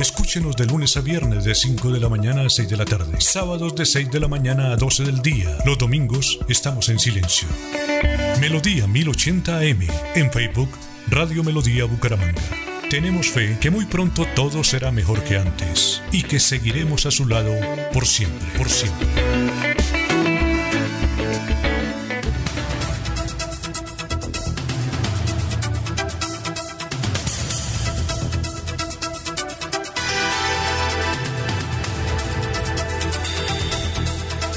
[0.00, 3.20] Escúchenos de lunes a viernes de 5 de la mañana a 6 de la tarde,
[3.20, 5.56] sábados de 6 de la mañana a 12 del día.
[5.64, 7.46] Los domingos estamos en silencio.
[8.40, 10.68] Melodía 1080 AM en Facebook
[11.08, 12.42] Radio Melodía Bucaramanga.
[12.90, 17.26] Tenemos fe que muy pronto todo será mejor que antes y que seguiremos a su
[17.26, 17.52] lado
[17.92, 19.06] por siempre, por siempre.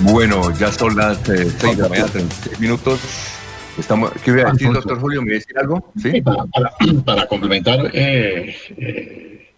[0.01, 3.28] Bueno, ya son las 6 eh, de la mañana, 36 minutos.
[3.79, 5.21] Estamos, ¿Qué voy a decir, doctor Julio?
[5.21, 5.91] ¿Me decir algo?
[5.95, 6.21] Sí,
[7.05, 9.49] para, complementar eh, eh,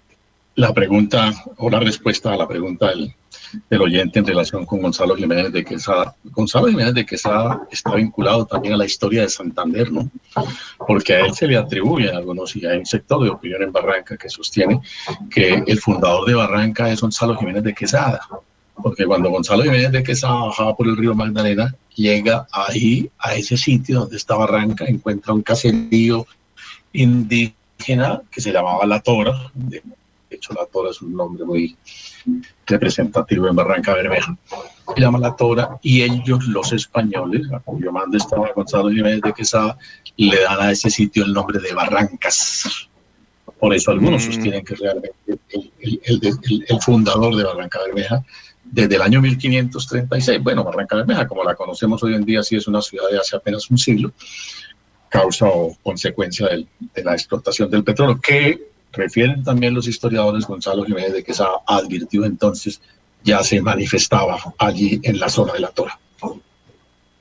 [0.55, 3.13] la pregunta o la respuesta a la pregunta del,
[3.67, 6.15] del, oyente en relación con Gonzalo Jiménez de Quesada.
[6.23, 10.09] Gonzalo Jiménez de Quesada está vinculado también a la historia de Santander, ¿no?
[10.77, 14.17] Porque a él se le atribuyen algunos, y hay un sector de opinión en Barranca
[14.17, 14.81] que sostiene
[15.31, 18.21] que el fundador de Barranca es Gonzalo Jiménez de Quesada
[18.81, 23.57] porque cuando Gonzalo Jiménez de Quesada bajaba por el río Magdalena, llega ahí, a ese
[23.57, 26.25] sitio donde está Barranca, encuentra un caserío
[26.93, 29.51] indígena que se llamaba La Tora,
[30.29, 31.75] hecho la Tora es un nombre muy
[32.65, 34.37] representativo en Barranca Bermeja.
[34.95, 39.33] Se llama la Tora y ellos, los españoles, a cuyo mando estaba Gonzalo Jiménez de
[39.33, 39.77] Quesada,
[40.17, 42.87] le dan a ese sitio el nombre de Barrancas.
[43.59, 44.31] Por eso algunos Mm.
[44.31, 45.13] sostienen que realmente
[45.49, 48.23] el, el- el- el fundador de Barranca Bermeja,
[48.71, 52.67] desde el año 1536, bueno, Barranca Bermeja, como la conocemos hoy en día, sí es
[52.67, 54.11] una ciudad de hace apenas un siglo,
[55.09, 58.61] causa o consecuencia del- de la explotación del petróleo, que
[58.93, 62.81] refieren también los historiadores, Gonzalo Jiménez de Quesada advirtió entonces,
[63.23, 65.99] ya se manifestaba allí en la zona de la Tora.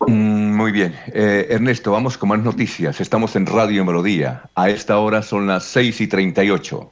[0.06, 0.94] Mm, Muy bien.
[1.12, 3.00] Eh, Ernesto, vamos con más noticias.
[3.00, 4.42] Estamos en Radio Melodía.
[4.54, 6.90] A esta hora son las 6 y 38.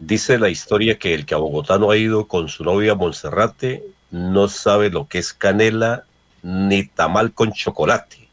[0.00, 3.84] Dice la historia que el que a Bogotá no ha ido con su novia Monserrate
[4.10, 6.04] no sabe lo que es canela
[6.42, 8.28] ni tamal con chocolate.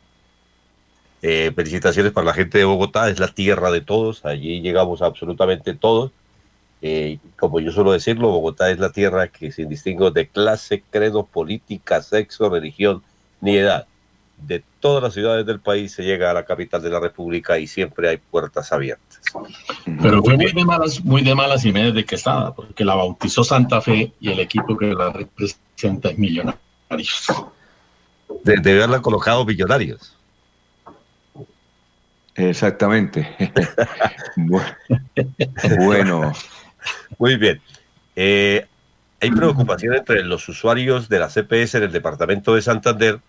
[1.22, 5.73] Eh, felicitaciones para la gente de Bogotá, es la tierra de todos, allí llegamos absolutamente
[5.73, 6.11] todos.
[6.81, 11.26] Eh, como yo suelo decirlo, Bogotá es la tierra que sin distingo de clase, credo,
[11.26, 13.03] política, sexo, religión
[13.41, 13.88] ni edad.
[14.38, 17.65] De todas las ciudades del país se llega a la capital de la República y
[17.68, 19.19] siempre hay puertas abiertas.
[20.01, 23.81] Pero fue muy de malas, muy de malas Jiménez de Quesada, porque la bautizó Santa
[23.81, 27.26] Fe y el equipo que la representa es Millonarios.
[28.43, 30.15] De, de haberla colocado millonarios.
[32.35, 33.35] Exactamente.
[34.35, 34.64] Bu-
[35.80, 36.31] bueno,
[37.18, 37.61] Muy bien.
[38.15, 38.65] Eh,
[39.19, 43.19] hay preocupación entre los usuarios de la CPS en el departamento de Santander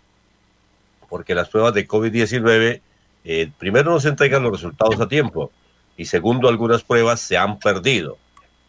[1.09, 2.81] porque las pruebas de COVID-19,
[3.25, 5.51] eh, primero no se entregan los resultados a tiempo
[5.97, 8.19] y segundo, algunas pruebas se han perdido.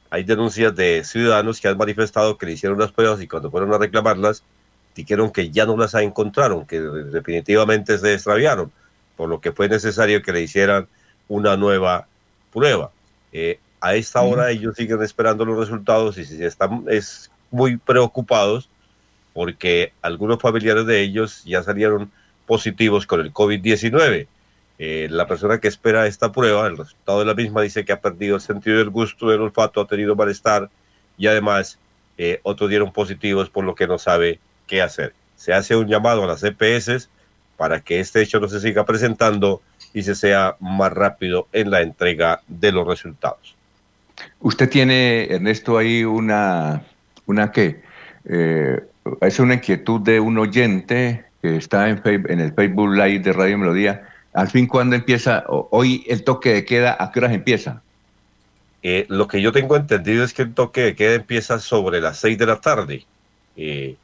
[0.09, 3.71] Hay denuncias de ciudadanos que han manifestado que le hicieron las pruebas y cuando fueron
[3.73, 4.43] a reclamarlas,
[4.95, 8.71] dijeron que ya no las encontraron, que definitivamente se extraviaron,
[9.15, 10.87] por lo que fue necesario que le hicieran
[11.27, 12.07] una nueva
[12.51, 12.89] prueba.
[13.31, 18.69] Eh, a esta hora ellos siguen esperando los resultados y se están es, muy preocupados
[19.33, 22.11] porque algunos familiares de ellos ya salieron
[22.49, 24.25] positivos con el COVID-19.
[24.79, 28.01] Eh, la persona que espera esta prueba, el resultado de la misma, dice que ha
[28.01, 30.67] perdido el sentido del gusto, del olfato, ha tenido malestar
[31.15, 31.77] y además
[32.17, 35.13] eh, otros dieron positivos por lo que no sabe qué hacer.
[35.35, 37.07] Se hace un llamado a las EPS
[37.55, 39.61] para que este hecho no se siga presentando
[39.93, 43.55] y se sea más rápido en la entrega de los resultados.
[44.39, 46.81] usted tiene, Ernesto, ahí una,
[47.27, 47.83] una qué?
[48.25, 48.79] Eh,
[49.21, 53.57] es una inquietud de un oyente que está en, en el Facebook Live de Radio
[53.57, 54.03] Melodía.
[54.33, 55.43] Al fin, ¿cuándo empieza?
[55.47, 57.81] Hoy el toque de queda, ¿a qué horas empieza?
[58.81, 62.17] Eh, lo que yo tengo entendido es que el toque de queda empieza sobre las
[62.19, 63.05] 6 de la tarde.
[63.57, 63.95] Eh,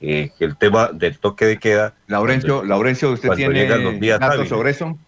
[0.00, 1.94] eh, el tema del toque de queda.
[2.06, 4.98] Laurencio, Laurencio, ¿usted cuando tiene llegan los días datos sobre eso?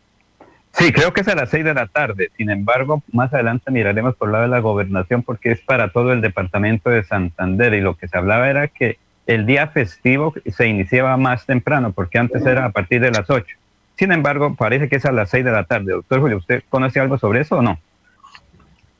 [0.72, 2.30] Sí, creo que es a las seis de la tarde.
[2.36, 6.12] Sin embargo, más adelante miraremos por el lado de la gobernación porque es para todo
[6.12, 10.66] el departamento de Santander y lo que se hablaba era que el día festivo se
[10.66, 13.56] iniciaba más temprano porque antes era a partir de las 8.
[13.98, 15.92] Sin embargo, parece que es a las 6 de la tarde.
[15.92, 17.78] Doctor Julio, ¿usted conoce algo sobre eso o no?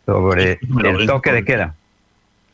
[0.04, 1.74] Sobre el toque de queda.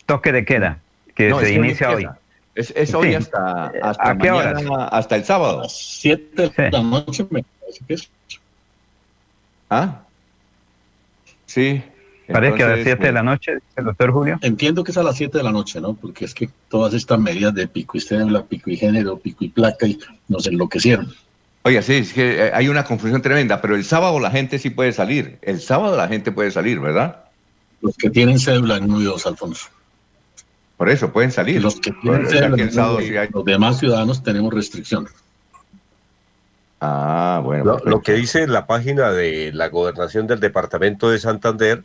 [0.07, 0.79] Toque de queda
[1.15, 2.09] que No, es se que hoy inicia hoy.
[2.55, 3.15] Es, es hoy Sí.
[3.15, 4.89] hasta, hasta ¿A qué mañana, horas?
[4.93, 5.65] hasta el sábado.
[5.69, 8.11] 7 de la noche me parece que es.
[9.71, 10.01] ¿Ah?
[11.47, 11.83] Sí.
[12.33, 14.39] Parece que a las entonces, 7 de la noche, dice el doctor Julio.
[14.43, 15.95] Entiendo que es a las 7 de la noche, ¿no?
[15.95, 19.49] Porque es que todas estas medidas de pico y cédula, pico y género, pico y
[19.49, 19.99] placa, y
[20.29, 21.13] nos enloquecieron.
[21.65, 24.71] Oiga, sí, es que eh, hay una confusión tremenda, pero el sábado la gente sí
[24.71, 25.39] puede salir.
[25.43, 27.25] El sábado la gente puede salir, ¿verdad?
[27.81, 29.67] Los que tienen cédula en 1 y 2, Alfonso.
[30.77, 31.63] Por eso pueden salir.
[31.63, 34.23] Los que tienen O sea, cédula que en el sábado sí hay- los demás ciudadanos
[34.23, 35.07] tenemos restricción.
[36.81, 37.65] Ah, bueno.
[37.65, 41.85] Lo, lo que dice la página de la gobernación del departamento de Santander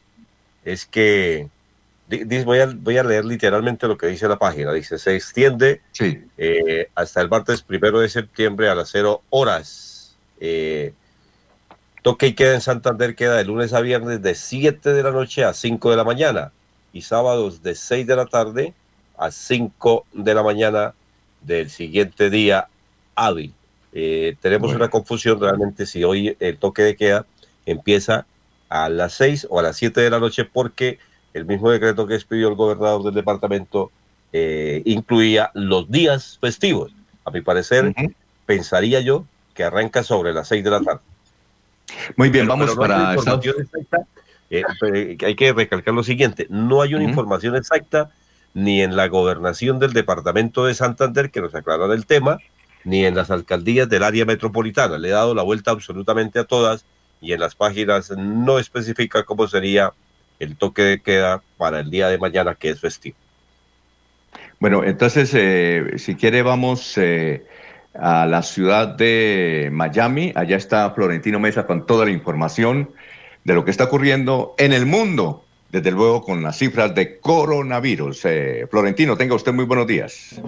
[0.71, 1.47] es que,
[2.45, 6.21] voy, a, voy a leer literalmente lo que dice la página, dice, se extiende Sí.
[6.37, 10.15] eh, hasta el martes primero de septiembre a las 0 horas.
[10.39, 10.93] Eh,
[12.03, 15.43] toque y queda en Santander queda de lunes a viernes de 7 de la noche
[15.43, 16.51] a 5 de la mañana
[16.93, 18.73] y sábados de 6 de la tarde
[19.17, 20.93] a 5 de la mañana
[21.41, 22.67] del siguiente día
[23.15, 23.53] hábil.
[23.93, 27.25] Eh, tenemos una confusión realmente si hoy el toque de queda
[27.65, 28.25] empieza
[28.69, 30.99] a las 6 o a las 7 de la noche porque
[31.33, 33.91] el mismo decreto que expidió el gobernador del departamento
[34.33, 36.91] eh, incluía los días festivos.
[37.25, 37.93] A mi parecer,
[38.45, 41.01] pensaría yo que arranca sobre las 6 de la tarde.
[42.15, 44.05] Muy bien, Pero- vamos pero no para exacta.
[44.49, 48.11] Eh, pero hay que recalcar lo siguiente, no hay una información exacta
[48.53, 52.37] ni en la gobernación del departamento de Santander que nos aclaran el tema,
[52.85, 54.97] ni en las alcaldías del área metropolitana.
[54.97, 56.85] Le he dado la vuelta absolutamente a todas
[57.21, 59.93] y en las páginas no especifica cómo sería
[60.39, 63.17] el toque de queda para el día de mañana, que es festivo.
[64.59, 67.45] Bueno, entonces, eh, si quiere, vamos eh,
[67.93, 70.31] a la ciudad de Miami.
[70.35, 72.91] Allá está Florentino Mesa con toda la información
[73.43, 78.25] de lo que está ocurriendo en el mundo, desde luego con las cifras de coronavirus.
[78.25, 80.41] Eh, Florentino, tenga usted muy buenos días.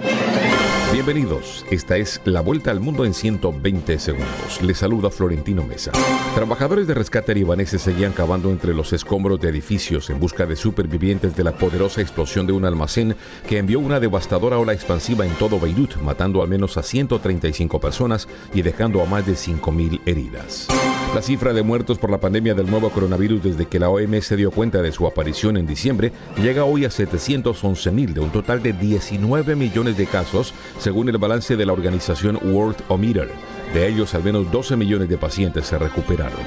[0.92, 4.60] Bienvenidos, esta es La Vuelta al Mundo en 120 segundos.
[4.64, 5.92] Les saluda Florentino Mesa.
[6.34, 11.36] Trabajadores de rescate libaneses seguían cavando entre los escombros de edificios en busca de supervivientes
[11.36, 13.16] de la poderosa explosión de un almacén
[13.48, 18.28] que envió una devastadora ola expansiva en todo Beirut, matando al menos a 135 personas
[18.52, 20.68] y dejando a más de 5.000 heridas.
[21.14, 24.36] La cifra de muertos por la pandemia del nuevo coronavirus desde que la OMS se
[24.36, 28.74] dio cuenta de su aparición en diciembre llega hoy a 711.000 de un total de
[28.74, 33.32] 19 millones de casos, según el balance de la organización World Ometer.
[33.74, 36.40] De ellos, al menos 12 millones de pacientes se recuperaron.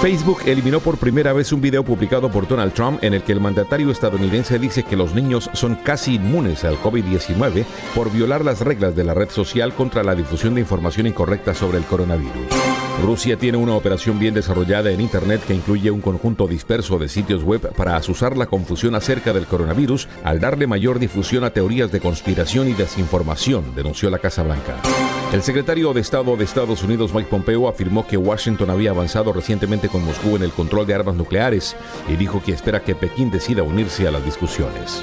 [0.00, 3.40] Facebook eliminó por primera vez un video publicado por Donald Trump en el que el
[3.40, 7.64] mandatario estadounidense dice que los niños son casi inmunes al COVID-19
[7.94, 11.78] por violar las reglas de la red social contra la difusión de información incorrecta sobre
[11.78, 12.71] el coronavirus.
[13.02, 17.42] Rusia tiene una operación bien desarrollada en Internet que incluye un conjunto disperso de sitios
[17.42, 21.98] web para asusar la confusión acerca del coronavirus al darle mayor difusión a teorías de
[21.98, 24.76] conspiración y desinformación, denunció la Casa Blanca.
[25.32, 29.88] El secretario de Estado de Estados Unidos, Mike Pompeo, afirmó que Washington había avanzado recientemente
[29.88, 31.74] con Moscú en el control de armas nucleares
[32.08, 35.00] y dijo que espera que Pekín decida unirse a las discusiones.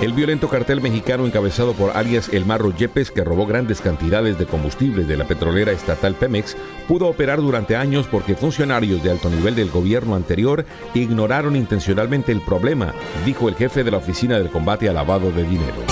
[0.00, 4.46] El violento cartel mexicano encabezado por alias El Marro Yepes, que robó grandes cantidades de
[4.46, 6.56] combustible de la petrolera estatal Pemex,
[6.86, 10.64] pudo operar durante años porque funcionarios de alto nivel del gobierno anterior
[10.94, 12.94] ignoraron intencionalmente el problema,
[13.26, 15.82] dijo el jefe de la Oficina del Combate al Lavado de Dinero.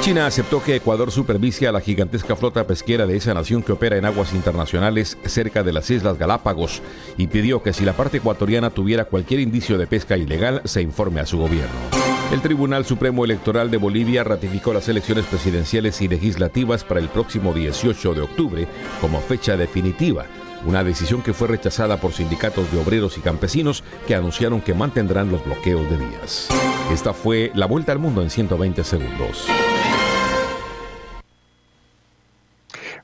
[0.00, 3.96] China aceptó que Ecuador supervise a la gigantesca flota pesquera de esa nación que opera
[3.96, 6.82] en aguas internacionales cerca de las Islas Galápagos
[7.16, 11.18] y pidió que si la parte ecuatoriana tuviera cualquier indicio de pesca ilegal se informe
[11.18, 12.15] a su gobierno.
[12.32, 17.54] El Tribunal Supremo Electoral de Bolivia ratificó las elecciones presidenciales y legislativas para el próximo
[17.54, 18.66] 18 de octubre
[19.00, 20.26] como fecha definitiva,
[20.64, 25.30] una decisión que fue rechazada por sindicatos de obreros y campesinos que anunciaron que mantendrán
[25.30, 26.48] los bloqueos de días.
[26.92, 29.46] Esta fue la vuelta al mundo en 120 segundos.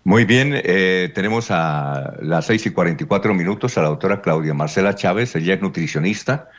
[0.03, 4.97] Muy bien, eh, tenemos a las 6 y 44 minutos a la doctora Claudia Marcela
[4.97, 6.51] Chávez, ella es nutricionista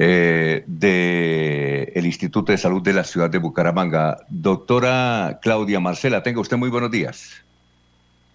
[0.00, 4.18] eh, del Instituto de Salud de la ciudad de Bucaramanga.
[4.28, 7.42] Doctora Claudia Marcela, tenga usted muy buenos días.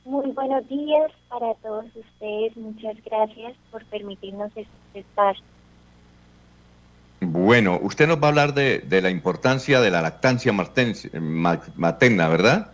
[0.03, 4.51] Muy buenos días para todos ustedes, muchas gracias por permitirnos
[4.93, 5.37] estar.
[7.21, 12.71] Bueno, usted nos va a hablar de, de la importancia de la lactancia materna, ¿verdad?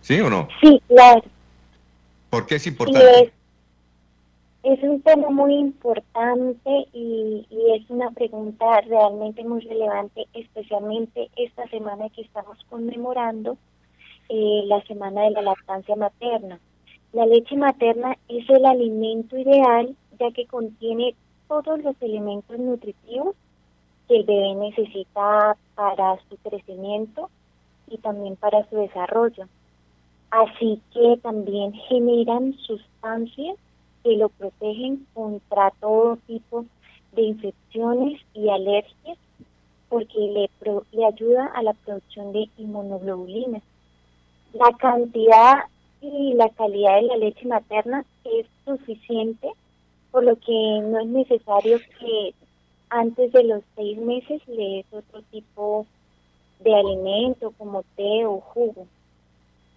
[0.00, 0.48] ¿Sí o no?
[0.62, 1.22] Sí, claro.
[2.30, 3.34] ¿Por qué es importante?
[4.62, 11.66] Es, un tema muy importante y, y, es una pregunta realmente muy relevante, especialmente esta
[11.68, 13.56] semana que estamos conmemorando
[14.28, 16.60] eh, la semana de la lactancia materna.
[17.12, 21.14] La leche materna es el alimento ideal ya que contiene
[21.48, 23.34] todos los elementos nutritivos
[24.08, 27.30] que el bebé necesita para su crecimiento
[27.88, 29.48] y también para su desarrollo
[30.30, 33.56] así que también generan sustancias
[34.02, 36.64] que lo protegen contra todo tipo
[37.12, 39.18] de infecciones y alergias
[39.88, 40.50] porque le,
[40.92, 43.60] le ayuda a la producción de inmunoglobulina.
[44.52, 45.64] La cantidad
[46.00, 49.50] y la calidad de la leche materna es suficiente,
[50.10, 52.34] por lo que no es necesario que
[52.88, 55.86] antes de los seis meses le des otro tipo
[56.60, 58.86] de alimento como té o jugo.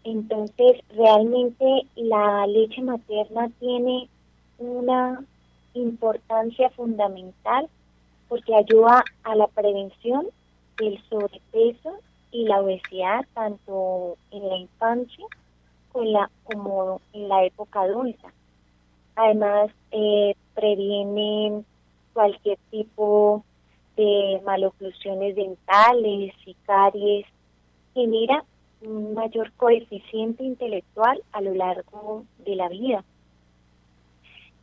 [0.04, 4.10] Entonces, realmente la leche materna tiene
[4.64, 5.24] una
[5.74, 7.68] importancia fundamental
[8.30, 10.28] porque ayuda a la prevención
[10.78, 11.94] del sobrepeso
[12.32, 15.26] y la obesidad tanto en la infancia
[15.92, 18.34] como en la época adulta.
[19.16, 21.64] Además, eh, previene
[22.14, 23.44] cualquier tipo
[23.96, 27.26] de maloclusiones dentales y caries,
[27.94, 28.44] genera
[28.82, 33.04] un mayor coeficiente intelectual a lo largo de la vida.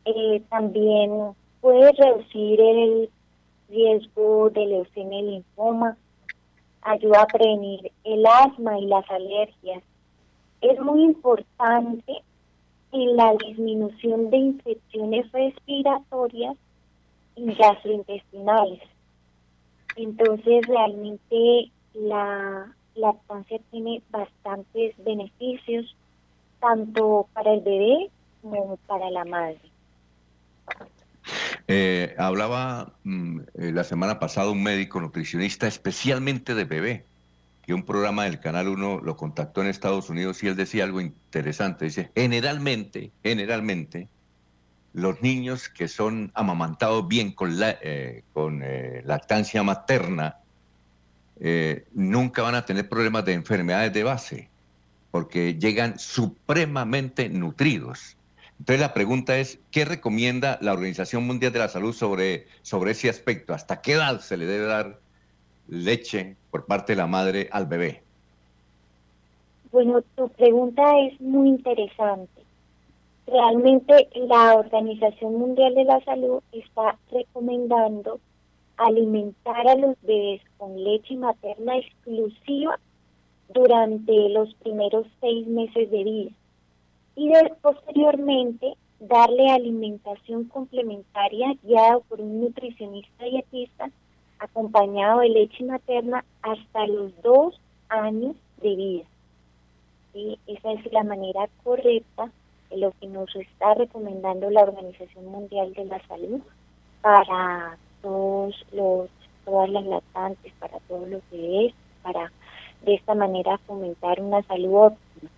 [0.05, 3.09] Eh, también puede reducir el
[3.69, 5.97] riesgo de leucemia y linfoma,
[6.81, 9.83] ayuda a prevenir el asma y las alergias.
[10.61, 12.23] Es muy importante
[12.91, 16.57] en la disminución de infecciones respiratorias
[17.35, 18.81] y gastrointestinales.
[19.95, 25.95] Entonces, realmente la lactancia tiene bastantes beneficios,
[26.59, 28.09] tanto para el bebé
[28.41, 29.61] como para la madre.
[31.73, 37.05] Eh, hablaba mm, eh, la semana pasada un médico nutricionista especialmente de bebé,
[37.65, 40.99] que un programa del Canal 1 lo contactó en Estados Unidos y él decía algo
[40.99, 41.85] interesante.
[41.85, 44.09] Dice, generalmente, generalmente,
[44.91, 48.61] los niños que son amamantados bien con, la, eh, con
[49.05, 50.39] lactancia materna
[51.93, 54.49] nunca van a tener problemas de enfermedades de base,
[55.09, 58.17] porque llegan supremamente nutridos.
[58.61, 63.09] Entonces la pregunta es, ¿qué recomienda la Organización Mundial de la Salud sobre, sobre ese
[63.09, 63.55] aspecto?
[63.55, 64.99] ¿Hasta qué edad se le debe dar
[65.67, 68.03] leche por parte de la madre al bebé?
[69.71, 72.43] Bueno, tu pregunta es muy interesante.
[73.25, 78.19] Realmente la Organización Mundial de la Salud está recomendando
[78.77, 82.79] alimentar a los bebés con leche materna exclusiva
[83.55, 86.31] durante los primeros seis meses de vida
[87.15, 87.31] y
[87.61, 93.89] posteriormente darle alimentación complementaria guiado por un nutricionista dietista
[94.39, 97.59] acompañado de leche materna hasta los dos
[97.89, 99.03] años de vida.
[100.13, 102.31] Y esa es la manera correcta
[102.69, 106.41] de lo que nos está recomendando la Organización Mundial de la Salud
[107.01, 109.09] para todos los
[109.45, 111.73] todas las lactantes, para todos los bebés,
[112.03, 112.31] para
[112.85, 115.29] de esta manera fomentar una salud óptima.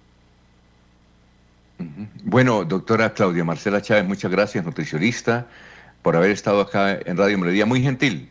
[2.24, 5.48] Bueno, doctora Claudia Marcela Chávez, muchas gracias, nutricionista,
[6.02, 7.66] por haber estado acá en Radio Melodía.
[7.66, 8.30] Muy gentil.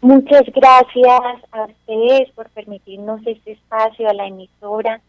[0.00, 5.00] Muchas gracias a ustedes por permitirnos este espacio, a la emisora.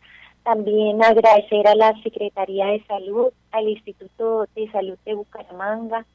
[0.43, 6.05] También agradecer a la Secretaría de Salud, al Instituto de Salud de Bucaramanga,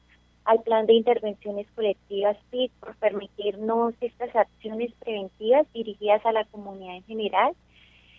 [0.45, 6.95] al Plan de Intervenciones Colectivas PIC por permitirnos estas acciones preventivas dirigidas a la comunidad
[6.95, 7.53] en general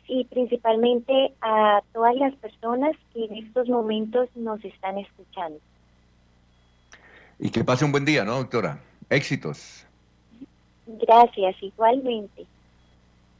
[0.06, 5.58] y principalmente a todas las personas que en estos momentos nos están escuchando.
[7.38, 8.80] Y que pase un buen día, ¿no, doctora?
[9.10, 9.86] Éxitos.
[10.86, 12.46] Gracias, igualmente.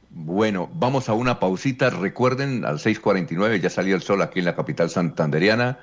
[0.09, 1.89] Bueno, vamos a una pausita.
[1.89, 5.79] Recuerden, al 6:49 ya salió el sol aquí en la capital santanderiana.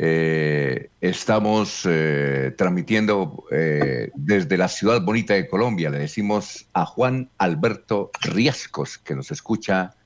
[0.00, 5.90] Eh, estamos eh, transmitiendo eh, desde la ciudad bonita de Colombia.
[5.90, 9.96] Le decimos a Juan Alberto Riascos, que nos escucha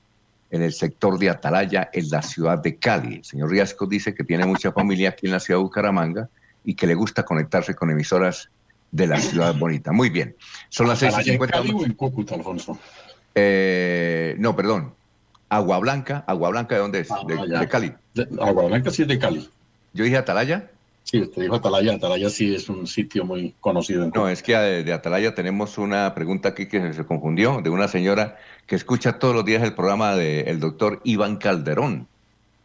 [0.49, 3.17] en el sector de Atalaya, en la ciudad de Cali.
[3.17, 6.27] El señor Riascos dice que tiene mucha familia aquí en la ciudad de Bucaramanga
[6.65, 8.49] y que le gusta conectarse con emisoras
[8.91, 9.91] de la ciudad bonita.
[9.91, 10.35] Muy bien.
[10.69, 11.27] Son las 6.50.
[11.27, 12.79] ¿En Cali o en Cúcuta, Alfonso?
[13.35, 14.95] no, perdón.
[15.49, 16.23] Agua Blanca.
[16.25, 17.11] Agua Blanca, ¿de dónde es?
[17.11, 17.93] ah, de, Cali.
[18.41, 19.47] Agua Blanca sí es de Cali.
[19.93, 20.69] ¿Yo dije Atalaya?
[21.03, 21.93] Sí, usted dijo Atalaya.
[21.93, 24.09] Atalaya sí es un sitio muy conocido.
[24.13, 28.37] no, es que de, Atalaya tenemos una pregunta aquí que se confundió, de una señora
[28.65, 32.07] que escucha todos los días el programa del doctor Iván Calderón.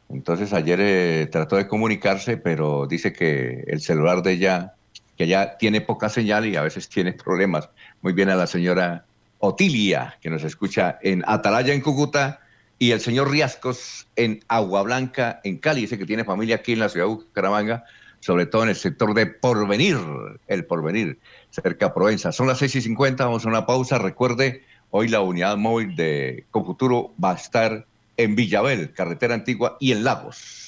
[0.09, 4.74] Entonces ayer eh, trató de comunicarse, pero dice que el celular de ella,
[5.18, 7.68] que ya tiene poca señal y a veces tiene problemas.
[8.00, 9.05] Muy bien a la señora
[9.40, 12.40] Otilia, que nos escucha en Atalaya, en Cúcuta,
[12.78, 16.80] y el señor Riascos en Agua Blanca, en Cali, dice que tiene familia aquí en
[16.80, 17.84] la ciudad de Bucaramanga,
[18.20, 19.98] sobre todo en el sector de Porvenir,
[20.46, 21.18] el Porvenir,
[21.50, 22.32] cerca de Provenza.
[22.32, 23.98] Son las 6 y 50, vamos a una pausa.
[23.98, 27.86] Recuerde, hoy la unidad móvil de Confuturo va a estar
[28.16, 30.68] en Villabel, carretera antigua, y en Lagos.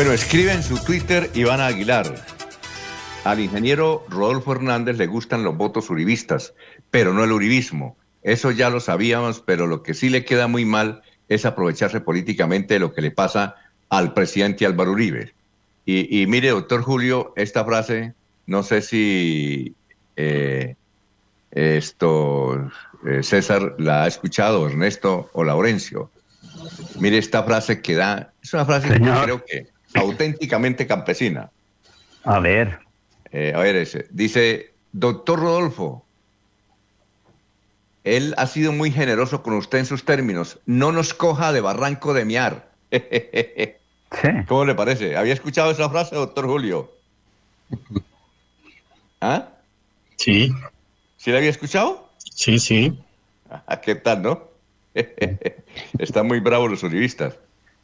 [0.00, 2.24] Bueno, escribe en su Twitter Iván Aguilar.
[3.24, 6.54] Al ingeniero Rodolfo Hernández le gustan los votos uribistas,
[6.90, 7.98] pero no el uribismo.
[8.22, 12.72] Eso ya lo sabíamos, pero lo que sí le queda muy mal es aprovecharse políticamente
[12.72, 13.56] de lo que le pasa
[13.90, 15.34] al presidente Álvaro Uribe.
[15.84, 18.14] Y, mire, doctor Julio, esta frase,
[18.46, 19.74] no sé si
[20.16, 20.76] eh,
[21.50, 22.70] esto
[23.06, 26.10] eh, César la ha escuchado, Ernesto o Laurencio.
[26.98, 31.50] Mire esta frase que da, es una frase que creo que auténticamente campesina.
[32.24, 32.80] A ver.
[33.32, 34.06] Eh, a ver, ese.
[34.10, 36.04] Dice, doctor Rodolfo,
[38.04, 40.58] él ha sido muy generoso con usted en sus términos.
[40.66, 42.70] No nos coja de barranco de miar.
[44.48, 45.16] ¿Cómo le parece?
[45.16, 46.90] ¿Había escuchado esa frase, doctor Julio?
[49.20, 49.48] ¿Ah?
[50.16, 50.52] Sí.
[51.16, 52.08] ¿Sí la había escuchado?
[52.34, 52.98] Sí, sí.
[53.84, 54.48] ¿Qué tal, no?
[55.98, 57.36] Están muy bravos los uribistas.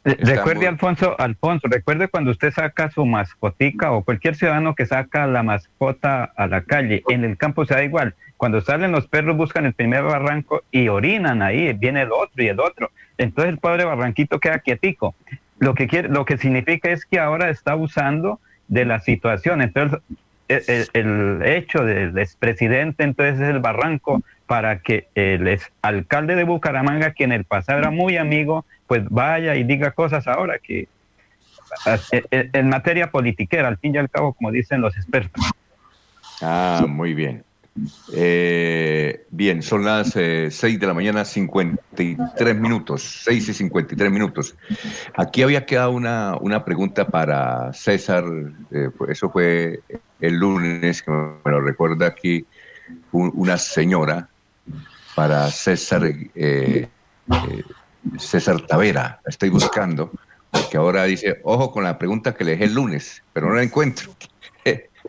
[0.03, 5.43] Recuerde, Alfonso, Alfonso, recuerde cuando usted saca su mascotica o cualquier ciudadano que saca la
[5.43, 8.15] mascota a la calle, en el campo se da igual.
[8.37, 12.47] Cuando salen los perros buscan el primer barranco y orinan ahí, viene el otro y
[12.47, 12.91] el otro.
[13.17, 15.15] Entonces el pobre barranquito queda quietico.
[15.59, 19.61] Lo que quiere, lo que significa es que ahora está usando de la situación.
[19.61, 19.99] Entonces
[20.47, 27.11] el, el hecho del expresidente entonces es el barranco para que el alcalde de Bucaramanga,
[27.11, 30.87] que en el pasado era muy amigo, pues vaya y diga cosas ahora que
[32.31, 35.43] en materia politiquera, al fin y al cabo, como dicen los expertos.
[36.41, 37.43] Ah, muy bien.
[38.13, 44.55] Eh, bien, son las eh, 6 de la mañana, 53 minutos, 6 y 53 minutos.
[45.15, 48.23] Aquí había quedado una, una pregunta para César,
[48.71, 49.81] eh, pues eso fue
[50.19, 52.45] el lunes, que me lo recuerda aquí
[53.11, 54.29] una señora,
[55.17, 57.63] para César, eh, eh,
[58.17, 60.11] César Tavera, la estoy buscando,
[60.51, 63.63] porque ahora dice, ojo con la pregunta que le dejé el lunes, pero no la
[63.63, 64.13] encuentro.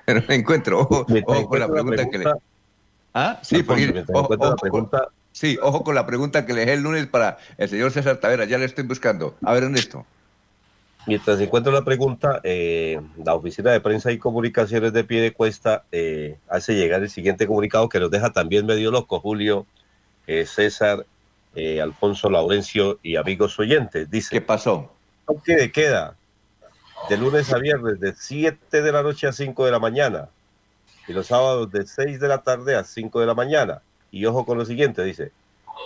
[0.05, 2.33] pero no la encuentro, ojo, ojo con la pregunta, que le...
[3.15, 5.09] Ah, sí, porque, ojo, ojo, pregunta...
[5.33, 8.45] sí, ojo con la pregunta que le dejé el lunes para el señor César Tavera,
[8.45, 9.37] ya le estoy buscando.
[9.43, 10.07] A ver, Ernesto.
[11.09, 15.85] Mientras encuentro la pregunta, eh, la Oficina de Prensa y Comunicaciones de Pie de Cuesta
[15.91, 19.65] eh, hace llegar el siguiente comunicado que nos deja también medio loco, Julio,
[20.27, 21.07] eh, César,
[21.55, 24.11] eh, Alfonso Laurencio y amigos oyentes.
[24.11, 24.93] Dice, ¿qué pasó?
[25.27, 26.15] Toque de queda
[27.09, 30.29] de lunes a viernes de 7 de la noche a 5 de la mañana
[31.07, 33.81] y los sábados de 6 de la tarde a 5 de la mañana.
[34.11, 35.33] Y ojo con lo siguiente, dice,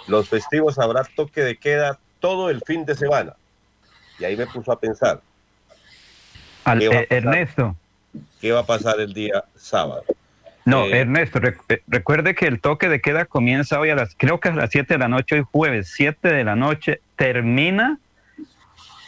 [0.06, 3.34] los festivos habrá toque de queda todo el fin de semana.
[4.18, 5.20] Y ahí me puso a pensar.
[6.64, 7.76] Al, eh, Ernesto.
[8.40, 10.04] ¿Qué va a pasar el día sábado?
[10.64, 11.40] No, eh, Ernesto,
[11.88, 14.94] recuerde que el toque de queda comienza hoy a las, creo que a las 7
[14.94, 17.98] de la noche, hoy jueves, 7 de la noche, termina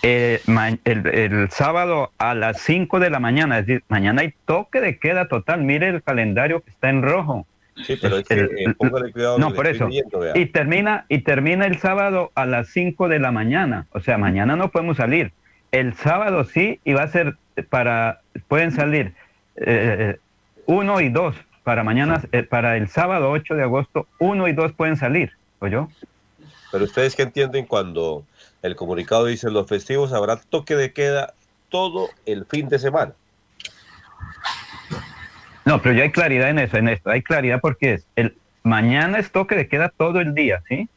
[0.03, 0.41] eh,
[0.85, 5.29] el, sábado a las 5 de la mañana, es decir, mañana hay toque de queda
[5.29, 7.47] total, mire el calendario que está en rojo.
[7.85, 8.75] Sí, pero es que, eh,
[9.13, 9.39] cuidado.
[9.39, 9.89] No, por eso.
[10.35, 14.57] y termina, y termina el sábado a las 5 de la mañana, o sea, mañana
[14.57, 15.33] no podemos salir.
[15.73, 17.37] El sábado sí, y va a ser
[17.71, 19.13] para, pueden salir
[19.57, 20.19] eh,
[20.67, 24.73] uno y dos para mañana, eh, para el sábado 8 de agosto, uno y dos
[24.73, 25.89] pueden salir, ¿o yo?
[26.71, 28.25] Pero ustedes que entienden cuando
[28.63, 31.33] el comunicado dice los festivos habrá toque de queda
[31.71, 33.13] todo el fin de semana.
[35.65, 39.19] No, pero ya hay claridad en eso, en esto, hay claridad porque es el mañana
[39.19, 40.89] es toque de queda todo el día, ¿sí?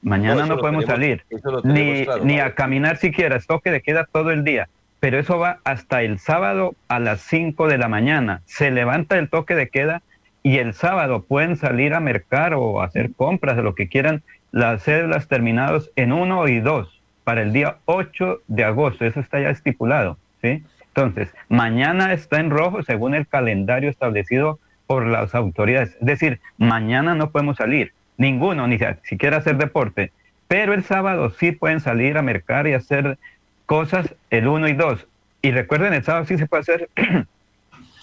[0.00, 1.24] Mañana no, podemos salir,
[1.62, 4.68] ni, ni a caminar siquiera, es toque de queda todo el día
[5.04, 8.40] pero eso va hasta el sábado a las 5 de la mañana.
[8.46, 10.00] Se levanta el toque de queda
[10.42, 14.82] y el sábado pueden salir a mercar o hacer compras de lo que quieran las
[14.82, 19.04] cédulas terminadas en 1 y 2 para el día 8 de agosto.
[19.04, 20.64] Eso está ya estipulado, ¿sí?
[20.86, 25.98] Entonces, mañana está en rojo según el calendario establecido por las autoridades.
[26.00, 30.12] Es decir, mañana no podemos salir, ninguno, ni siquiera hacer deporte.
[30.48, 33.18] Pero el sábado sí pueden salir a mercar y hacer
[33.66, 35.06] cosas el 1 y 2.
[35.42, 36.88] Y recuerden, el sábado sí se puede hacer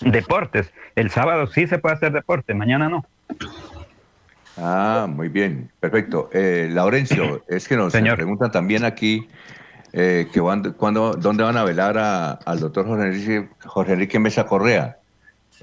[0.02, 0.72] deportes.
[0.96, 3.06] El sábado sí se puede hacer deporte, mañana no.
[4.58, 6.30] Ah, muy bien, perfecto.
[6.34, 9.28] Eh, Laurencio, es que nos preguntan también aquí
[9.94, 10.40] eh, que
[10.78, 11.98] cuando, dónde van a velar
[12.46, 14.98] al doctor Jorge Enrique, Jorge Enrique Mesa Correa.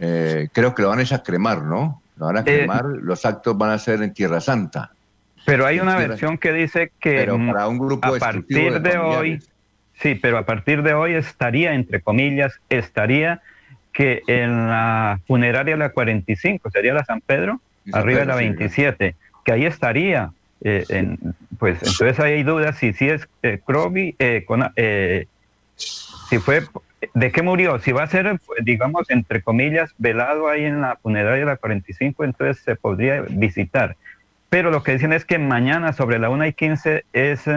[0.00, 2.02] Eh, creo que lo van a, cremar, ¿no?
[2.16, 4.92] Lo van a cremar, los actos van a ser en Tierra Santa.
[5.44, 9.42] Pero hay una versión que dice que para un grupo a partir de hoy
[10.00, 13.40] Sí, pero a partir de hoy estaría, entre comillas, estaría
[13.92, 17.60] que en la funeraria la 45, sería la San Pedro,
[17.92, 20.30] arriba de la 27, que ahí estaría.
[20.60, 21.18] Eh, en,
[21.58, 23.60] pues entonces ahí hay dudas si, si es eh,
[24.18, 25.26] eh, con, eh,
[25.76, 26.62] si fue,
[27.14, 27.80] ¿de qué murió?
[27.80, 32.22] Si va a ser, digamos, entre comillas, velado ahí en la funeraria de la 45,
[32.22, 33.96] entonces se podría visitar.
[34.48, 37.48] Pero lo que dicen es que mañana sobre la 1 y 15 es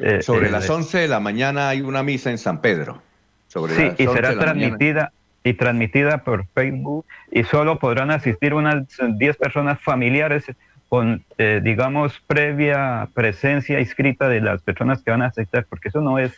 [0.00, 3.02] eh, sobre eh, las 11 de la mañana hay una misa en San Pedro.
[3.48, 5.12] Sobre sí, y será transmitida
[5.42, 10.44] y transmitida por Facebook y solo podrán asistir unas 10 personas familiares
[10.88, 16.00] con, eh, digamos, previa presencia inscrita de las personas que van a asistir, porque eso
[16.00, 16.32] no es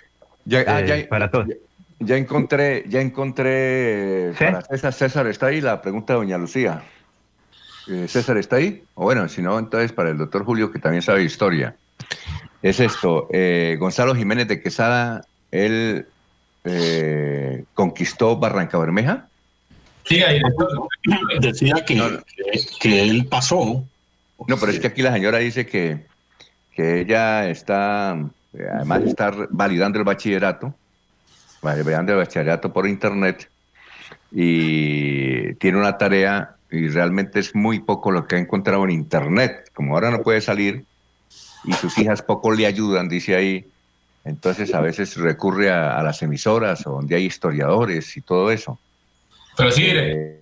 [0.67, 1.49] ah, para todos.
[1.99, 6.83] ya encontré, ya encontré para César, César está ahí la pregunta de doña Lucía.
[7.89, 11.03] Eh, César está ahí, o bueno, si no, entonces para el doctor Julio, que también
[11.03, 11.75] sabe historia.
[12.63, 16.07] Es esto, eh, Gonzalo Jiménez de Quesada, él
[16.65, 19.27] eh, conquistó Barranca Bermeja.
[20.05, 20.41] Sí, ahí
[21.41, 22.21] decía que,
[22.81, 23.85] que, él pasó.
[24.47, 26.07] No, pero es que aquí la señora dice que,
[26.75, 28.11] que ella está,
[28.75, 30.75] además de estar validando el bachillerato,
[31.61, 33.49] validando el bachillerato por internet,
[34.31, 39.71] y tiene una tarea y realmente es muy poco lo que ha encontrado en internet.
[39.75, 40.85] Como ahora no puede salir
[41.65, 43.67] y sus hijas poco le ayudan, dice ahí,
[44.25, 48.79] entonces a veces recurre a, las emisoras o donde hay historiadores y todo eso.
[49.57, 50.41] Pero sí, eh,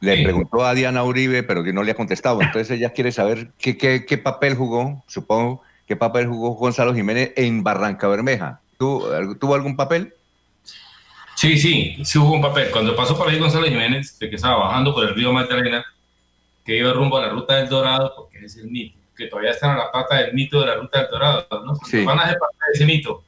[0.00, 2.42] le preguntó a Diana Uribe, pero que no le ha contestado.
[2.42, 7.32] Entonces ella quiere saber qué, qué, qué papel jugó, supongo, qué papel jugó Gonzalo Jiménez
[7.36, 8.60] en Barranca Bermeja.
[8.76, 10.14] ¿Tuvo algún papel?
[11.36, 12.70] Sí, sí, sí hubo un papel.
[12.70, 15.84] Cuando pasó por ahí Gonzalo Jiménez, de que estaba bajando por el río Magdalena,
[16.64, 19.50] que iba rumbo a la ruta del Dorado, porque ese es el mito, que todavía
[19.50, 21.76] está en la pata del mito de la ruta del Dorado, ¿no?
[21.84, 22.04] Sí.
[22.04, 23.22] Van a hacer parte de ese mito,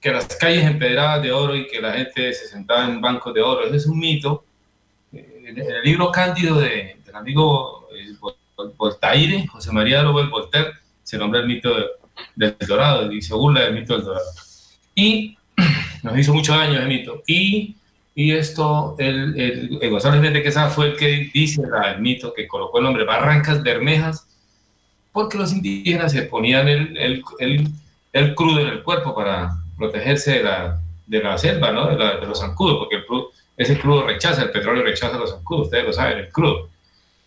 [0.00, 3.42] que las calles empedradas de oro y que la gente se sentaba en bancos de
[3.42, 4.44] oro, ese es un mito.
[5.12, 8.14] Eh, en el libro Cándido de, del amigo eh,
[8.76, 10.70] Voltaire, José María de Voltaire,
[11.02, 11.74] se nombra el mito
[12.36, 14.30] del Dorado y se burla del mito del Dorado.
[14.94, 15.36] Y
[16.04, 17.24] nos hizo mucho daño el mito.
[17.26, 17.74] Y,
[18.14, 22.78] y esto, el, el, el de Quesada fue el que dice el mito que colocó
[22.78, 24.27] el nombre Barrancas Bermejas,
[25.12, 27.68] porque los indígenas se ponían el, el,
[28.12, 31.86] el crudo en el cuerpo para protegerse de la, de la selva, ¿no?
[31.86, 33.04] de, de los zancudos, porque el
[33.56, 36.68] ese crudo rechaza, el petróleo rechaza los zancudos, ustedes lo saben, el crudo.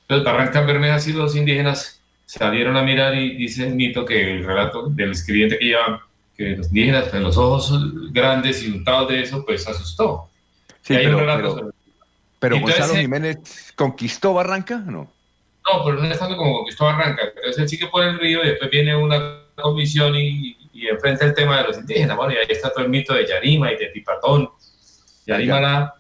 [0.04, 4.46] Entonces, Barrancas Bermejas y los indígenas salieron a mirar y dice el mito que el
[4.46, 6.02] relato del escribiente que lleva
[6.38, 10.30] los indígenas, con los ojos grandes y untados de eso, pues asustó.
[10.82, 11.72] Sí, pero,
[12.40, 15.12] pero, Gonzalo Jiménez conquistó Barranca, ¿no?
[15.70, 17.24] No, pero no es tanto como conquistó Barranca.
[17.36, 21.34] Entonces él sigue por el río y después viene una comisión y, y, enfrenta el
[21.34, 22.18] tema de los indígenas.
[22.18, 24.50] Bueno, y ahí está todo el mito de Yarima y de Pipatón.
[25.26, 25.94] Yarima la,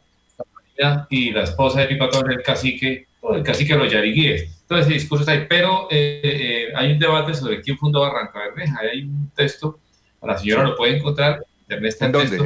[0.77, 4.61] la y la esposa de Pipatón, el cacique, o el cacique de los yariguíes.
[4.61, 5.45] Entonces ese discurso está ahí.
[5.47, 8.79] Pero eh, eh, hay un debate sobre quién fundó Barranca Bermeja.
[8.79, 9.79] Hay un texto
[10.27, 11.43] la señora lo puede encontrar.
[11.67, 12.37] Está ¿En dónde?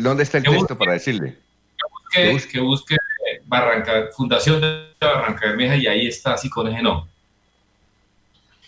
[0.00, 1.36] ¿Dónde está el texto para decirle?
[2.12, 2.96] Que busque, que busque
[3.48, 7.08] Barranca, Fundación de Barranca Bermeja y ahí está así con ese no.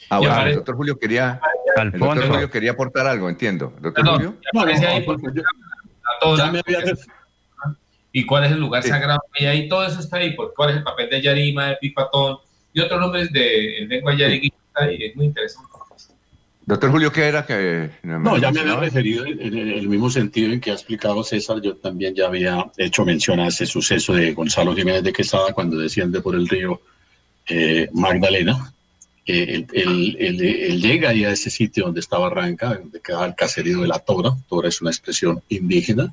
[0.09, 1.41] Ah, bueno, el doctor Julio quería,
[1.77, 3.73] el doctor Julio quería aportar algo, entiendo.
[3.81, 4.37] ¿Doctor Julio?
[4.53, 5.07] No, ahí
[8.13, 9.21] ¿Y cuál es el lugar sagrado?
[9.39, 12.39] Y ahí todo eso está ahí, porque cuál es el papel de Yarima, de Pipatón
[12.73, 14.53] y otros nombres de en lengua yariguí,
[14.99, 15.70] es muy interesante.
[16.67, 17.91] Doctor Julio, ¿qué era que.?
[18.03, 21.61] No, ya me había referido en, el mismo sentido en que ha explicado César.
[21.63, 25.79] Yo también ya había hecho mención a ese suceso de Gonzalo Jiménez de Quesada cuando
[25.79, 26.81] desciende por el río
[27.49, 28.73] eh, Magdalena.
[29.27, 33.89] Eh, él, llega ahí a ese sitio donde está Barranca, donde queda el caserío de
[33.89, 34.31] la Tora.
[34.49, 36.13] Tora es una expresión indígena.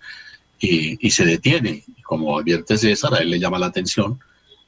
[0.60, 1.84] Y, se detiene.
[2.04, 4.20] Como advierte César, a él le llama la atención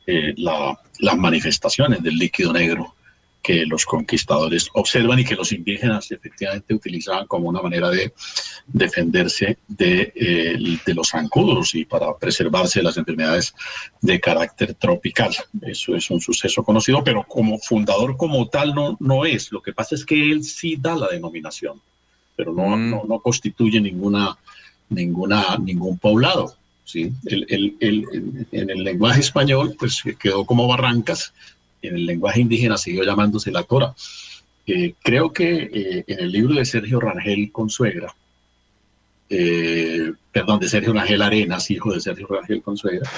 [0.05, 2.95] eh, las manifestaciones del líquido negro
[3.41, 8.13] que los conquistadores observan y que los indígenas efectivamente utilizaban como una manera de
[8.67, 13.53] defenderse de, eh, de los zancudos y para preservarse de las enfermedades
[14.01, 15.33] de carácter tropical.
[15.61, 19.51] Eso es un suceso conocido, pero como fundador como tal no, no es.
[19.51, 21.81] Lo que pasa es que él sí da la denominación,
[22.35, 22.89] pero no, mm.
[22.89, 24.37] no, no, constituye ninguna,
[24.89, 26.55] ninguna, ningún poblado.
[26.83, 27.11] ¿sí?
[27.25, 31.33] El, el, el, en el lenguaje español pues quedó como barrancas
[31.81, 33.93] en el lenguaje indígena siguió llamándose la Cora.
[34.71, 38.13] Eh, creo que eh, en el libro de Sergio Rangel Consuegra,
[39.29, 43.09] eh, perdón, de Sergio Rangel Arenas, hijo de Sergio Rangel Consuegra,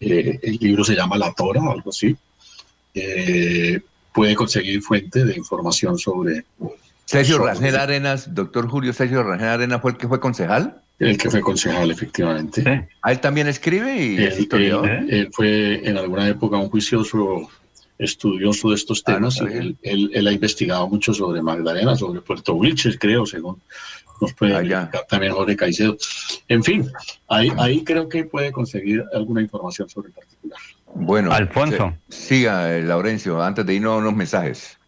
[0.00, 2.16] el libro se llama La Tora o algo así,
[4.12, 6.44] puede conseguir fuente de información sobre...
[7.04, 10.82] Sergio Rangel Arenas, doctor Julio Sergio Rangel Arenas fue el que fue concejal.
[10.98, 12.88] El que fue concejal, efectivamente.
[13.02, 17.48] ¿A él también escribe y él, fue en alguna época un juicioso
[17.98, 19.40] estudioso de estos ah, temas.
[19.40, 23.60] él, ha investigado mucho sobre Magdalena, sobre Puerto Wilches, creo, según
[24.20, 25.96] nos puede ah, también Jorge Caicedo.
[26.48, 26.90] En fin,
[27.28, 30.58] ahí, ahí creo que puede conseguir alguna información sobre el particular.
[30.94, 31.94] Bueno, Alfonso.
[32.08, 34.78] siga, eh, Laurencio, antes de irnos a unos mensajes.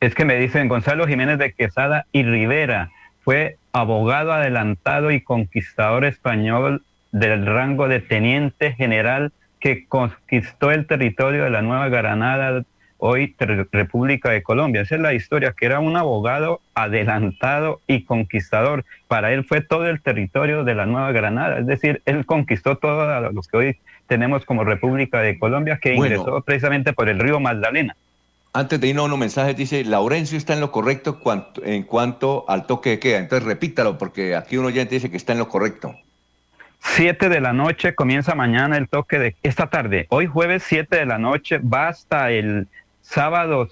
[0.00, 2.90] Es que me dicen Gonzalo Jiménez de Quesada y Rivera
[3.22, 6.82] fue abogado adelantado y conquistador español
[7.12, 12.64] del rango de teniente general que conquistó el territorio de la Nueva Granada
[13.02, 13.34] hoy
[13.72, 14.82] República de Colombia.
[14.82, 18.84] Esa es la historia, que era un abogado adelantado y conquistador.
[19.08, 23.30] Para él fue todo el territorio de la Nueva Granada, es decir, él conquistó todo
[23.30, 27.96] lo que hoy tenemos como República de Colombia, que ingresó precisamente por el río Magdalena.
[28.52, 31.20] Antes de irnos a unos mensajes, dice, Laurencio está en lo correcto
[31.64, 33.18] en cuanto al toque de queda.
[33.18, 35.94] Entonces repítalo, porque aquí uno ya dice que está en lo correcto.
[36.80, 40.06] 7 de la noche comienza mañana el toque de esta tarde.
[40.08, 42.68] Hoy jueves 7 de la noche va hasta el
[43.02, 43.68] sábado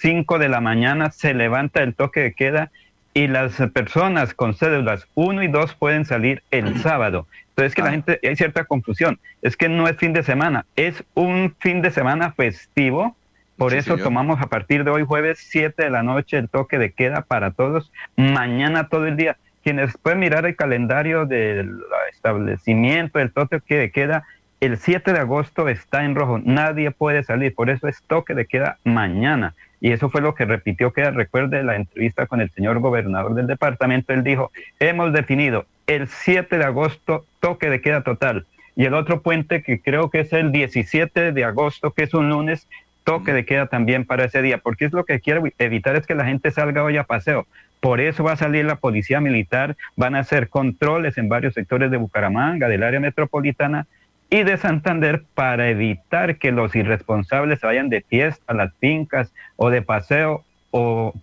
[0.00, 2.70] 5 de la mañana se levanta el toque de queda
[3.14, 7.26] y las personas con cédulas 1 y 2 pueden salir el sábado.
[7.50, 7.92] Entonces que la ah.
[7.92, 11.90] gente, hay cierta confusión, es que no es fin de semana, es un fin de
[11.90, 13.16] semana festivo,
[13.56, 16.92] por eso tomamos a partir de hoy jueves 7 de la noche el toque de
[16.92, 19.36] queda para todos, mañana todo el día.
[19.68, 24.24] Quienes pueden mirar el calendario del establecimiento, el toque de queda,
[24.62, 28.46] el 7 de agosto está en rojo, nadie puede salir, por eso es toque de
[28.46, 29.52] queda mañana.
[29.82, 33.46] Y eso fue lo que repitió que recuerde la entrevista con el señor gobernador del
[33.46, 34.14] departamento.
[34.14, 34.50] Él dijo,
[34.80, 38.46] hemos definido el 7 de agosto toque de queda total.
[38.74, 42.30] Y el otro puente que creo que es el 17 de agosto, que es un
[42.30, 42.66] lunes,
[43.04, 46.14] toque de queda también para ese día, porque es lo que quiero evitar es que
[46.14, 47.46] la gente salga hoy a paseo.
[47.80, 51.90] Por eso va a salir la policía militar, van a hacer controles en varios sectores
[51.90, 53.86] de Bucaramanga, del área metropolitana,
[54.30, 59.32] y de Santander para evitar que los irresponsables se vayan de fiesta a las fincas
[59.56, 61.14] o de paseo o,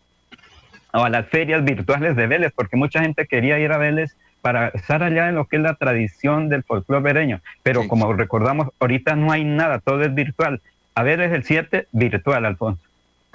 [0.91, 5.03] a las ferias virtuales de Vélez, porque mucha gente quería ir a Vélez para estar
[5.03, 7.41] allá en lo que es la tradición del folclore vereño.
[7.64, 10.61] Pero como recordamos, ahorita no hay nada, todo es virtual.
[10.95, 12.85] A ver, es el 7 virtual, Alfonso.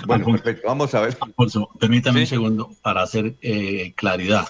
[0.07, 0.67] Bueno, perfecto.
[0.67, 1.17] Vamos a ver.
[1.21, 4.49] Alfonso, permítame un segundo para hacer eh, claridad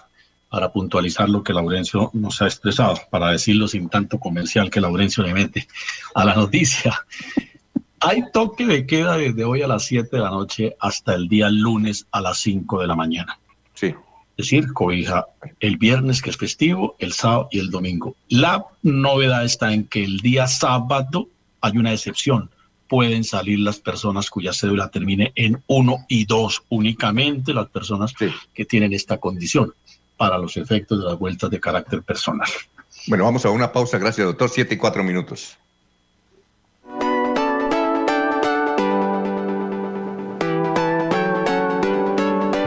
[0.50, 5.22] para puntualizar lo que Laurencio nos ha expresado, para decirlo sin tanto comercial que Laurencio
[5.22, 5.68] le mete
[6.12, 7.06] a la noticia.
[8.00, 11.48] Hay toque de queda desde hoy a las 7 de la noche hasta el día
[11.50, 13.38] lunes a las 5 de la mañana.
[13.74, 13.94] Sí.
[14.36, 15.26] Es decir, cobija
[15.60, 18.16] el viernes que es festivo, el sábado y el domingo.
[18.28, 21.28] La novedad está en que el día sábado
[21.60, 22.50] hay una excepción.
[22.90, 28.12] Pueden salir las personas cuya cédula termine en 1 y 2 únicamente, las personas
[28.52, 29.72] que tienen esta condición
[30.16, 32.48] para los efectos de las vueltas de carácter personal.
[33.06, 33.96] Bueno, vamos a una pausa.
[33.96, 34.50] Gracias, doctor.
[34.50, 35.56] Siete y cuatro minutos.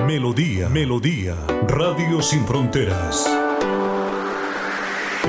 [0.07, 1.35] Melodía, Melodía,
[1.67, 3.43] Radio Sin Fronteras.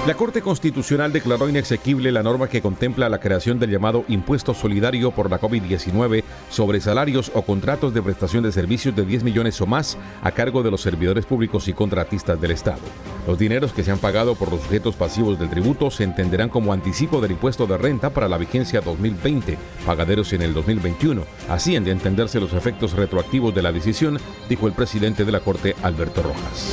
[0.07, 5.13] La Corte Constitucional declaró inexequible la norma que contempla la creación del llamado impuesto solidario
[5.13, 9.67] por la COVID-19 sobre salarios o contratos de prestación de servicios de 10 millones o
[9.67, 12.81] más a cargo de los servidores públicos y contratistas del Estado.
[13.27, 16.73] Los dineros que se han pagado por los sujetos pasivos del tributo se entenderán como
[16.73, 21.23] anticipo del impuesto de renta para la vigencia 2020, pagaderos en el 2021.
[21.49, 25.41] Así han de entenderse los efectos retroactivos de la decisión, dijo el presidente de la
[25.41, 26.73] Corte, Alberto Rojas.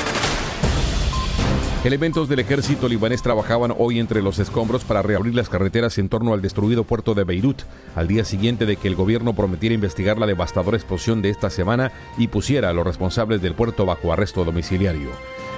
[1.83, 6.31] Elementos del ejército libanés trabajaban hoy entre los escombros para reabrir las carreteras en torno
[6.33, 7.63] al destruido puerto de Beirut,
[7.95, 11.91] al día siguiente de que el gobierno prometiera investigar la devastadora explosión de esta semana
[12.19, 15.09] y pusiera a los responsables del puerto bajo arresto domiciliario.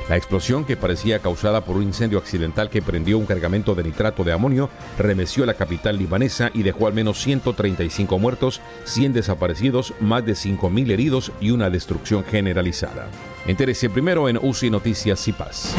[0.09, 4.23] La explosión, que parecía causada por un incendio accidental que prendió un cargamento de nitrato
[4.23, 10.25] de amonio, remeció la capital libanesa y dejó al menos 135 muertos, 100 desaparecidos, más
[10.25, 13.07] de 5.000 heridos y una destrucción generalizada.
[13.45, 15.73] Entérese primero en UCI Noticias y Paz.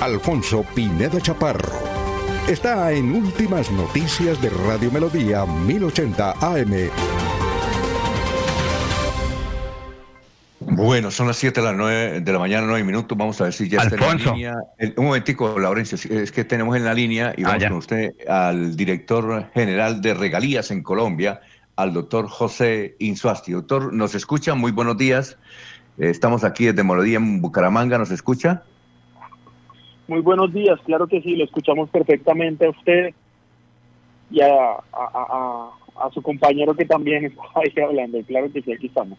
[0.00, 1.80] Alfonso Pineda Chaparro.
[2.48, 6.90] Está en Últimas Noticias de Radio Melodía 1080 AM.
[10.66, 13.16] Bueno, son las 7 de la, 9 de la mañana, 9 minutos.
[13.16, 14.32] Vamos a ver si ya está en la Alfonso.
[14.34, 14.54] línea.
[14.78, 18.10] El- un momentico, Laurencio, es que tenemos en la línea y Ah, vamos con usted
[18.28, 21.40] al director general de regalías en Colombia,
[21.76, 23.52] al doctor José Insuasti.
[23.52, 24.54] Doctor, ¿nos escucha?
[24.54, 25.36] Muy buenos días.
[25.98, 28.62] Eh, Estamos aquí desde Melodía en Bucaramanga, ¿nos escucha?
[30.08, 33.14] Muy buenos días, claro que sí, lo escuchamos perfectamente a usted
[34.30, 38.62] y a, a- a- a- a su compañero que también está ahí hablando, claro que
[38.62, 39.18] sí, aquí estamos.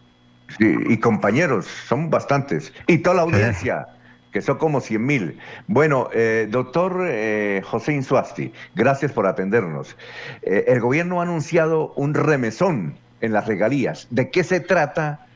[0.58, 2.72] Sí, y compañeros, son bastantes.
[2.86, 3.88] Y toda la audiencia,
[4.30, 5.38] que son como 100 mil.
[5.66, 9.96] Bueno, eh, doctor eh, José Insuasti, gracias por atendernos.
[10.42, 14.06] Eh, el gobierno ha anunciado un remesón en las regalías.
[14.10, 15.26] ¿De qué se trata?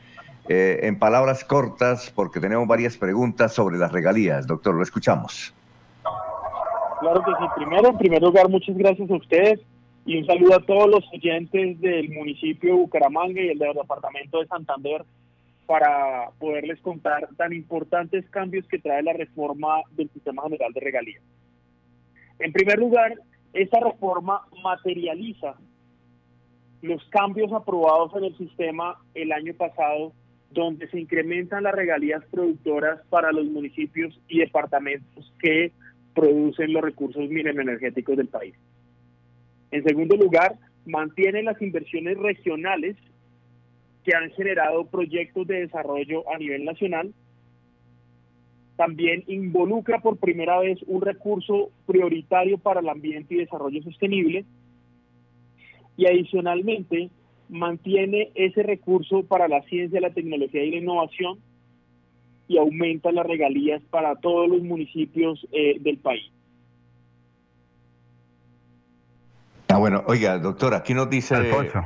[0.51, 4.47] Eh, en palabras cortas, porque tenemos varias preguntas sobre las regalías.
[4.47, 5.53] Doctor, lo escuchamos.
[7.01, 9.59] Claro que sí, primero, en primer lugar, muchas gracias a ustedes
[10.05, 14.39] y un saludo a todos los oyentes del municipio de Bucaramanga y el del departamento
[14.39, 15.03] de Santander
[15.65, 21.21] para poderles contar tan importantes cambios que trae la reforma del sistema general de regalías.
[22.39, 23.13] En primer lugar,
[23.53, 25.55] esta reforma materializa
[26.81, 30.13] los cambios aprobados en el sistema el año pasado,
[30.51, 35.71] donde se incrementan las regalías productoras para los municipios y departamentos que
[36.15, 38.55] producen los recursos mineroenergéticos del país.
[39.71, 42.95] En segundo lugar, mantiene las inversiones regionales
[44.03, 47.13] que han generado proyectos de desarrollo a nivel nacional.
[48.75, 54.45] También involucra por primera vez un recurso prioritario para el ambiente y desarrollo sostenible.
[55.97, 57.09] Y adicionalmente,
[57.49, 61.39] mantiene ese recurso para la ciencia, la tecnología y la innovación
[62.47, 66.31] y aumenta las regalías para todos los municipios eh, del país.
[69.71, 71.35] Ah, bueno, oiga, doctor, aquí nos dice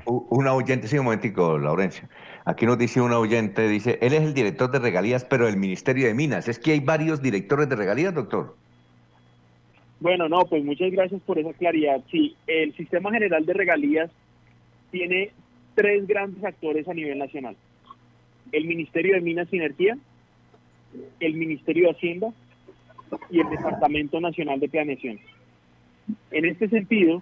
[0.05, 2.07] una oyente, sí, un momentico, Laurencio.
[2.45, 6.07] Aquí nos dice una oyente, dice, él es el director de regalías, pero del Ministerio
[6.07, 6.47] de Minas.
[6.47, 8.55] Es que hay varios directores de regalías, doctor.
[9.99, 12.01] Bueno, no, pues muchas gracias por esa claridad.
[12.09, 14.09] Sí, el sistema general de regalías
[14.91, 15.31] tiene
[15.75, 17.57] tres grandes actores a nivel nacional.
[18.53, 19.97] El Ministerio de Minas y Energía,
[21.19, 22.29] el Ministerio de Hacienda
[23.29, 25.19] y el Departamento Nacional de Planeación.
[26.31, 27.21] En este sentido,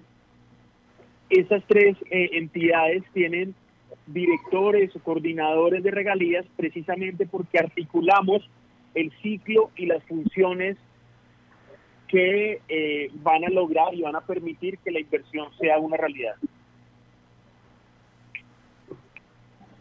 [1.32, 3.56] estas tres eh, entidades tienen
[4.08, 8.50] directores o coordinadores de regalías precisamente porque articulamos
[8.94, 10.78] el ciclo y las funciones
[12.08, 16.36] que eh, van a lograr y van a permitir que la inversión sea una realidad.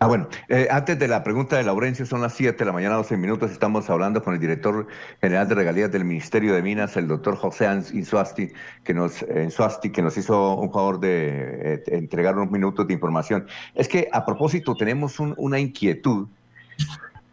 [0.03, 2.95] Ah, bueno, eh, antes de la pregunta de Laurencio, son las 7 de la mañana,
[2.95, 4.87] 12 minutos, estamos hablando con el director
[5.21, 8.51] general de regalías del Ministerio de Minas, el doctor José Insuasti,
[8.83, 12.95] que nos, eh, Insuasti, que nos hizo un favor de eh, entregar unos minutos de
[12.95, 13.47] información.
[13.75, 16.29] Es que a propósito tenemos un- una inquietud,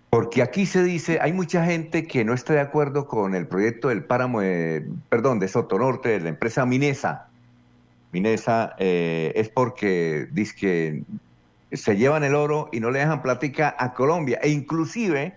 [0.10, 3.88] porque aquí se dice, hay mucha gente que no está de acuerdo con el proyecto
[3.88, 7.28] del páramo, de- perdón, de Sotonorte, de la empresa Minesa.
[8.12, 11.04] Minesa es porque dice que
[11.72, 14.40] se llevan el oro y no le dejan plática a Colombia.
[14.42, 15.36] E inclusive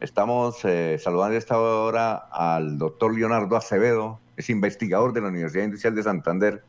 [0.00, 5.64] estamos eh, saludando a esta hora al doctor Leonardo Acevedo, es investigador de la Universidad
[5.64, 6.64] Industrial de Santander.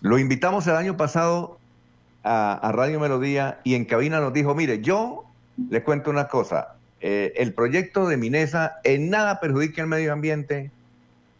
[0.00, 1.58] Lo invitamos el año pasado
[2.24, 5.24] a, Radio Melodía y en cabina nos dijo, mire, yo
[5.70, 10.70] le cuento una cosa, eh, el proyecto de Minesa en nada perjudica el medio ambiente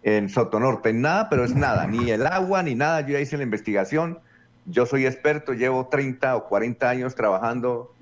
[0.03, 3.37] en Sotonorte, en nada, pero es nada, ni el agua, ni nada, yo ya hice
[3.37, 4.19] la investigación,
[4.71, 7.95] yo soy experto, llevo 30 o 40 años trabajando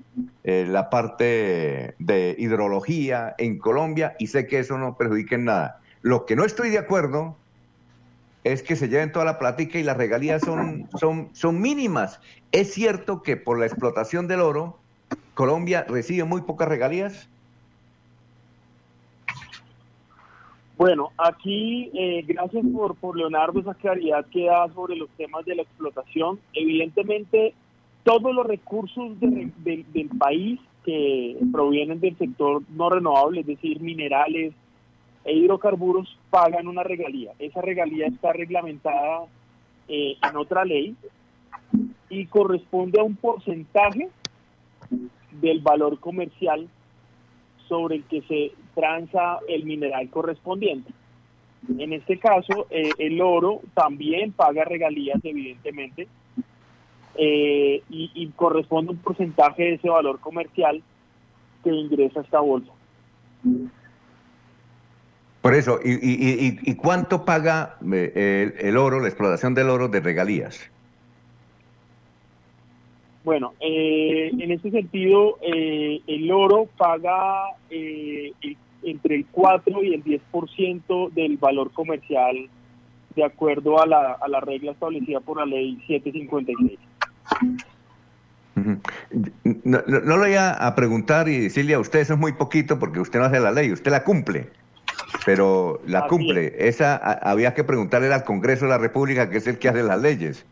[0.43, 5.81] eh, la parte de hidrología en Colombia y sé que eso no perjudica en nada.
[6.01, 7.35] Lo que no estoy de acuerdo
[8.43, 12.19] es que se lleven toda la plática y las regalías son, son, son mínimas.
[12.51, 14.79] Es cierto que por la explotación del oro,
[15.33, 17.29] Colombia recibe muy pocas regalías.
[20.77, 25.55] Bueno, aquí, eh, gracias por, por Leonardo, esa claridad que da sobre los temas de
[25.55, 26.39] la explotación.
[26.53, 27.53] Evidentemente,
[28.03, 33.81] todos los recursos de- de- del país que provienen del sector no renovable, es decir,
[33.81, 34.53] minerales
[35.25, 37.31] e hidrocarburos, pagan una regalía.
[37.39, 39.25] Esa regalía está reglamentada
[39.89, 40.95] eh, en otra ley
[42.09, 44.09] y corresponde a un porcentaje
[45.41, 46.67] del valor comercial
[47.67, 50.91] sobre el que se transa el mineral correspondiente.
[51.77, 56.07] En este caso, eh, el oro también paga regalías, evidentemente,
[57.15, 60.81] eh, y, corresponde un porcentaje de ese valor comercial
[61.63, 62.71] que ingresa a esta bolsa.
[65.41, 69.69] Por eso, ¿y, y- y- y cuánto paga eh, el, el oro, la explotación del
[69.69, 70.69] oro de regalías?
[73.27, 78.31] Bueno, eh, en este sentido, eh, el oro paga eh,
[78.83, 82.47] entre el 4 y el 10% del valor comercial
[83.17, 86.79] de acuerdo a la, a la regla establecida por la ley 756.
[88.55, 88.77] Ujú.
[89.65, 92.79] No, no, no le voy a, preguntar y decirle a usted, eso es muy poquito
[92.79, 94.51] porque usted no hace la ley, usted la cumple,
[95.25, 96.53] pero la Así cumple.
[96.59, 99.83] Esa a- había que preguntarle al Congreso de la República, que es el que hace
[99.83, 100.45] las leyes.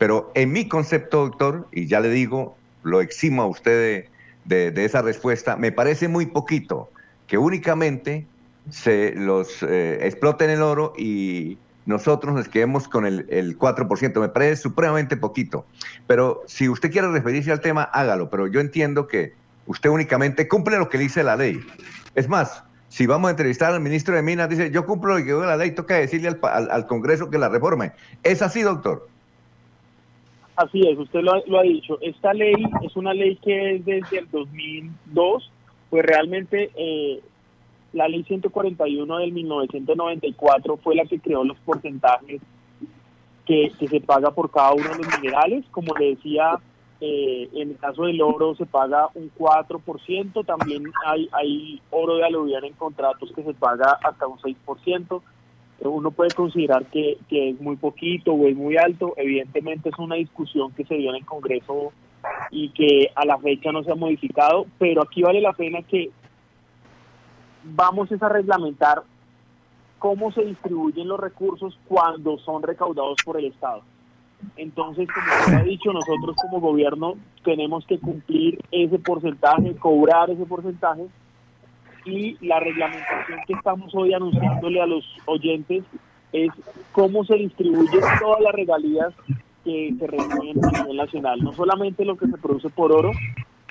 [0.00, 4.06] Pero en mi concepto, doctor, y ya le digo, lo eximo a usted
[4.46, 6.88] de, esa respuesta, me parece muy poquito
[7.26, 8.24] que únicamente
[8.70, 14.20] se los eh, exploten el oro y nosotros nos quedemos con el, el 4%.
[14.20, 15.66] Me parece supremamente poquito.
[16.06, 18.30] Pero si usted quiere referirse al tema, hágalo.
[18.30, 19.34] Pero yo entiendo que
[19.66, 21.60] usted únicamente cumple lo que dice la ley.
[22.14, 25.34] Es más, si vamos a entrevistar al ministro de Minas, dice, yo cumplo lo que
[25.34, 27.92] dice la ley, toca decirle al Congreso que la reforme.
[28.22, 29.06] ¿Es así, doctor?
[30.60, 31.98] Así es, usted lo, lo ha dicho.
[32.02, 35.50] Esta ley es una ley que es desde el 2002,
[35.88, 37.18] pues realmente eh,
[37.94, 42.42] la ley 141 del 1994 fue la que creó los porcentajes
[43.46, 45.64] que, se paga por cada uno de los minerales.
[45.70, 46.58] Como le decía,
[47.00, 52.26] eh, en el caso del oro se paga un 4%, también hay, hay oro de
[52.26, 55.22] aluvión en contratos que se paga hasta un 6%
[55.88, 59.14] uno puede considerar que, que es muy poquito o es muy alto.
[59.16, 61.92] Evidentemente es una discusión que se dio en el Congreso
[62.50, 66.10] y que a la fecha no se ha modificado, pero aquí vale la pena que
[67.64, 69.02] vamos a reglamentar
[69.98, 73.82] cómo se distribuyen los recursos cuando son recaudados por el Estado.
[74.56, 80.46] Entonces, como se ha dicho, nosotros como gobierno tenemos que cumplir ese porcentaje, cobrar ese
[80.46, 81.06] porcentaje
[82.04, 85.84] y la reglamentación que estamos hoy anunciándole a los oyentes
[86.32, 86.50] es
[86.92, 89.12] cómo se distribuyen todas las regalías
[89.64, 93.10] que se reciben a nivel nacional, no solamente lo que se produce por oro,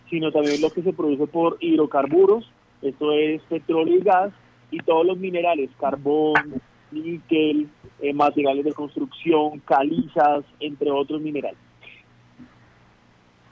[0.09, 2.49] sino también lo que se produce por hidrocarburos,
[2.81, 4.31] esto es petróleo y gas,
[4.71, 6.61] y todos los minerales, carbón,
[6.91, 7.69] níquel,
[8.01, 11.59] eh, materiales de construcción, calizas, entre otros minerales.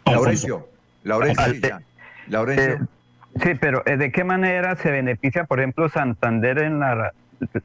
[0.06, 0.68] Laurencio,
[1.04, 1.80] Laurencio.
[2.28, 2.88] Laurencio.
[3.42, 7.12] Sí, pero eh, ¿de qué manera se beneficia, por ejemplo, Santander en la,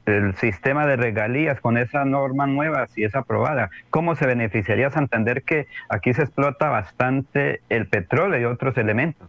[0.05, 3.69] el sistema de regalías con esa norma nueva, si es aprobada?
[3.89, 9.27] ¿Cómo se beneficiaría Santander que aquí se explota bastante el petróleo y otros elementos?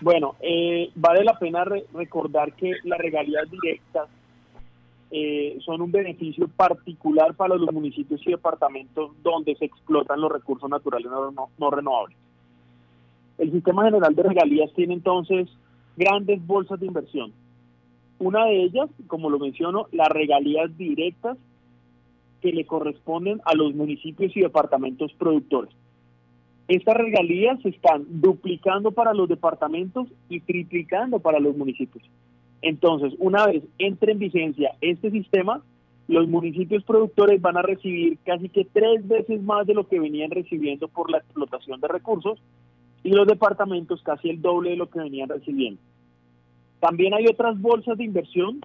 [0.00, 4.08] Bueno, eh, vale la pena re- recordar que las regalías directas
[5.10, 10.68] eh, son un beneficio particular para los municipios y departamentos donde se explotan los recursos
[10.68, 12.16] naturales no, no- no renovables.
[13.38, 15.48] El sistema general de regalías tiene entonces
[15.96, 17.32] grandes bolsas de inversión.
[18.18, 21.36] Una de ellas, como lo menciono, las regalías directas
[22.40, 25.72] que le corresponden a los municipios y departamentos productores.
[26.68, 32.04] Estas regalías se están duplicando para los departamentos y triplicando para los municipios.
[32.62, 35.62] Entonces, una vez entre en vigencia este sistema,
[36.08, 40.30] los municipios productores van a recibir casi que tres veces más de lo que venían
[40.30, 42.38] recibiendo por la explotación de recursos
[43.02, 45.80] y los departamentos casi el doble de lo que venían recibiendo.
[46.80, 48.60] También hay otras bolsas de inversión,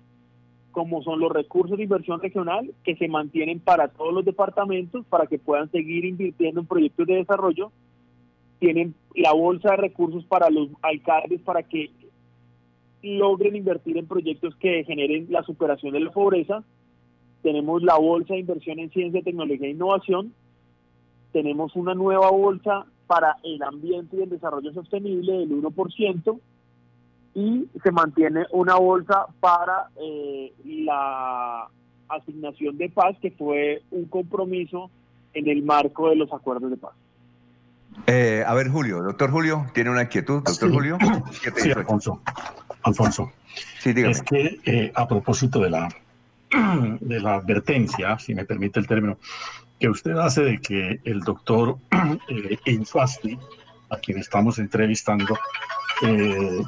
[0.72, 5.28] como son los recursos de inversión regional, que se mantienen para todos los departamentos para
[5.28, 7.72] que puedan seguir invirtiendo en proyectos de desarrollo.
[8.60, 11.92] Tienen la bolsa de recursos para los alcaldes para que
[13.04, 16.64] logren invertir en proyectos que generen la superación de la pobreza.
[17.44, 20.34] Tenemos la bolsa de inversión en ciencia, tecnología e innovación.
[21.32, 26.40] Tenemos una nueva bolsa para el ambiente y el desarrollo sostenible del 1%
[27.34, 31.68] y se mantiene una bolsa para eh, la
[32.10, 34.90] asignación de paz, que fue un compromiso
[35.34, 36.94] en el marco de los acuerdos de paz.
[38.06, 40.44] Eh, a ver, Julio, doctor Julio, ¿tiene una inquietud?
[40.44, 40.98] Doctor Julio.
[41.56, 42.22] Sí, Alfonso.
[42.84, 43.32] Alfonso.
[43.80, 44.12] Sí, dígame.
[44.14, 45.90] Es que eh, a propósito de la,
[47.00, 49.18] de la advertencia, si me permite el término,
[49.80, 51.78] que usted hace de que el doctor
[52.30, 53.38] eh, Insuasti,
[53.90, 55.38] a quien estamos entrevistando,
[56.02, 56.64] eh,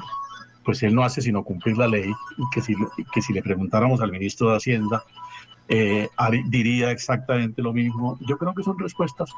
[0.64, 2.74] pues él no hace sino cumplir la ley y que si,
[3.12, 5.02] que si le preguntáramos al ministro de Hacienda,
[5.68, 6.08] eh,
[6.46, 8.18] diría exactamente lo mismo.
[8.20, 9.30] Yo creo que son respuestas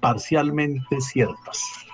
[0.00, 1.86] parcialmente ciertas,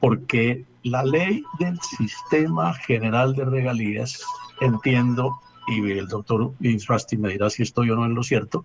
[0.00, 4.22] porque la ley del sistema general de regalías,
[4.60, 8.64] entiendo, y el doctor Insuasti me dirá si estoy o no en lo cierto,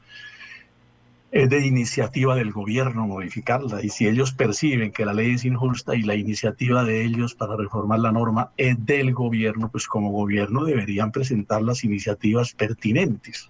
[1.34, 3.84] es de iniciativa del gobierno modificarla.
[3.84, 7.58] Y si ellos perciben que la ley es injusta y la iniciativa de ellos para
[7.58, 13.50] reformar la norma es del gobierno, pues como gobierno deberían presentar las iniciativas pertinentes.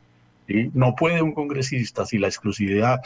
[0.73, 3.01] No puede un congresista, si la exclusividad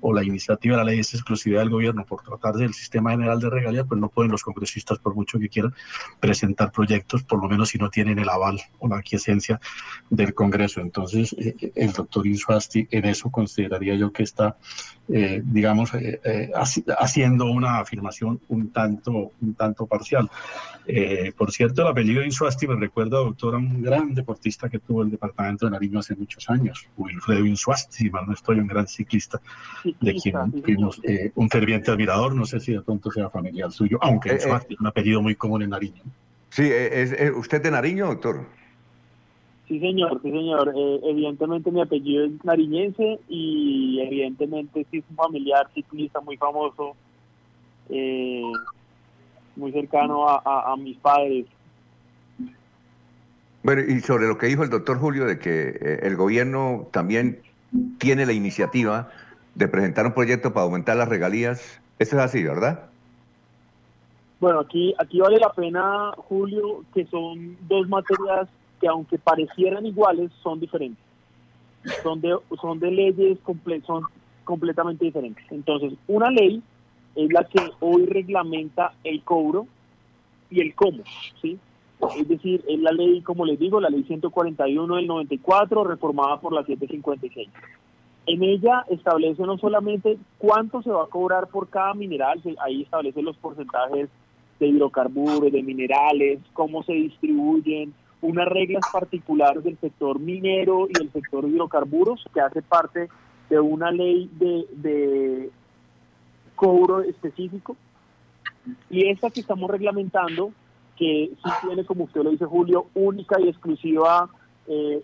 [0.00, 3.40] o la iniciativa de la ley es exclusividad del gobierno por tratarse del sistema general
[3.40, 5.74] de regalías, pues no pueden los congresistas, por mucho que quieran,
[6.18, 9.60] presentar proyectos, por lo menos si no tienen el aval o la aquiescencia
[10.08, 10.80] del Congreso.
[10.80, 14.56] Entonces, eh, el doctor Insuasti en eso consideraría yo que está,
[15.12, 15.90] eh, digamos,
[16.98, 20.30] haciendo una afirmación un tanto, un tanto parcial.
[21.36, 25.10] por cierto, el apellido Insuasti me recuerda, doctor, a un gran deportista que tuvo el
[25.10, 26.86] departamento de Nariño hace muchos años.
[26.96, 29.40] Wilfredo Insuasti, si mal no estoy, un gran ciclista,
[29.84, 33.98] de quien fuimos eh, un ferviente admirador, no sé si de pronto sea familiar suyo,
[34.00, 36.02] aunque Eh, Insuasti es un apellido muy común en Nariño.
[36.50, 38.46] Sí, eh, ¿es, es usted de Nariño, doctor?
[39.70, 40.72] Sí, señor, sí, señor.
[40.76, 46.96] Eh, evidentemente mi apellido es nariñense y evidentemente sí es un familiar ciclista muy famoso,
[47.88, 48.42] eh,
[49.54, 51.46] muy cercano a, a- a mis padres.
[53.62, 57.40] Bueno, y sobre lo que dijo el doctor Julio de que eh, el gobierno también
[58.00, 59.08] tiene la iniciativa
[59.54, 62.90] de presentar un proyecto para aumentar las regalías, eso es así, ¿verdad?
[64.40, 68.48] Bueno, aquí, aquí vale la pena, Julio, que son dos materias
[68.80, 71.04] que aunque parecieran iguales, son diferentes.
[72.02, 74.04] Son de, son de leyes, comple son
[74.44, 75.44] completamente diferentes.
[75.50, 76.62] Entonces, una ley
[77.14, 79.66] es la que hoy reglamenta el cobro
[80.50, 81.02] y el cómo,
[81.40, 81.58] ¿sí?
[82.18, 86.52] Es decir, es la ley, como les digo, la ley 141 del 94, reformada por
[86.52, 87.48] la 756.
[88.26, 93.22] En ella establece no solamente cuánto se va a cobrar por cada mineral, ahí establece
[93.22, 94.08] los porcentajes
[94.58, 101.10] de hidrocarburos, de minerales, cómo se distribuyen, unas reglas particulares del sector minero y del
[101.12, 103.08] sector hidrocarburos, que hace parte
[103.48, 105.50] de una ley de, de
[106.54, 107.76] cobro específico.
[108.90, 110.52] Y esta que estamos reglamentando,
[110.96, 114.28] que sí tiene, como usted lo dice, Julio, única y exclusiva
[114.66, 115.02] eh,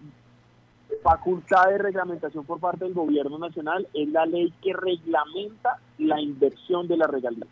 [1.02, 6.86] facultad de reglamentación por parte del gobierno nacional, es la ley que reglamenta la inversión
[6.86, 7.46] de la regalía.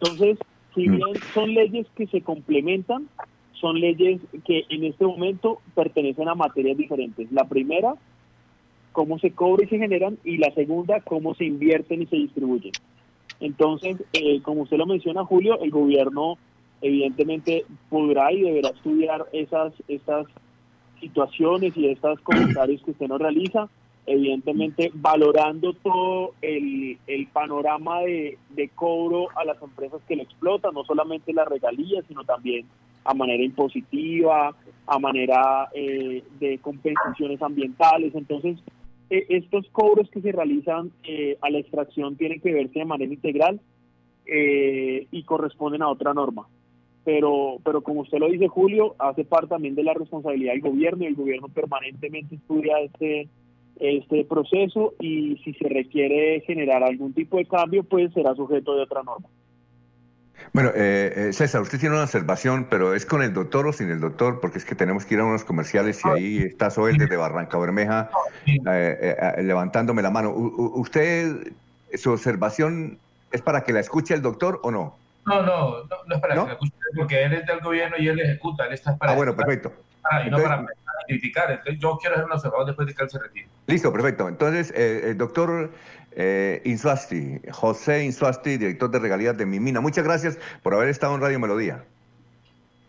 [0.00, 0.38] Entonces,
[0.74, 3.08] si bien son leyes que se complementan,
[3.60, 7.30] son leyes que en este momento pertenecen a materias diferentes.
[7.32, 7.94] La primera,
[8.92, 12.72] cómo se cobra y se generan, y la segunda, cómo se invierten y se distribuyen.
[13.40, 16.38] Entonces, eh, como usted lo menciona, Julio, el gobierno
[16.80, 20.26] evidentemente podrá y deberá estudiar esas, estas
[21.00, 23.68] situaciones y estos comentarios que usted nos realiza,
[24.06, 30.74] evidentemente valorando todo el, el panorama de, de cobro a las empresas que lo explotan,
[30.74, 32.66] no solamente las regalías, sino también
[33.06, 34.54] a manera impositiva,
[34.86, 38.14] a manera eh, de compensaciones ambientales.
[38.14, 38.58] Entonces,
[39.08, 43.12] eh, estos cobros que se realizan eh, a la extracción tienen que verse de manera
[43.12, 43.60] integral
[44.26, 46.46] eh, y corresponden a otra norma.
[47.04, 51.04] Pero, pero como usted lo dice, Julio, hace parte también de la responsabilidad del gobierno
[51.04, 53.28] y el gobierno permanentemente estudia este,
[53.78, 58.82] este proceso y si se requiere generar algún tipo de cambio, pues será sujeto de
[58.82, 59.28] otra norma.
[60.52, 63.90] Bueno, eh, eh, César, usted tiene una observación, pero ¿es con el doctor o sin
[63.90, 64.40] el doctor?
[64.40, 67.58] Porque es que tenemos que ir a unos comerciales y ahí está Soel desde Barranca
[67.58, 68.10] Bermeja
[68.46, 70.30] eh, levantándome la mano.
[70.30, 71.52] ¿Usted,
[71.94, 72.98] su observación
[73.32, 74.96] es para que la escuche el doctor o no?
[75.26, 78.18] No, no, no, es para que la escuche, porque él es del gobierno y él
[78.20, 78.66] ejecuta.
[78.66, 79.72] Él está para ah, bueno, perfecto.
[80.04, 80.64] Ah, y no para
[81.06, 81.50] criticar.
[81.50, 83.48] Entonces, yo quiero hacer una observación después de que él se retire.
[83.66, 84.28] Listo, perfecto.
[84.28, 85.70] Entonces, el doctor
[86.16, 89.80] eh, Insuasti, José Insuasti, director de regalías de Mimina.
[89.80, 91.84] Muchas gracias por haber estado en Radio Melodía.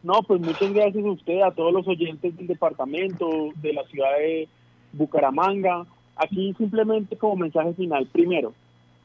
[0.01, 4.17] No, pues muchas gracias a usted, a todos los oyentes del departamento, de la ciudad
[4.17, 4.47] de
[4.93, 5.85] Bucaramanga.
[6.15, 8.07] Aquí simplemente como mensaje final.
[8.11, 8.53] Primero,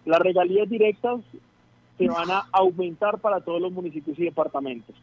[0.04, 1.20] las regalías directas
[1.98, 4.94] se van a aumentar para todos los municipios y departamentos.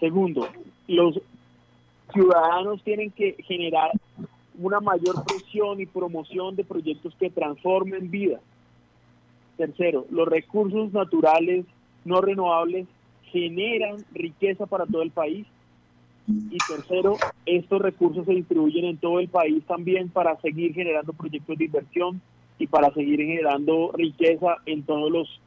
[0.00, 0.48] Segundo,
[0.88, 1.20] los
[2.12, 3.92] ciudadanos tienen que generar
[4.58, 8.40] una mayor presión y promoción de proyectos que transformen vida.
[9.56, 11.64] Tercero, los recursos naturales
[12.04, 12.86] no renovables
[13.24, 15.46] generan riqueza para todo el país.
[16.26, 21.58] Y tercero, estos recursos se distribuyen en todo el país también para seguir generando proyectos
[21.58, 22.20] de inversión
[22.58, 25.40] y para seguir generando riqueza en todos los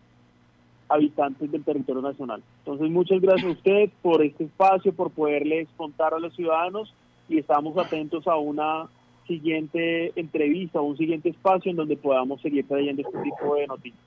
[0.89, 2.43] habitantes del territorio nacional.
[2.59, 6.93] Entonces, muchas gracias a usted por este espacio, por poderles contar a los ciudadanos
[7.27, 8.87] y estamos atentos a una
[9.27, 14.01] siguiente entrevista o un siguiente espacio en donde podamos seguir trayendo este tipo de noticias.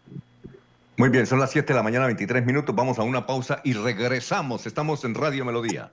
[0.96, 2.74] Muy bien, son las 7 de la mañana, 23 minutos.
[2.74, 4.66] Vamos a una pausa y regresamos.
[4.66, 5.92] Estamos en Radio Melodía.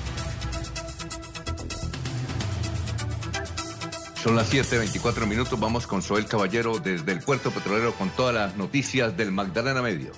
[4.23, 5.59] Son las 7:24 minutos.
[5.59, 10.11] Vamos con Soel Caballero desde el puerto petrolero con todas las noticias del Magdalena Medio.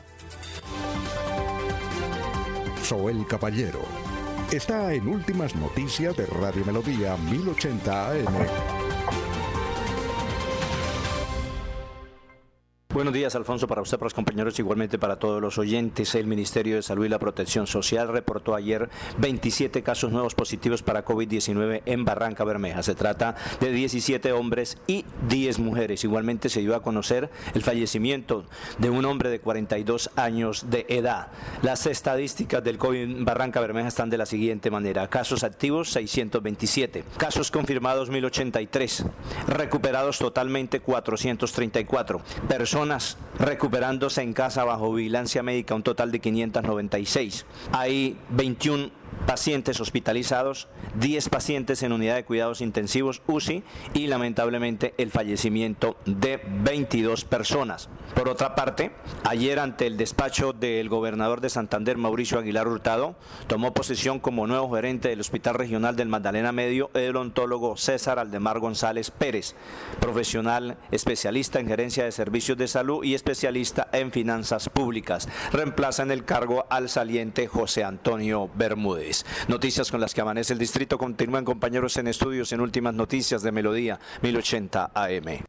[2.83, 3.79] Soel Caballero
[4.51, 8.82] está en Últimas Noticias de Radio Melodía 1080 AM.
[12.93, 16.13] Buenos días, Alfonso, para usted, para los compañeros, igualmente para todos los oyentes.
[16.13, 21.03] El Ministerio de Salud y la Protección Social reportó ayer 27 casos nuevos positivos para
[21.03, 22.83] COVID-19 en Barranca Bermeja.
[22.83, 26.03] Se trata de 17 hombres y 10 mujeres.
[26.03, 28.45] Igualmente se dio a conocer el fallecimiento
[28.77, 31.29] de un hombre de 42 años de edad.
[31.63, 35.07] Las estadísticas del COVID en Barranca Bermeja están de la siguiente manera.
[35.07, 39.05] Casos activos 627, casos confirmados 1083,
[39.47, 42.82] recuperados totalmente 434, personas
[43.39, 47.45] recuperándose en casa bajo vigilancia médica, un total de 596.
[47.71, 55.11] Hay 21 pacientes hospitalizados, 10 pacientes en unidad de cuidados intensivos UCI y lamentablemente el
[55.11, 57.89] fallecimiento de 22 personas.
[58.15, 58.91] Por otra parte,
[59.23, 63.15] ayer ante el despacho del gobernador de Santander, Mauricio Aguilar Hurtado,
[63.47, 68.59] tomó posesión como nuevo gerente del Hospital Regional del Magdalena Medio el ontólogo César Aldemar
[68.59, 69.55] González Pérez,
[69.99, 75.27] profesional especialista en gerencia de servicios de salud y especialista en finanzas públicas.
[75.51, 79.02] Reemplaza en el cargo al saliente José Antonio Bermúdez.
[79.47, 80.97] Noticias con las que amanece el distrito.
[80.97, 85.43] Continúan compañeros en estudios en últimas noticias de Melodía 1080 AM.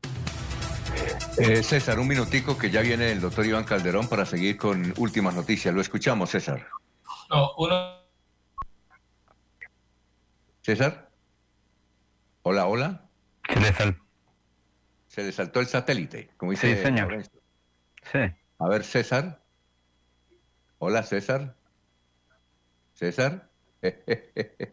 [1.36, 5.34] Eh, César, un minutico que ya viene el doctor Iván Calderón para seguir con últimas
[5.34, 5.74] noticias.
[5.74, 6.68] Lo escuchamos, César.
[7.30, 7.98] No, uno.
[10.62, 11.10] César.
[12.42, 13.08] Hola, hola.
[13.48, 13.98] Se le, sal...
[15.08, 16.76] Se le saltó el satélite, como dice.
[16.76, 17.24] Sí, señor.
[18.12, 18.18] Sí.
[18.58, 19.42] A ver, César.
[20.78, 21.56] Hola, César.
[22.94, 23.50] César.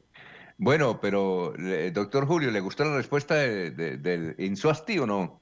[0.58, 1.54] bueno, pero
[1.92, 5.42] doctor Julio, ¿le gustó la respuesta del Insuasti o no?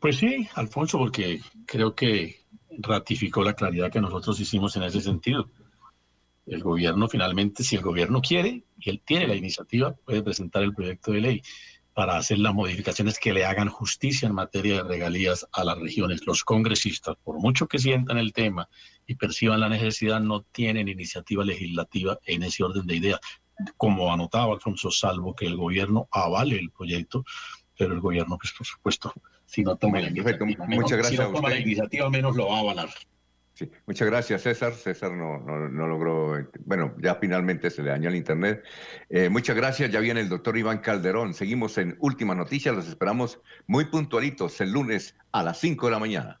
[0.00, 2.42] Pues sí, Alfonso, porque creo que
[2.78, 5.48] ratificó la claridad que nosotros hicimos en ese sentido.
[6.46, 10.74] El gobierno finalmente, si el gobierno quiere, y él tiene la iniciativa, puede presentar el
[10.74, 11.42] proyecto de ley
[11.94, 16.26] para hacer las modificaciones que le hagan justicia en materia de regalías a las regiones.
[16.26, 18.68] Los congresistas, por mucho que sientan el tema
[19.06, 23.20] y perciban la necesidad, no tienen iniciativa legislativa en ese orden de ideas.
[23.76, 27.24] Como anotaba Alfonso, salvo que el gobierno avale el proyecto,
[27.76, 29.12] pero el gobierno, pues por supuesto,
[29.44, 32.56] si no toma la iniciativa, Muchas gracias si no toma la iniciativa menos lo va
[32.56, 32.88] a avalar.
[33.54, 34.72] Sí, muchas gracias, César.
[34.72, 38.64] César no, no, logró, bueno, ya finalmente se le dañó el internet.
[39.10, 41.34] Eh, muchas gracias, ya viene el doctor Iván Calderón.
[41.34, 45.98] Seguimos en Última Noticia, los esperamos muy puntualitos el lunes a las 5 de la
[45.98, 46.40] mañana.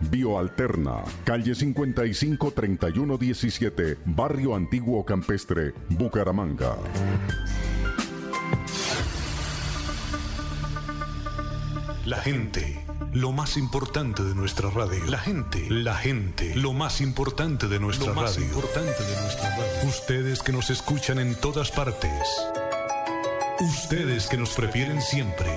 [0.00, 6.76] Bioalterna, calle 55 3117, Barrio Antiguo Campestre, Bucaramanga.
[12.06, 15.04] La gente, lo más importante de nuestra radio.
[15.06, 19.88] La gente, la gente, lo más importante de nuestra lo más importante de nuestra radio.
[19.88, 22.10] Ustedes que nos escuchan en todas partes.
[23.60, 25.56] Ustedes que nos prefieren siempre.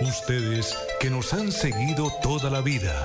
[0.00, 3.04] Ustedes que nos han seguido toda la vida.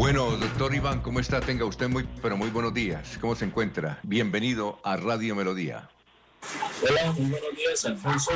[0.00, 1.40] Bueno, doctor Iván, ¿cómo está?
[1.40, 3.18] Tenga usted muy, pero muy buenos días.
[3.20, 3.98] ¿Cómo se encuentra?
[4.02, 5.90] Bienvenido a Radio Melodía.
[6.82, 8.30] Hola, muy buenos días, Alfonso.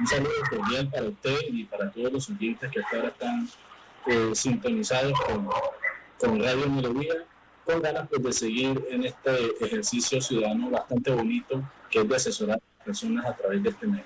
[0.00, 3.48] Un saludo cordial para usted y para todos los oyentes que hasta ahora están
[4.08, 5.12] eh, sintonizados
[6.18, 7.14] con, Radio Melodía,
[7.64, 12.56] con ganas pues, de seguir en este ejercicio ciudadano bastante bonito que es de asesorar
[12.56, 14.04] a las personas a través de este medio.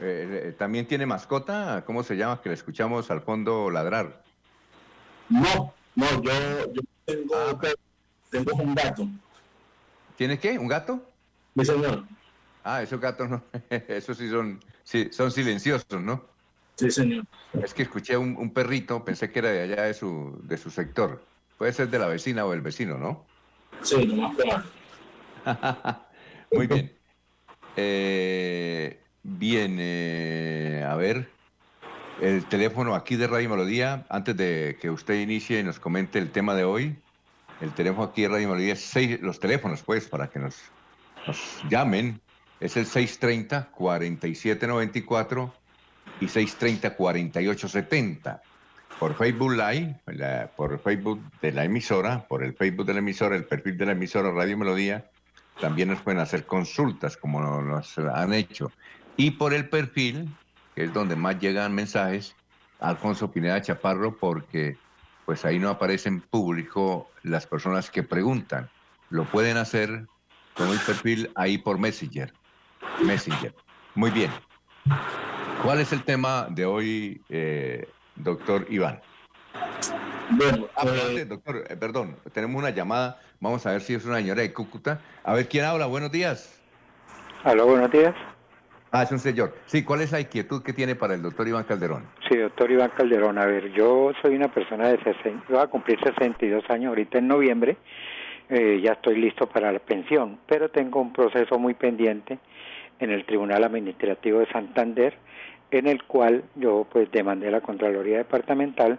[0.00, 1.82] Eh, eh, ¿También tiene mascota?
[1.84, 2.40] ¿Cómo se llama?
[2.40, 4.22] Que le escuchamos al fondo ladrar.
[5.28, 7.60] No, no, yo, yo tengo, ah.
[8.30, 9.08] tengo un gato.
[10.16, 10.56] ¿Tienes qué?
[10.56, 11.04] ¿Un gato?
[11.54, 12.04] Mi señor.
[12.62, 13.42] Ah, esos gatos no,
[13.88, 16.24] esos sí son, sí, son silenciosos, ¿no?
[16.76, 17.24] Sí, señor.
[17.64, 20.70] Es que escuché un, un, perrito, pensé que era de allá de su, de su
[20.70, 21.24] sector.
[21.56, 23.26] Puede ser de la vecina o el vecino, ¿no?
[23.82, 24.68] Sí, lo más probable.
[26.52, 26.92] Muy bien.
[27.74, 31.28] Eh, bien, eh, a ver,
[32.20, 36.30] el teléfono aquí de Radio Melodía, antes de que usted inicie y nos comente el
[36.30, 36.96] tema de hoy,
[37.60, 40.56] el teléfono aquí de Radio Melodía seis, los teléfonos, pues, para que nos,
[41.26, 42.20] nos llamen,
[42.60, 45.52] es el 630-4794
[46.20, 48.40] y 630-4870.
[48.98, 50.00] Por Facebook Live,
[50.56, 53.92] por Facebook de la emisora, por el Facebook de la emisora, el perfil de la
[53.92, 55.08] emisora Radio Melodía,
[55.60, 58.72] también nos pueden hacer consultas como nos han hecho.
[59.16, 60.28] Y por el perfil
[60.78, 62.36] que es donde más llegan mensajes,
[62.78, 64.78] Alfonso Pineda Chaparro, porque
[65.26, 68.70] pues ahí no aparece en público las personas que preguntan.
[69.10, 70.06] Lo pueden hacer
[70.54, 72.32] con el perfil ahí por Messenger.
[73.04, 73.52] Messenger.
[73.96, 74.30] Muy bien.
[75.64, 79.00] ¿Cuál es el tema de hoy, eh, doctor Iván?
[80.30, 83.20] Bueno, eh, doctor, eh, perdón, tenemos una llamada.
[83.40, 85.00] Vamos a ver si es una señora de Cúcuta.
[85.24, 85.86] A ver, ¿quién habla?
[85.86, 86.62] Buenos días.
[87.42, 88.14] Aló, buenos días.
[88.90, 89.54] Ah, es un señor.
[89.66, 92.04] Sí, ¿cuál es la inquietud que tiene para el doctor Iván Calderón?
[92.28, 93.38] Sí, doctor Iván Calderón.
[93.38, 97.28] A ver, yo soy una persona de 60, voy a cumplir 62 años ahorita en
[97.28, 97.76] noviembre.
[98.48, 102.38] Eh, ya estoy listo para la pensión, pero tengo un proceso muy pendiente
[102.98, 105.18] en el Tribunal Administrativo de Santander,
[105.70, 108.98] en el cual yo pues demandé la Contraloría Departamental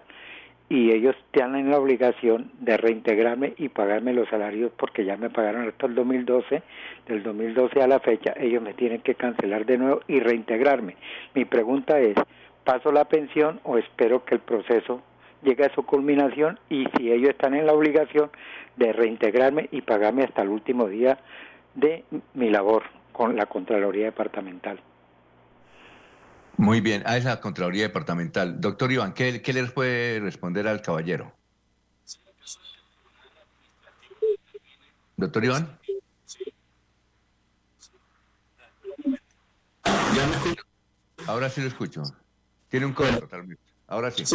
[0.70, 5.68] y ellos tienen la obligación de reintegrarme y pagarme los salarios porque ya me pagaron
[5.68, 6.62] hasta el 2012,
[7.08, 10.96] del 2012 a la fecha ellos me tienen que cancelar de nuevo y reintegrarme.
[11.34, 12.16] Mi pregunta es,
[12.64, 15.02] ¿paso la pensión o espero que el proceso
[15.42, 18.30] llegue a su culminación y si ellos están en la obligación
[18.76, 21.18] de reintegrarme y pagarme hasta el último día
[21.74, 22.04] de
[22.36, 24.80] mi labor con la Contraloría Departamental?
[26.60, 28.60] Muy bien, a esa Contraloría Departamental.
[28.60, 31.34] Doctor Iván, ¿qué, qué le puede responder al caballero?
[35.16, 35.80] Doctor Iván.
[41.28, 42.04] Ahora sí lo escucho.
[42.68, 43.64] Tiene un código totalmente.
[43.88, 44.26] Ahora sí.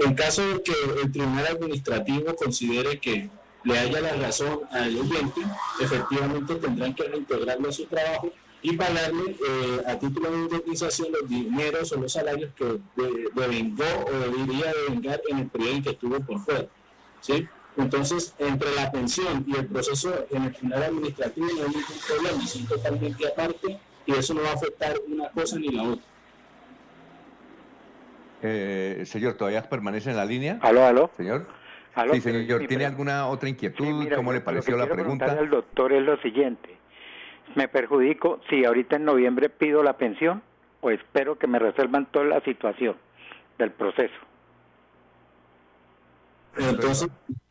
[0.00, 0.72] En caso de que
[1.04, 3.30] el Tribunal Administrativo considere que
[3.62, 5.40] le haya la razón al oyente,
[5.80, 11.28] efectivamente tendrán que reintegrarlo a su trabajo y pagarle eh, a título de indemnización los
[11.28, 12.78] dineros o los salarios que
[13.34, 16.66] devengó o debería devengar en el periodo en que estuvo por fuera.
[17.20, 17.46] ¿sí?
[17.76, 22.46] Entonces, entre la pensión y el proceso en el tribunal administrativo no hay ningún problema,
[22.46, 26.04] son totalmente aparte y eso no va a afectar una cosa ni la otra.
[28.42, 30.58] Eh, señor, ¿todavía permanece en la línea?
[30.62, 31.10] Aló, aló.
[31.16, 31.46] Señor.
[32.12, 34.08] sí, señor, ¿tiene alguna otra inquietud?
[34.14, 35.32] ¿Cómo le pareció la pregunta?
[35.32, 36.75] al doctor es lo siguiente
[37.54, 40.42] me perjudico si ahorita en noviembre pido la pensión
[40.80, 42.96] o espero que me resuelvan toda la situación
[43.58, 44.14] del proceso.
[46.56, 47.08] Entonces,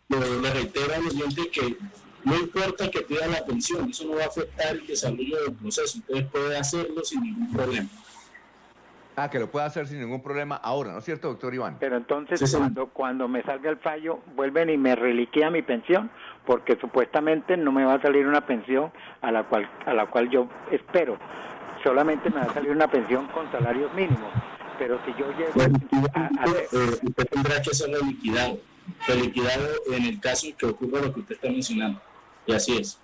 [0.10, 1.78] le reitero al oyente que
[2.24, 6.00] no importa que pida la pensión, eso no va a afectar el desarrollo del proceso,
[6.00, 7.88] entonces puede hacerlo sin ningún problema.
[9.18, 11.78] Ah, que lo pueda hacer sin ningún problema ahora, ¿no es cierto, doctor Iván?
[11.80, 16.12] Pero entonces cuando, cuando me salga el fallo, vuelven y me reliquea mi pensión,
[16.46, 20.30] porque supuestamente no me va a salir una pensión a la cual, a la cual
[20.30, 21.18] yo espero.
[21.84, 24.32] Solamente me va a salir una pensión con salarios mínimos.
[24.78, 25.62] Pero si yo llego
[26.14, 28.58] a, eh, usted tendrá que ser reliquidado,
[29.08, 32.02] reliquidado en el caso que ocurra lo que usted está mencionando.
[32.46, 33.00] Y así es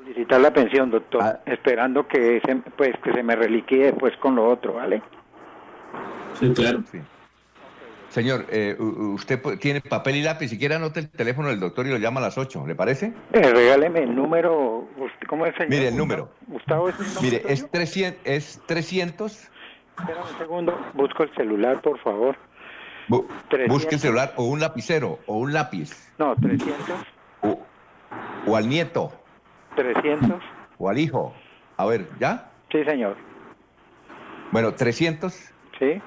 [0.00, 1.40] solicitar la pensión, doctor, ah.
[1.46, 5.02] esperando que se, pues que se me reliquie después con lo otro, ¿vale?
[6.34, 6.82] Sí, claro.
[8.08, 11.90] Señor, eh, usted tiene papel y lápiz, si quiere anote el teléfono del doctor y
[11.90, 13.12] lo llama a las 8, ¿le parece?
[13.32, 14.88] Eh, regáleme el número,
[15.28, 16.28] ¿cómo es Mire el número.
[16.48, 19.48] Gustavo, ¿es el número Mire, es 300, es 300.
[19.96, 22.36] Espera un segundo, busco el celular, por favor.
[23.68, 26.12] busque el celular o un lapicero o un lápiz.
[26.18, 26.74] No, 300.
[28.46, 29.19] o al nieto.
[29.76, 30.42] 300.
[30.78, 31.34] O al hijo.
[31.76, 32.50] A ver, ¿ya?
[32.70, 33.16] Sí, señor.
[34.52, 35.32] Bueno, 300.
[35.78, 36.00] Sí.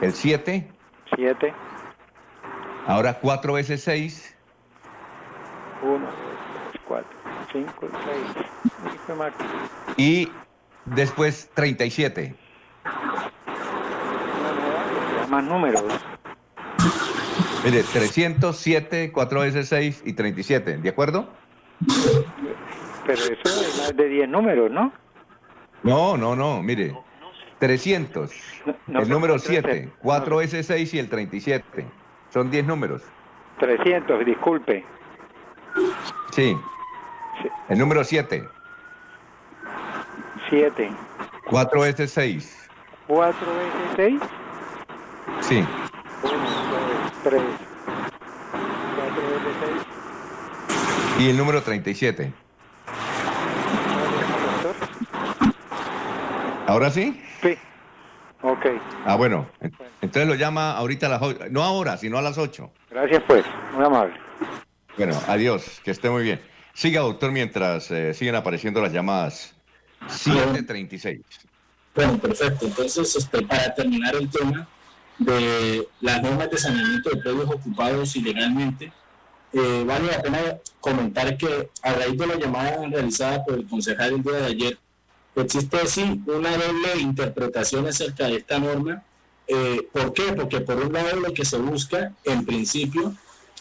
[0.00, 0.70] El 7.
[1.16, 1.54] 7.
[2.86, 4.36] Ahora 4 veces 6.
[5.82, 6.14] 1, 2,
[6.72, 7.08] 3, 4,
[7.52, 7.88] 5,
[8.36, 8.46] 6.
[9.96, 10.30] Y
[10.84, 12.34] después 37.
[15.30, 15.82] Más números.
[17.64, 21.32] Mire, 307, 4 veces 6 y 37, ¿de acuerdo?
[23.06, 24.92] Pero eso es más de 10 números, ¿no?
[25.82, 26.96] No, no, no, mire.
[27.58, 28.30] 300.
[28.88, 31.86] el número 7, 4S6 y el 37.
[32.30, 33.02] Son 10 números.
[33.58, 34.84] 300, disculpe.
[36.32, 36.56] Sí.
[37.68, 38.44] El número 7.
[40.50, 40.90] 7.
[41.46, 42.68] 4S6.
[43.08, 44.20] 4S6.
[45.40, 45.64] Sí.
[46.22, 47.42] 1, 2, 3.
[51.18, 52.32] Y el número 37.
[56.66, 57.22] ¿Ahora sí?
[57.40, 57.56] Sí.
[58.42, 58.66] Ok.
[59.04, 59.48] Ah, bueno.
[60.00, 61.44] Entonces lo llama ahorita a las 8.
[61.50, 62.70] No ahora, sino a las 8.
[62.90, 63.44] Gracias, pues.
[63.74, 64.14] Muy amable.
[64.96, 65.80] Bueno, adiós.
[65.84, 66.40] Que esté muy bien.
[66.72, 69.54] Siga, doctor, mientras eh, siguen apareciendo las llamadas
[70.08, 71.20] 736.
[71.94, 72.66] Bueno, perfecto.
[72.66, 74.66] Entonces, este, para terminar el tema
[75.18, 78.92] de las normas de saneamiento de predios ocupados ilegalmente,
[79.54, 80.38] eh, vale la pena
[80.80, 84.78] comentar que a raíz de la llamada realizada por el concejal el día de ayer,
[85.36, 89.04] existe sí una doble interpretación acerca de esta norma.
[89.46, 90.32] Eh, ¿Por qué?
[90.32, 93.14] Porque por un lado lo que se busca en principio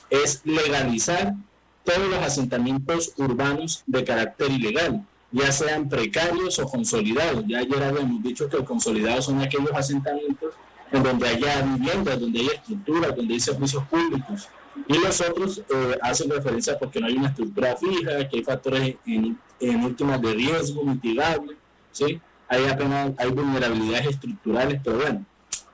[0.10, 1.36] es legalizar
[1.84, 7.44] todos los asentamientos urbanos de carácter ilegal, ya sean precarios o consolidados.
[7.48, 10.56] Ya ayer habíamos dicho que los consolidados son aquellos asentamientos
[10.92, 14.48] en donde haya viviendas, donde haya estructuras, donde hay servicios públicos.
[14.88, 18.96] Y los otros eh, hacen referencia porque no hay una estructura fija, que hay factores
[19.06, 21.56] en, en últimas de riesgo mitigable,
[21.92, 22.20] ¿sí?
[22.48, 25.26] Hay apenas hay vulnerabilidades estructurales, pero bueno,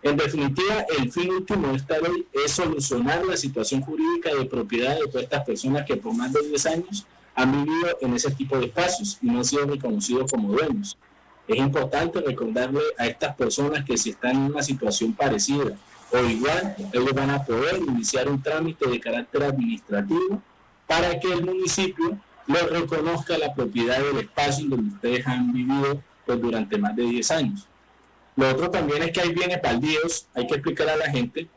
[0.02, 4.98] en definitiva, el fin último de esta ley es solucionar la situación jurídica de propiedad
[4.98, 7.06] de todas estas personas que por más de 10 años
[7.36, 10.98] han vivido en ese tipo de espacios y no han sido reconocidos como dueños.
[11.48, 15.76] Es importante recordarle a estas personas que si están en una situación parecida
[16.12, 20.42] o igual, ellos van a poder iniciar un trámite de carácter administrativo
[20.88, 26.42] para que el municipio les reconozca la propiedad del espacio donde ustedes han vivido pues,
[26.42, 27.68] durante más de 10 años.
[28.36, 31.48] Lo otro también es que hay bienes baldíos, hay que explicar a la gente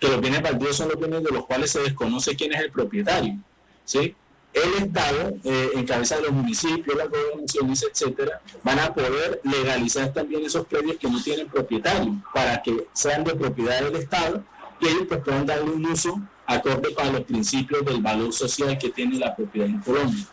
[0.00, 2.70] que los bienes baldíos son los bienes de los cuales se desconoce quién es el
[2.70, 3.38] propietario.
[3.84, 4.14] ¿sí?
[4.56, 10.12] El Estado, eh, en cabeza de los municipios, las gobernaciones, etcétera, van a poder legalizar
[10.12, 14.42] también esos predios que no tienen propietario para que sean de propiedad del Estado
[14.80, 18.90] y ellos pues, puedan darle un uso acorde para los principios del valor social que
[18.90, 20.24] tiene la propiedad en Colombia.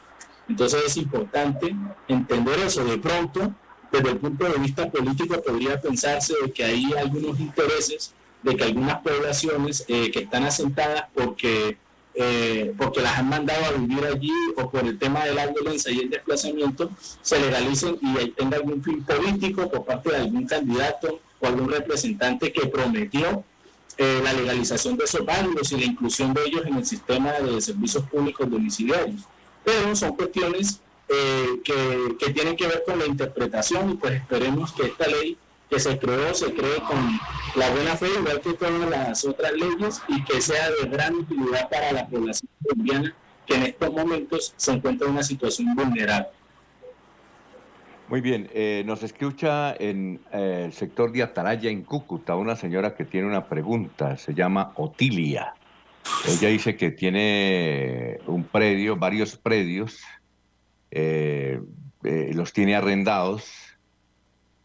[0.47, 1.75] Entonces es importante
[2.07, 2.83] entender eso.
[2.85, 3.53] De pronto,
[3.91, 8.99] desde el punto de vista político podría pensarse que hay algunos intereses de que algunas
[9.01, 11.77] poblaciones eh, que están asentadas porque,
[12.15, 15.91] eh, porque las han mandado a vivir allí o por el tema de la violencia
[15.91, 21.19] y el desplazamiento, se legalicen y tenga algún fin político por parte de algún candidato
[21.39, 23.43] o algún representante que prometió
[23.97, 27.61] eh, la legalización de esos barrios y la inclusión de ellos en el sistema de
[27.61, 29.21] servicios públicos domiciliarios.
[29.63, 34.71] Pero son cuestiones eh, que, que, tienen que ver con la interpretación y pues esperemos
[34.71, 35.37] que esta ley
[35.73, 37.19] que se creó se cree con
[37.55, 41.67] la buena fe, igual que todas las otras leyes, y que sea de gran utilidad
[41.69, 43.15] para la población colombiana
[43.47, 46.27] que en estos momentos se encuentra en una situación vulnerable.
[48.07, 52.93] Muy bien, eh, nos escucha en eh, el sector de Atalaya, en Cúcuta, una señora
[52.93, 55.55] que tiene una pregunta, se llama Otilia.
[56.27, 60.01] Ella dice que tiene un predio, varios predios,
[60.91, 61.59] eh,
[62.03, 63.51] eh, los tiene arrendados,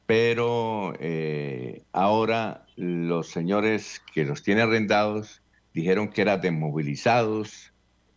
[0.08, 5.42] pero eh, ahora los señores que los tiene arrendados
[5.74, 7.74] dijeron que eran desmovilizados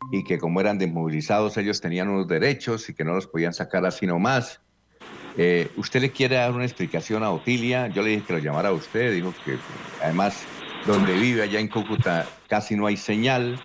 [0.09, 3.85] y que como eran desmovilizados ellos tenían unos derechos y que no los podían sacar
[3.85, 4.61] así nomás.
[5.75, 7.87] ¿Usted le quiere dar una explicación a Otilia?
[7.89, 9.57] Yo le dije que lo llamara a usted, dijo que
[10.01, 10.45] además
[10.85, 13.59] donde vive allá en Cúcuta casi no hay señal.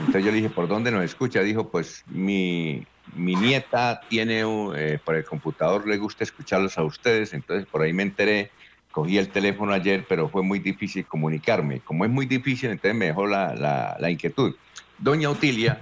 [0.00, 1.40] Entonces yo le dije, ¿por dónde nos escucha?
[1.42, 4.42] Dijo, pues mi, mi nieta tiene,
[4.76, 8.50] eh, por el computador le gusta escucharlos a ustedes, entonces por ahí me enteré,
[8.90, 11.80] cogí el teléfono ayer, pero fue muy difícil comunicarme.
[11.80, 14.54] Como es muy difícil, entonces me dejó la, la, inquietud.
[14.98, 15.80] Doña Otilia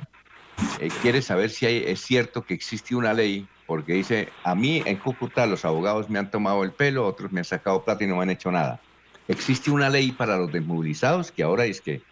[0.81, 4.97] eh, quiere saber si es cierto que existe una ley, porque dice, a mí en
[4.97, 8.17] Cúcuta los abogados me han tomado el pelo, otros me han sacado plata y no
[8.17, 8.81] me han hecho nada.
[9.29, 12.03] Existe una ley para los desmovilizados que ahora es que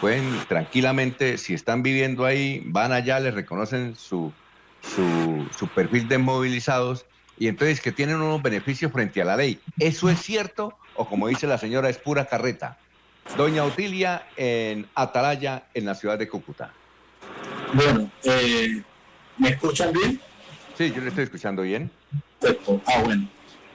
[0.00, 4.32] pueden tranquilamente, si están viviendo ahí, van allá, les reconocen su
[4.82, 7.04] su, perfil de movilizados
[7.38, 9.60] y entonces que tienen unos beneficios frente a la ley.
[9.78, 12.78] ¿Eso es cierto o como dice la señora es pura carreta?
[13.36, 16.72] Doña Otilia en Atalaya, en la ciudad de Cúcuta.
[17.72, 18.82] Bueno, eh,
[19.36, 20.20] ¿me escuchan bien?
[20.78, 21.90] Sí, yo le estoy escuchando bien.
[22.86, 23.28] Ah, bueno.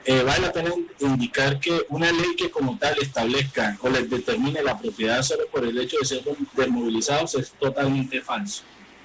[0.04, 4.60] Eh, vale la pena indicar que una ley que como tal establezca o les determine
[4.62, 6.22] la propiedad solo por el hecho de ser
[6.56, 8.64] desmovilizados es totalmente falso.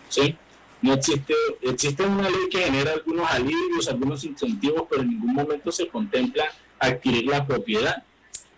[0.09, 0.35] ¿sí?
[0.81, 5.71] No existe, existe una ley que genera algunos alivios, algunos incentivos, pero en ningún momento
[5.71, 6.45] se contempla
[6.79, 8.03] adquirir la propiedad.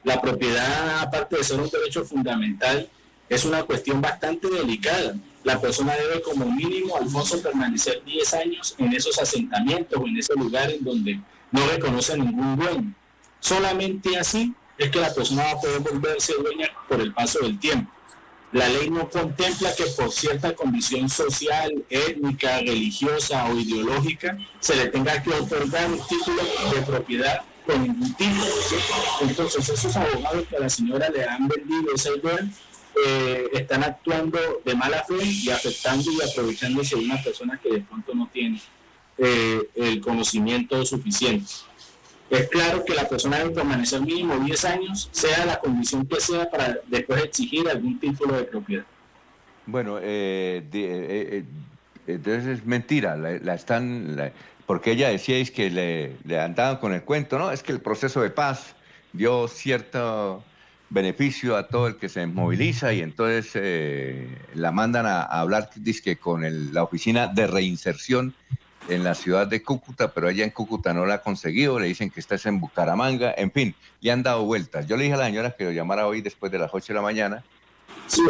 [0.04, 2.90] La propiedad, aparte de ser un derecho fundamental,
[3.30, 5.16] es una cuestión bastante delicada.
[5.44, 10.34] La persona debe como mínimo, Alfonso, permanecer 10 años en esos asentamientos o en ese
[10.34, 11.20] lugar en donde
[11.52, 12.94] no reconoce ningún dueño.
[13.40, 17.60] Solamente así es que la persona va a poder volverse dueña por el paso del
[17.60, 17.92] tiempo.
[18.52, 24.88] La ley no contempla que por cierta condición social, étnica, religiosa o ideológica se le
[24.88, 26.42] tenga que otorgar un título
[26.74, 28.46] de propiedad con ningún título.
[29.22, 32.52] Entonces esos abogados que a la señora le han vendido ese bien
[33.06, 37.82] eh, están actuando de mala fe y afectando y aprovechándose de una persona que de
[37.82, 38.60] pronto no tiene
[39.20, 41.46] eh, el conocimiento suficiente
[42.30, 46.50] es claro que la persona debe permanecer mínimo 10 años, sea la condición que sea,
[46.50, 48.86] para después exigir algún título de propiedad.
[49.66, 51.44] Bueno, eh, eh, eh,
[52.08, 54.32] entonces es mentira, la, están,
[54.66, 57.52] porque ella decíais que le, le andaban con el cuento, ¿no?
[57.52, 58.76] Es que el proceso de paz
[59.14, 60.44] dio cierto
[60.90, 63.52] beneficio a todo el que se moviliza y entonces
[64.56, 65.70] la mandan a, hablar
[66.20, 68.34] con la oficina de reinserción
[68.90, 72.10] en la ciudad de Cúcuta, pero allá en Cúcuta no la ha conseguido, le dicen
[72.10, 74.88] que está en Bucaramanga, en fin, le han dado vueltas.
[74.88, 76.94] Yo le dije a la señora que lo llamara hoy después de las 8 de
[76.94, 77.44] la mañana.
[78.08, 78.24] Sí,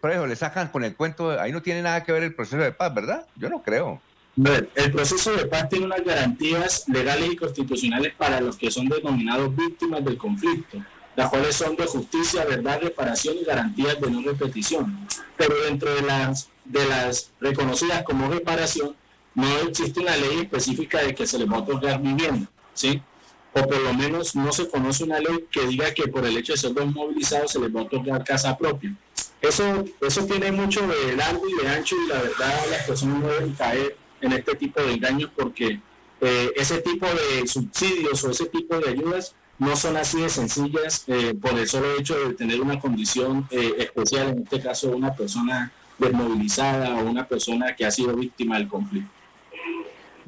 [0.00, 2.62] por ejemplo, le sacan con el cuento, ahí no tiene nada que ver el proceso
[2.62, 3.26] de paz, ¿verdad?
[3.36, 4.00] Yo no creo.
[4.74, 9.54] El proceso de paz tiene unas garantías legales y constitucionales para los que son denominados
[9.54, 10.78] víctimas del conflicto,
[11.16, 15.08] las cuales son de justicia, verdad, reparación y garantías de no repetición.
[15.36, 18.94] Pero dentro de las, de las reconocidas como reparación,
[19.34, 23.02] no existe una ley específica de que se les va a otorgar vivienda, ¿sí?
[23.54, 26.52] O por lo menos no se conoce una ley que diga que por el hecho
[26.52, 28.94] de ser desmovilizados se les va a otorgar casa propia.
[29.40, 33.28] Eso, eso tiene mucho de largo y de ancho y la verdad las personas no
[33.28, 35.80] deben caer en este tipo de engaños porque
[36.20, 41.04] eh, ese tipo de subsidios o ese tipo de ayudas no son así de sencillas
[41.06, 45.14] eh, por el solo hecho de tener una condición eh, especial, en este caso una
[45.14, 49.10] persona desmovilizada o una persona que ha sido víctima del conflicto.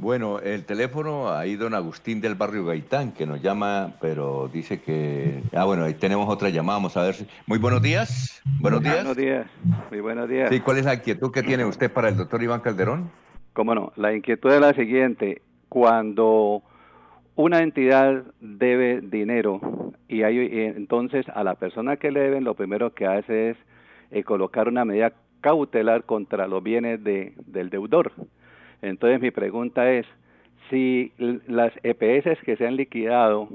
[0.00, 5.42] Bueno, el teléfono, ahí don Agustín del barrio Gaitán, que nos llama, pero dice que...
[5.54, 7.26] Ah, bueno, ahí tenemos otra llamada, vamos a ver si...
[7.46, 8.94] Muy buenos días, buenos días.
[8.94, 9.46] Buenos días,
[9.90, 10.48] muy buenos días.
[10.48, 13.10] Sí, ¿cuál es la inquietud que tiene usted para el doctor Iván Calderón?
[13.52, 16.62] Cómo no, la inquietud es la siguiente, cuando
[17.34, 19.60] una entidad debe dinero
[20.08, 23.56] y hay y entonces a la persona que le deben lo primero que hace es
[24.10, 28.12] eh, colocar una medida cautelar contra los bienes de, del deudor.
[28.82, 30.06] Entonces mi pregunta es,
[30.70, 31.12] si
[31.46, 33.48] las EPS que se han liquidado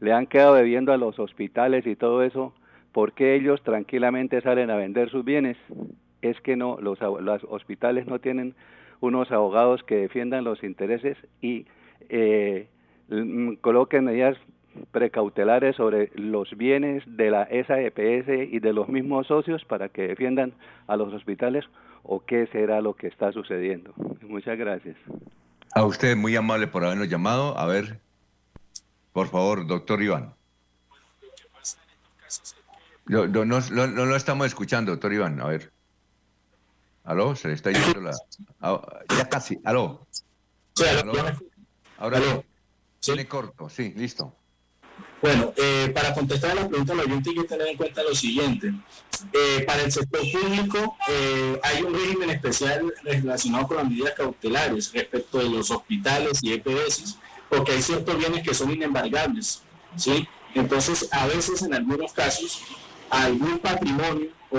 [0.00, 2.54] le han quedado debiendo a los hospitales y todo eso,
[2.92, 5.56] ¿por qué ellos tranquilamente salen a vender sus bienes?
[6.22, 8.54] Es que no, los, los hospitales no tienen
[9.00, 11.66] unos abogados que defiendan los intereses y
[12.08, 12.68] eh,
[13.60, 14.36] coloquen medidas
[14.90, 20.08] precautelares sobre los bienes de la esa EPS y de los mismos socios para que
[20.08, 20.52] defiendan
[20.86, 21.64] a los hospitales
[22.02, 23.92] o qué será lo que está sucediendo.
[24.22, 24.96] Muchas gracias.
[25.74, 27.58] A usted, muy amable por habernos llamado.
[27.58, 27.98] A ver,
[29.12, 30.34] por favor, doctor Iván.
[33.06, 35.40] No, no, no, no- no lo estamos escuchando, doctor Iván.
[35.40, 35.70] A ver.
[37.04, 37.36] ¿Aló?
[37.36, 38.12] Se le está yendo la...
[39.18, 39.58] Ya casi.
[39.64, 40.06] ¿Aló?
[41.02, 41.12] ¿Aló?
[41.98, 42.18] Ahora
[43.00, 44.34] Tiene corto, sí, listo.
[45.24, 48.14] Bueno, eh, para contestar a la pregunta, lo oyente hay que tener en cuenta lo
[48.14, 48.74] siguiente.
[49.32, 54.92] Eh, para el sector público eh, hay un régimen especial relacionado con las medidas cautelares
[54.92, 57.16] respecto de los hospitales y EPS,
[57.48, 59.62] porque hay ciertos bienes que son inembargables,
[59.96, 60.28] ¿sí?
[60.54, 62.60] Entonces, a veces, en algunos casos,
[63.08, 64.58] algún patrimonio o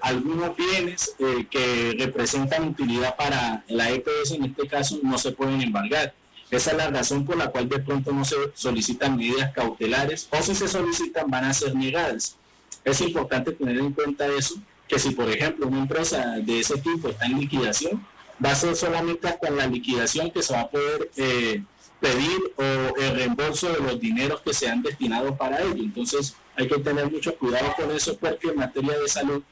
[0.00, 1.16] algunos bienes
[1.50, 6.14] que representan utilidad para la EPS, en este caso, no se pueden embargar.
[6.54, 10.40] Esa es la razón por la cual de pronto no se solicitan medidas cautelares o
[10.40, 12.36] si se solicitan van a ser negadas.
[12.84, 14.54] Es importante tener en cuenta eso,
[14.86, 18.06] que si por ejemplo una empresa de ese tipo está en liquidación,
[18.44, 21.62] va a ser solamente hasta la liquidación que se va a poder eh,
[22.00, 25.82] pedir o el reembolso de los dineros que se han destinado para ello.
[25.82, 29.42] Entonces hay que tener mucho cuidado con eso porque en materia de salud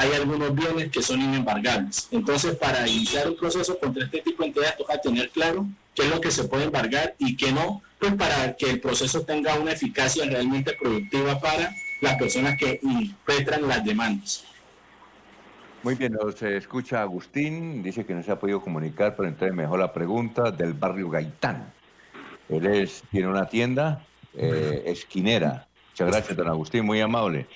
[0.00, 2.08] hay algunos bienes que son inembargables.
[2.10, 6.08] Entonces, para iniciar un proceso contra este tipo de entidades, toca tener claro qué es
[6.08, 9.72] lo que se puede embargar y qué no, pues para que el proceso tenga una
[9.72, 11.70] eficacia realmente productiva para
[12.00, 14.46] las personas que impetran las demandas.
[15.82, 19.80] Muy bien, nos escucha Agustín, dice que no se ha podido comunicar, pero entonces mejor
[19.80, 21.74] la pregunta del barrio Gaitán.
[22.48, 25.66] Él es, tiene una tienda eh, esquinera.
[25.90, 27.46] Muchas gracias, don Agustín, muy amable.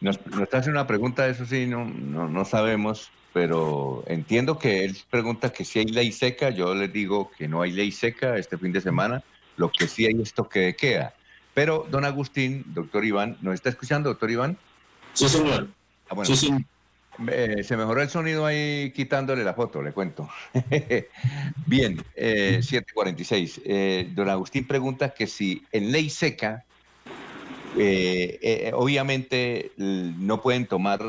[0.00, 4.96] Nos, nos hace una pregunta, eso sí, no, no, no sabemos, pero entiendo que él
[5.10, 8.56] pregunta que si hay ley seca, yo les digo que no hay ley seca este
[8.58, 9.22] fin de semana,
[9.56, 11.14] lo que sí hay es toque de queda.
[11.54, 14.56] Pero, don Agustín, doctor Iván, ¿nos está escuchando, doctor Iván?
[15.14, 15.68] Sí, señor.
[16.08, 16.24] Ah, bueno.
[16.24, 16.54] Sí, sí.
[17.26, 20.28] Eh, se mejoró el sonido ahí quitándole la foto, le cuento.
[21.66, 23.62] Bien, eh, 746.
[23.64, 26.64] Eh, don Agustín pregunta que si en ley seca,
[27.78, 31.00] eh, eh, obviamente no pueden tomar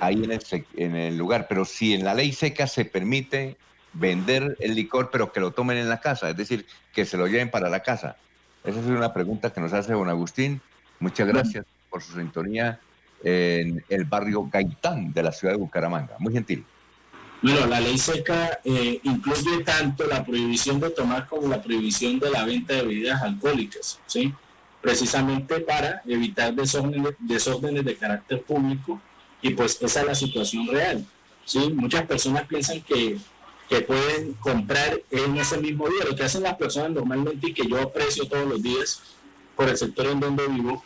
[0.00, 0.42] ahí en el,
[0.76, 3.56] en el lugar, pero si en la ley seca se permite
[3.92, 7.26] vender el licor, pero que lo tomen en la casa, es decir, que se lo
[7.26, 8.16] lleven para la casa.
[8.64, 10.60] Esa es una pregunta que nos hace don Agustín.
[10.98, 12.80] Muchas gracias por su sintonía
[13.22, 16.16] en el barrio Gaitán de la ciudad de Bucaramanga.
[16.18, 16.64] Muy gentil.
[17.42, 22.30] Bueno, la ley seca eh, incluye tanto la prohibición de tomar como la prohibición de
[22.30, 24.34] la venta de bebidas alcohólicas, ¿sí?
[24.80, 29.00] Precisamente para evitar desórdenes, desórdenes de carácter público
[29.42, 31.04] y pues esa es la situación real,
[31.44, 31.70] ¿sí?
[31.74, 33.18] Muchas personas piensan que,
[33.68, 36.04] que pueden comprar en ese mismo día.
[36.08, 39.02] Lo que hacen las personas normalmente y que yo aprecio todos los días
[39.56, 40.84] por el sector en donde vivo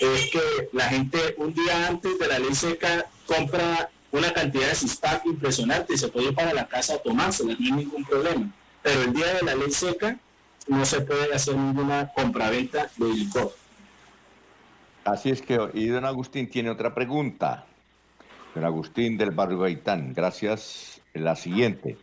[0.00, 4.74] es que la gente un día antes de la ley seca compra una cantidad de
[4.74, 8.52] CISPAC impresionante y se puede ir para la casa a tomársela, no hay ningún problema.
[8.82, 10.18] Pero el día de la ley seca
[10.68, 13.52] no se puede hacer ninguna compraventa de licor.
[15.04, 17.66] Así es que, y don Agustín tiene otra pregunta.
[18.54, 21.00] Don Agustín del barrio Gaitán, gracias.
[21.14, 21.98] La siguiente.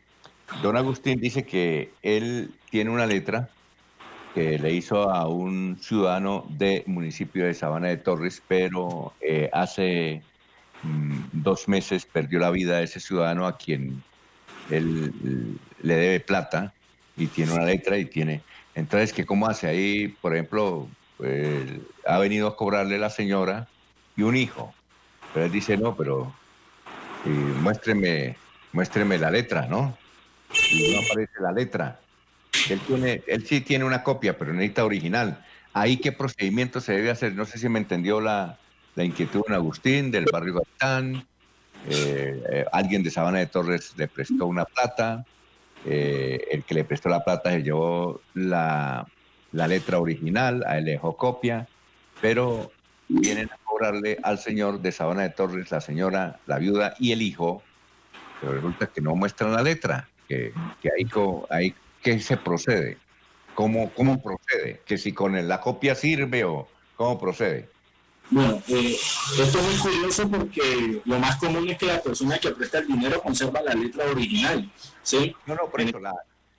[0.61, 3.49] Don Agustín dice que él tiene una letra
[4.33, 10.21] que le hizo a un ciudadano del municipio de Sabana de Torres, pero eh, hace
[10.83, 14.03] mm, dos meses perdió la vida ese ciudadano a quien
[14.69, 16.73] él le debe plata
[17.17, 18.41] y tiene una letra y tiene...
[18.79, 20.07] Entonces, ¿qué cómo hace ahí?
[20.07, 20.87] Por ejemplo,
[22.05, 23.67] ha venido a cobrarle la señora
[24.15, 24.73] y un hijo.
[25.33, 26.33] Pero él dice, no, pero
[27.61, 28.37] muéstreme,
[28.71, 29.97] muéstreme la letra, ¿no?
[30.71, 31.99] Y no aparece la letra.
[32.69, 35.45] Él, tiene, él sí tiene una copia, pero necesita original.
[35.73, 37.33] Ahí qué procedimiento se debe hacer.
[37.35, 38.57] No sé si me entendió la,
[38.95, 41.25] la inquietud de Agustín, del barrio Gatán.
[41.87, 45.25] Eh, eh, alguien de Sabana de Torres le prestó una plata.
[45.85, 49.07] Eh, el que le prestó la plata se llevó la,
[49.51, 51.67] la letra original, a él le dejó copia,
[52.21, 52.71] pero
[53.07, 57.21] vienen a cobrarle al señor de Sabana de Torres, la señora, la viuda y el
[57.21, 57.63] hijo,
[58.39, 60.53] pero resulta que no muestran la letra, que,
[61.49, 62.97] ahí que se procede,
[63.55, 67.67] ¿Cómo, cómo procede, que si con la copia sirve o cómo procede.
[68.31, 68.95] Bueno, eh,
[69.39, 72.87] esto es muy curioso porque lo más común es que la persona que presta el
[72.87, 75.35] dinero conserva la letra original, ¿sí?
[75.45, 76.13] No, no, por eso, la,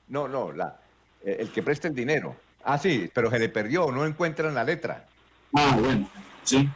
[0.08, 0.80] no, no, la,
[1.24, 4.64] eh, el que presta el dinero, Ah, sí, pero se le perdió, no encuentran la
[4.64, 5.06] letra.
[5.54, 6.08] Ah, bueno,
[6.44, 6.68] sí.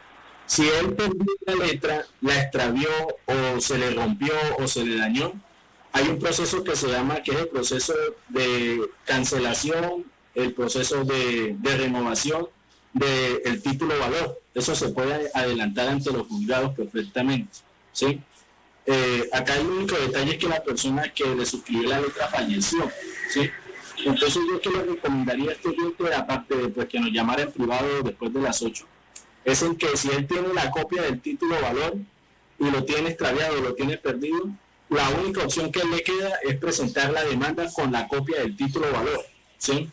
[0.47, 2.89] Si él perdió la letra, la extravió
[3.25, 5.33] o se le rompió o se le dañó,
[5.91, 7.93] hay un proceso que se llama, que es el proceso
[8.29, 12.47] de cancelación, el proceso de, renovación
[12.93, 14.41] del título valor.
[14.55, 17.51] Eso se puede adelantar ante los juzgados perfectamente.
[17.91, 18.21] ¿sí?
[18.85, 22.89] Eh, acá el único detalle es que la persona que le suscribió la letra falleció.
[23.29, 23.49] ¿sí?
[24.05, 27.51] Entonces yo que le recomendaría a este cliente, aparte de pues, que nos llamara en
[27.51, 28.85] privado después de las 8,
[29.43, 31.97] es en que si él tiene la copia del título valor
[32.57, 34.49] y lo tiene extraviado, lo tiene perdido,
[34.89, 38.91] la única opción que le queda es presentar la demanda con la copia del título
[38.91, 39.25] valor,
[39.57, 39.89] ¿sí?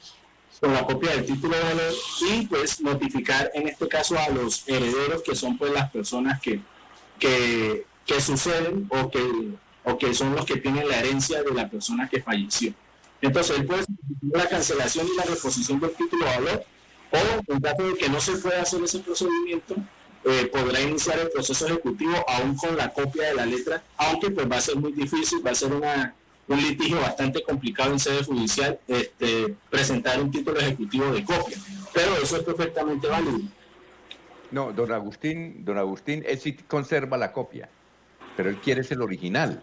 [0.62, 5.20] Con la copia del título valor y pues notificar en este caso a los herederos
[5.22, 6.60] que son pues las personas que,
[7.18, 11.68] que, que suceden o que, o que son los que tienen la herencia de la
[11.68, 12.72] persona que falleció.
[13.20, 13.84] Entonces, él puede
[14.32, 16.64] la cancelación y la reposición del título de valor,
[17.10, 19.74] o en caso de que no se pueda hacer ese procedimiento,
[20.24, 24.48] eh, podrá iniciar el proceso ejecutivo aún con la copia de la letra, aunque pues
[24.48, 26.14] va a ser muy difícil, va a ser una,
[26.48, 31.56] un litigio bastante complicado en sede judicial este, presentar un título ejecutivo de copia,
[31.94, 33.40] pero eso es perfectamente válido.
[34.50, 37.68] No, don Agustín, don Agustín, él sí conserva la copia,
[38.36, 39.62] pero él quiere el original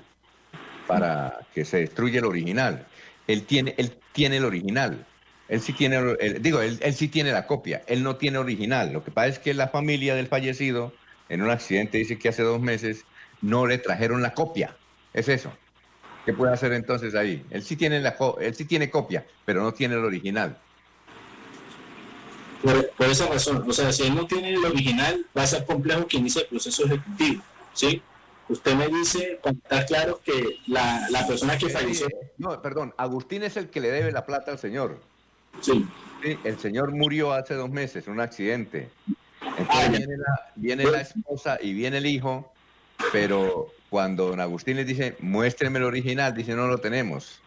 [0.88, 2.88] para que se destruya el original
[3.30, 5.06] él tiene, él tiene el original.
[5.50, 6.00] Él sí tiene,
[6.40, 8.92] digo, él, sí tiene la copia, él no tiene original.
[8.92, 10.94] Lo que pasa es que la familia del fallecido,
[11.30, 13.06] en un accidente, dice que hace dos meses
[13.42, 14.76] no le trajeron la copia.
[15.14, 15.54] Es eso.
[16.26, 17.46] ¿Qué puede hacer entonces ahí?
[17.50, 20.58] Él sí tiene, la, él sí tiene copia, pero no tiene el original.
[22.62, 25.66] Por, por, esa razón, o sea, si él no tiene el original, va a ser
[25.66, 27.42] complejo que inicie el proceso ejecutivo,
[27.74, 28.02] ¿sí?
[28.50, 32.08] Usted me dice, está claro que la, la persona que falleció...
[32.38, 35.00] No, perdón, Agustín es el que le debe la plata al señor.
[35.62, 35.86] Sí.
[36.44, 38.90] el señor murió hace dos meses en un accidente.
[39.42, 42.52] Entonces ah, viene, la, viene la esposa y viene el hijo,
[43.12, 47.42] pero cuando don Agustín le dice, muéstreme el original, dice, no lo tenemos.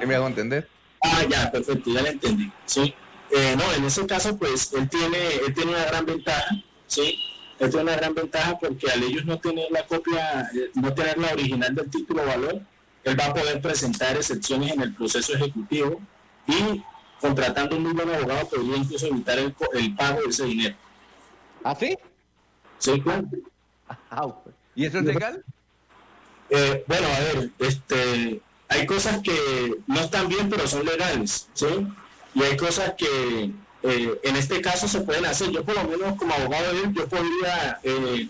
[0.00, 0.68] ¿Qué me hago entender?
[1.02, 2.50] Ah, ya, perfecto, ya le entendí.
[2.64, 2.94] Sí.
[3.30, 6.54] Eh, no, en ese caso, pues, él tiene, él tiene una gran ventaja,
[6.86, 7.18] ¿sí?
[7.58, 11.18] Esto es una gran ventaja porque al ellos no tener la copia, eh, no tener
[11.18, 12.60] la original del título valor,
[13.04, 16.00] él va a poder presentar excepciones en el proceso ejecutivo
[16.46, 16.82] y
[17.20, 19.54] contratando un muy buen abogado podría incluso evitar el,
[19.94, 20.76] pago de ese dinero.
[21.62, 21.96] ¿Ah, sí?
[22.78, 23.28] Sí, claro.
[24.74, 25.44] ¿Y eso es legal?
[26.50, 31.66] Eh, bueno, a ver, este, hay cosas que no están bien, pero son legales, ¿sí?
[32.34, 33.50] Y hay cosas que
[33.82, 35.50] eh, en este caso se pueden hacer.
[35.50, 38.28] Yo por lo menos como abogado yo podría, eh,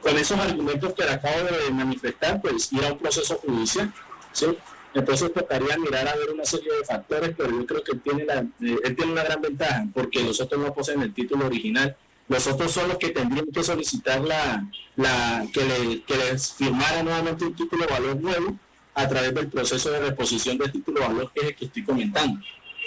[0.00, 3.92] con esos argumentos que acabo de manifestar, pues ir a un proceso judicial.
[4.32, 4.46] ¿sí?
[4.94, 8.40] Entonces tocaría mirar a ver una serie de factores, pero yo creo que tiene, la,
[8.40, 11.96] eh, él tiene una gran ventaja, porque los otros no poseen el título original.
[12.28, 17.44] Los otros son los que tendrían que solicitar la, la que, que les firmara nuevamente
[17.44, 18.56] un título de valor nuevo
[18.94, 21.84] a través del proceso de reposición del título de valor que es el que estoy
[21.84, 22.40] comentando.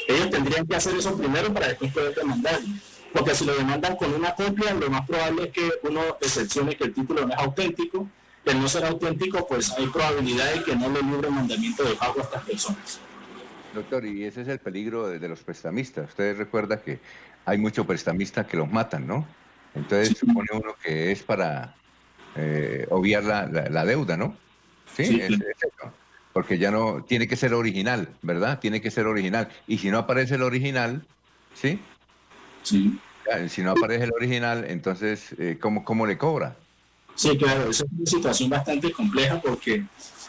[0.07, 2.59] Ellos tendrían que hacer eso primero para después poder demandar.
[3.13, 6.83] Porque si lo demandan con una copia, lo más probable es que uno excepcione que
[6.85, 8.07] el título no es auténtico
[8.45, 12.19] de no ser auténtico, pues hay probabilidad de que no le libre mandamiento de pago
[12.19, 12.99] a estas personas.
[13.73, 16.09] Doctor, y ese es el peligro de, los prestamistas.
[16.09, 16.99] Ustedes recuerdan que
[17.45, 19.27] hay muchos prestamistas que los matan, ¿no?
[19.73, 21.75] Entonces supone uno que es para
[22.35, 24.35] eh, obviar la, deuda, ¿no?
[24.95, 25.37] Sí, es,
[26.33, 28.59] porque ya no, tiene que ser original, ¿verdad?
[28.59, 29.49] Tiene que ser original.
[29.67, 31.05] Y si no aparece el original,
[31.53, 31.79] ¿sí?
[32.63, 32.99] Sí.
[33.49, 36.55] Si no aparece el original, entonces, eh, ¿cómo, ¿cómo le cobra?
[37.15, 39.83] Sí, claro, esa es una situación bastante compleja porque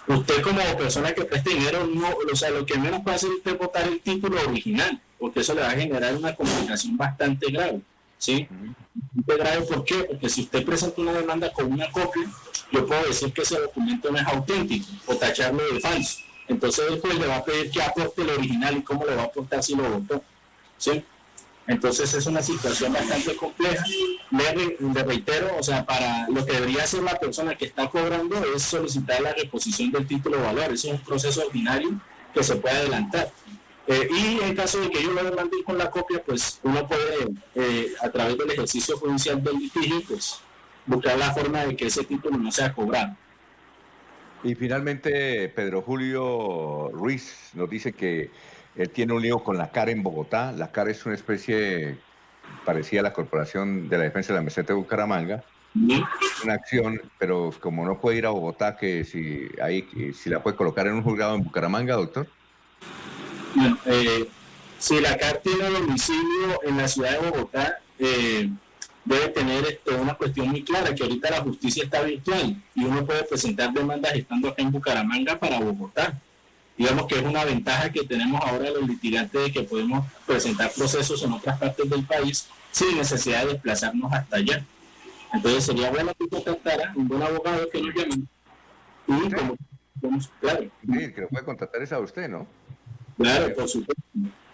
[0.06, 3.36] usted como persona que presta dinero, no, o sea, lo que menos puede hacer es
[3.38, 7.80] usted votar el título original, porque eso le va a generar una complicación bastante grave.
[8.18, 8.48] ¿sí?
[9.14, 10.04] Muy grave, ¿por qué?
[10.04, 12.24] Porque si usted presenta una demanda con una copia,
[12.72, 16.18] yo puedo decir que ese documento no es auténtico o tacharlo de falso.
[16.48, 19.26] Entonces después le va a pedir que aporte el original y cómo le va a
[19.26, 20.22] aportar si lo votó.
[20.78, 21.04] ¿sí?
[21.66, 23.84] Entonces es una situación bastante compleja.
[24.30, 28.62] Le, reitero, o sea, para lo que debería hacer la persona que está cobrando es
[28.62, 30.72] solicitar la reposición del título de valor.
[30.72, 32.00] Ese es un proceso ordinario
[32.32, 33.32] que se puede adelantar.
[33.86, 37.28] Eh, y en caso de que yo lo demande con la copia, pues uno puede,
[37.54, 40.40] eh, a través del ejercicio judicial del litigio, pues
[40.86, 43.16] buscar la forma de que ese título no sea cobrado.
[44.42, 48.30] Y finalmente, Pedro Julio Ruiz nos dice que
[48.76, 50.52] él tiene un lío con la CAR en Bogotá.
[50.52, 51.98] La CAR es una especie
[52.64, 55.44] parecida a la Corporación de la Defensa de la Meseta de Bucaramanga.
[56.44, 60.56] Una acción, pero como no puede ir a Bogotá, que si, ahí, si la puede
[60.56, 62.26] colocar en un juzgado en Bucaramanga, doctor.
[63.86, 64.28] Eh,
[64.78, 68.50] si la CAR tiene domicilio en la ciudad de Bogotá, eh,
[69.04, 73.06] debe tener este, una cuestión muy clara, que ahorita la justicia está virtual y uno
[73.06, 76.20] puede presentar demandas estando acá en Bucaramanga para Bogotá.
[76.76, 81.22] Digamos que es una ventaja que tenemos ahora los litigantes de que podemos presentar procesos
[81.22, 84.64] en otras partes del país sin necesidad de desplazarnos hasta allá.
[85.32, 88.22] Entonces sería bueno que contactara un buen abogado que nos llame.
[89.08, 89.56] Y como,
[90.40, 90.70] claro.
[90.82, 92.46] Sí, que lo puede contactar es a usted, ¿no?
[93.16, 94.02] Claro, por supuesto.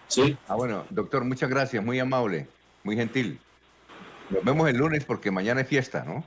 [0.07, 0.37] Sí.
[0.47, 2.47] Ah, bueno, doctor, muchas gracias, muy amable,
[2.83, 3.39] muy gentil.
[4.29, 6.25] Nos vemos el lunes porque mañana es fiesta, ¿no?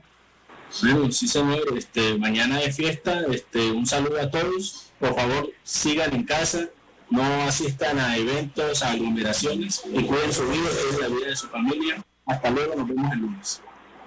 [0.69, 1.77] Sí, sí, señor.
[1.77, 3.23] Este, mañana es fiesta.
[3.31, 4.91] Este, un saludo a todos.
[4.99, 6.69] Por favor, sigan en casa.
[7.09, 11.47] No asistan a eventos, a aglomeraciones y cuiden su vida, cuiden la vida de su
[11.47, 12.03] familia.
[12.25, 13.61] Hasta luego, nos vemos el lunes.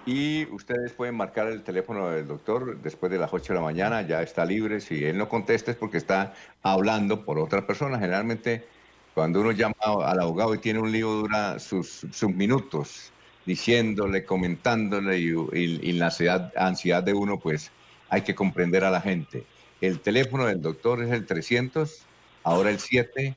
[0.06, 4.02] Y ustedes pueden marcar el teléfono del doctor después de las 8 de la mañana,
[4.02, 4.80] ya está libre.
[4.80, 7.98] Si él no contesta es porque está hablando por otra persona.
[7.98, 8.66] Generalmente,
[9.14, 13.12] cuando uno llama al abogado y tiene un lío, dura sus, sus minutos
[13.44, 17.70] diciéndole, comentándole y, la ansiedad, ansiedad de uno, pues
[18.08, 19.44] hay que comprender a la gente.
[19.80, 22.02] El teléfono del doctor es el 300,
[22.44, 23.36] ahora el 7,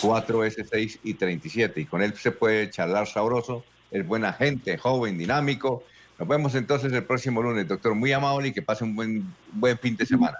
[0.00, 1.80] 4S6 y 37.
[1.80, 3.64] Y con él se puede charlar sabroso.
[3.90, 5.84] Es buena gente, joven, dinámico.
[6.24, 7.94] Nos vemos entonces el próximo lunes, doctor.
[7.94, 10.38] Muy amable y que pase un buen, buen fin de semana.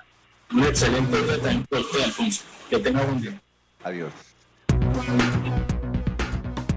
[0.50, 1.62] Un excelente día
[2.04, 2.42] Alfonso.
[2.70, 3.38] Que tenga buen día.
[3.82, 4.10] Adiós.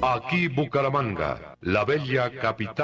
[0.00, 2.74] Aquí Bucaramanga, la bella capital.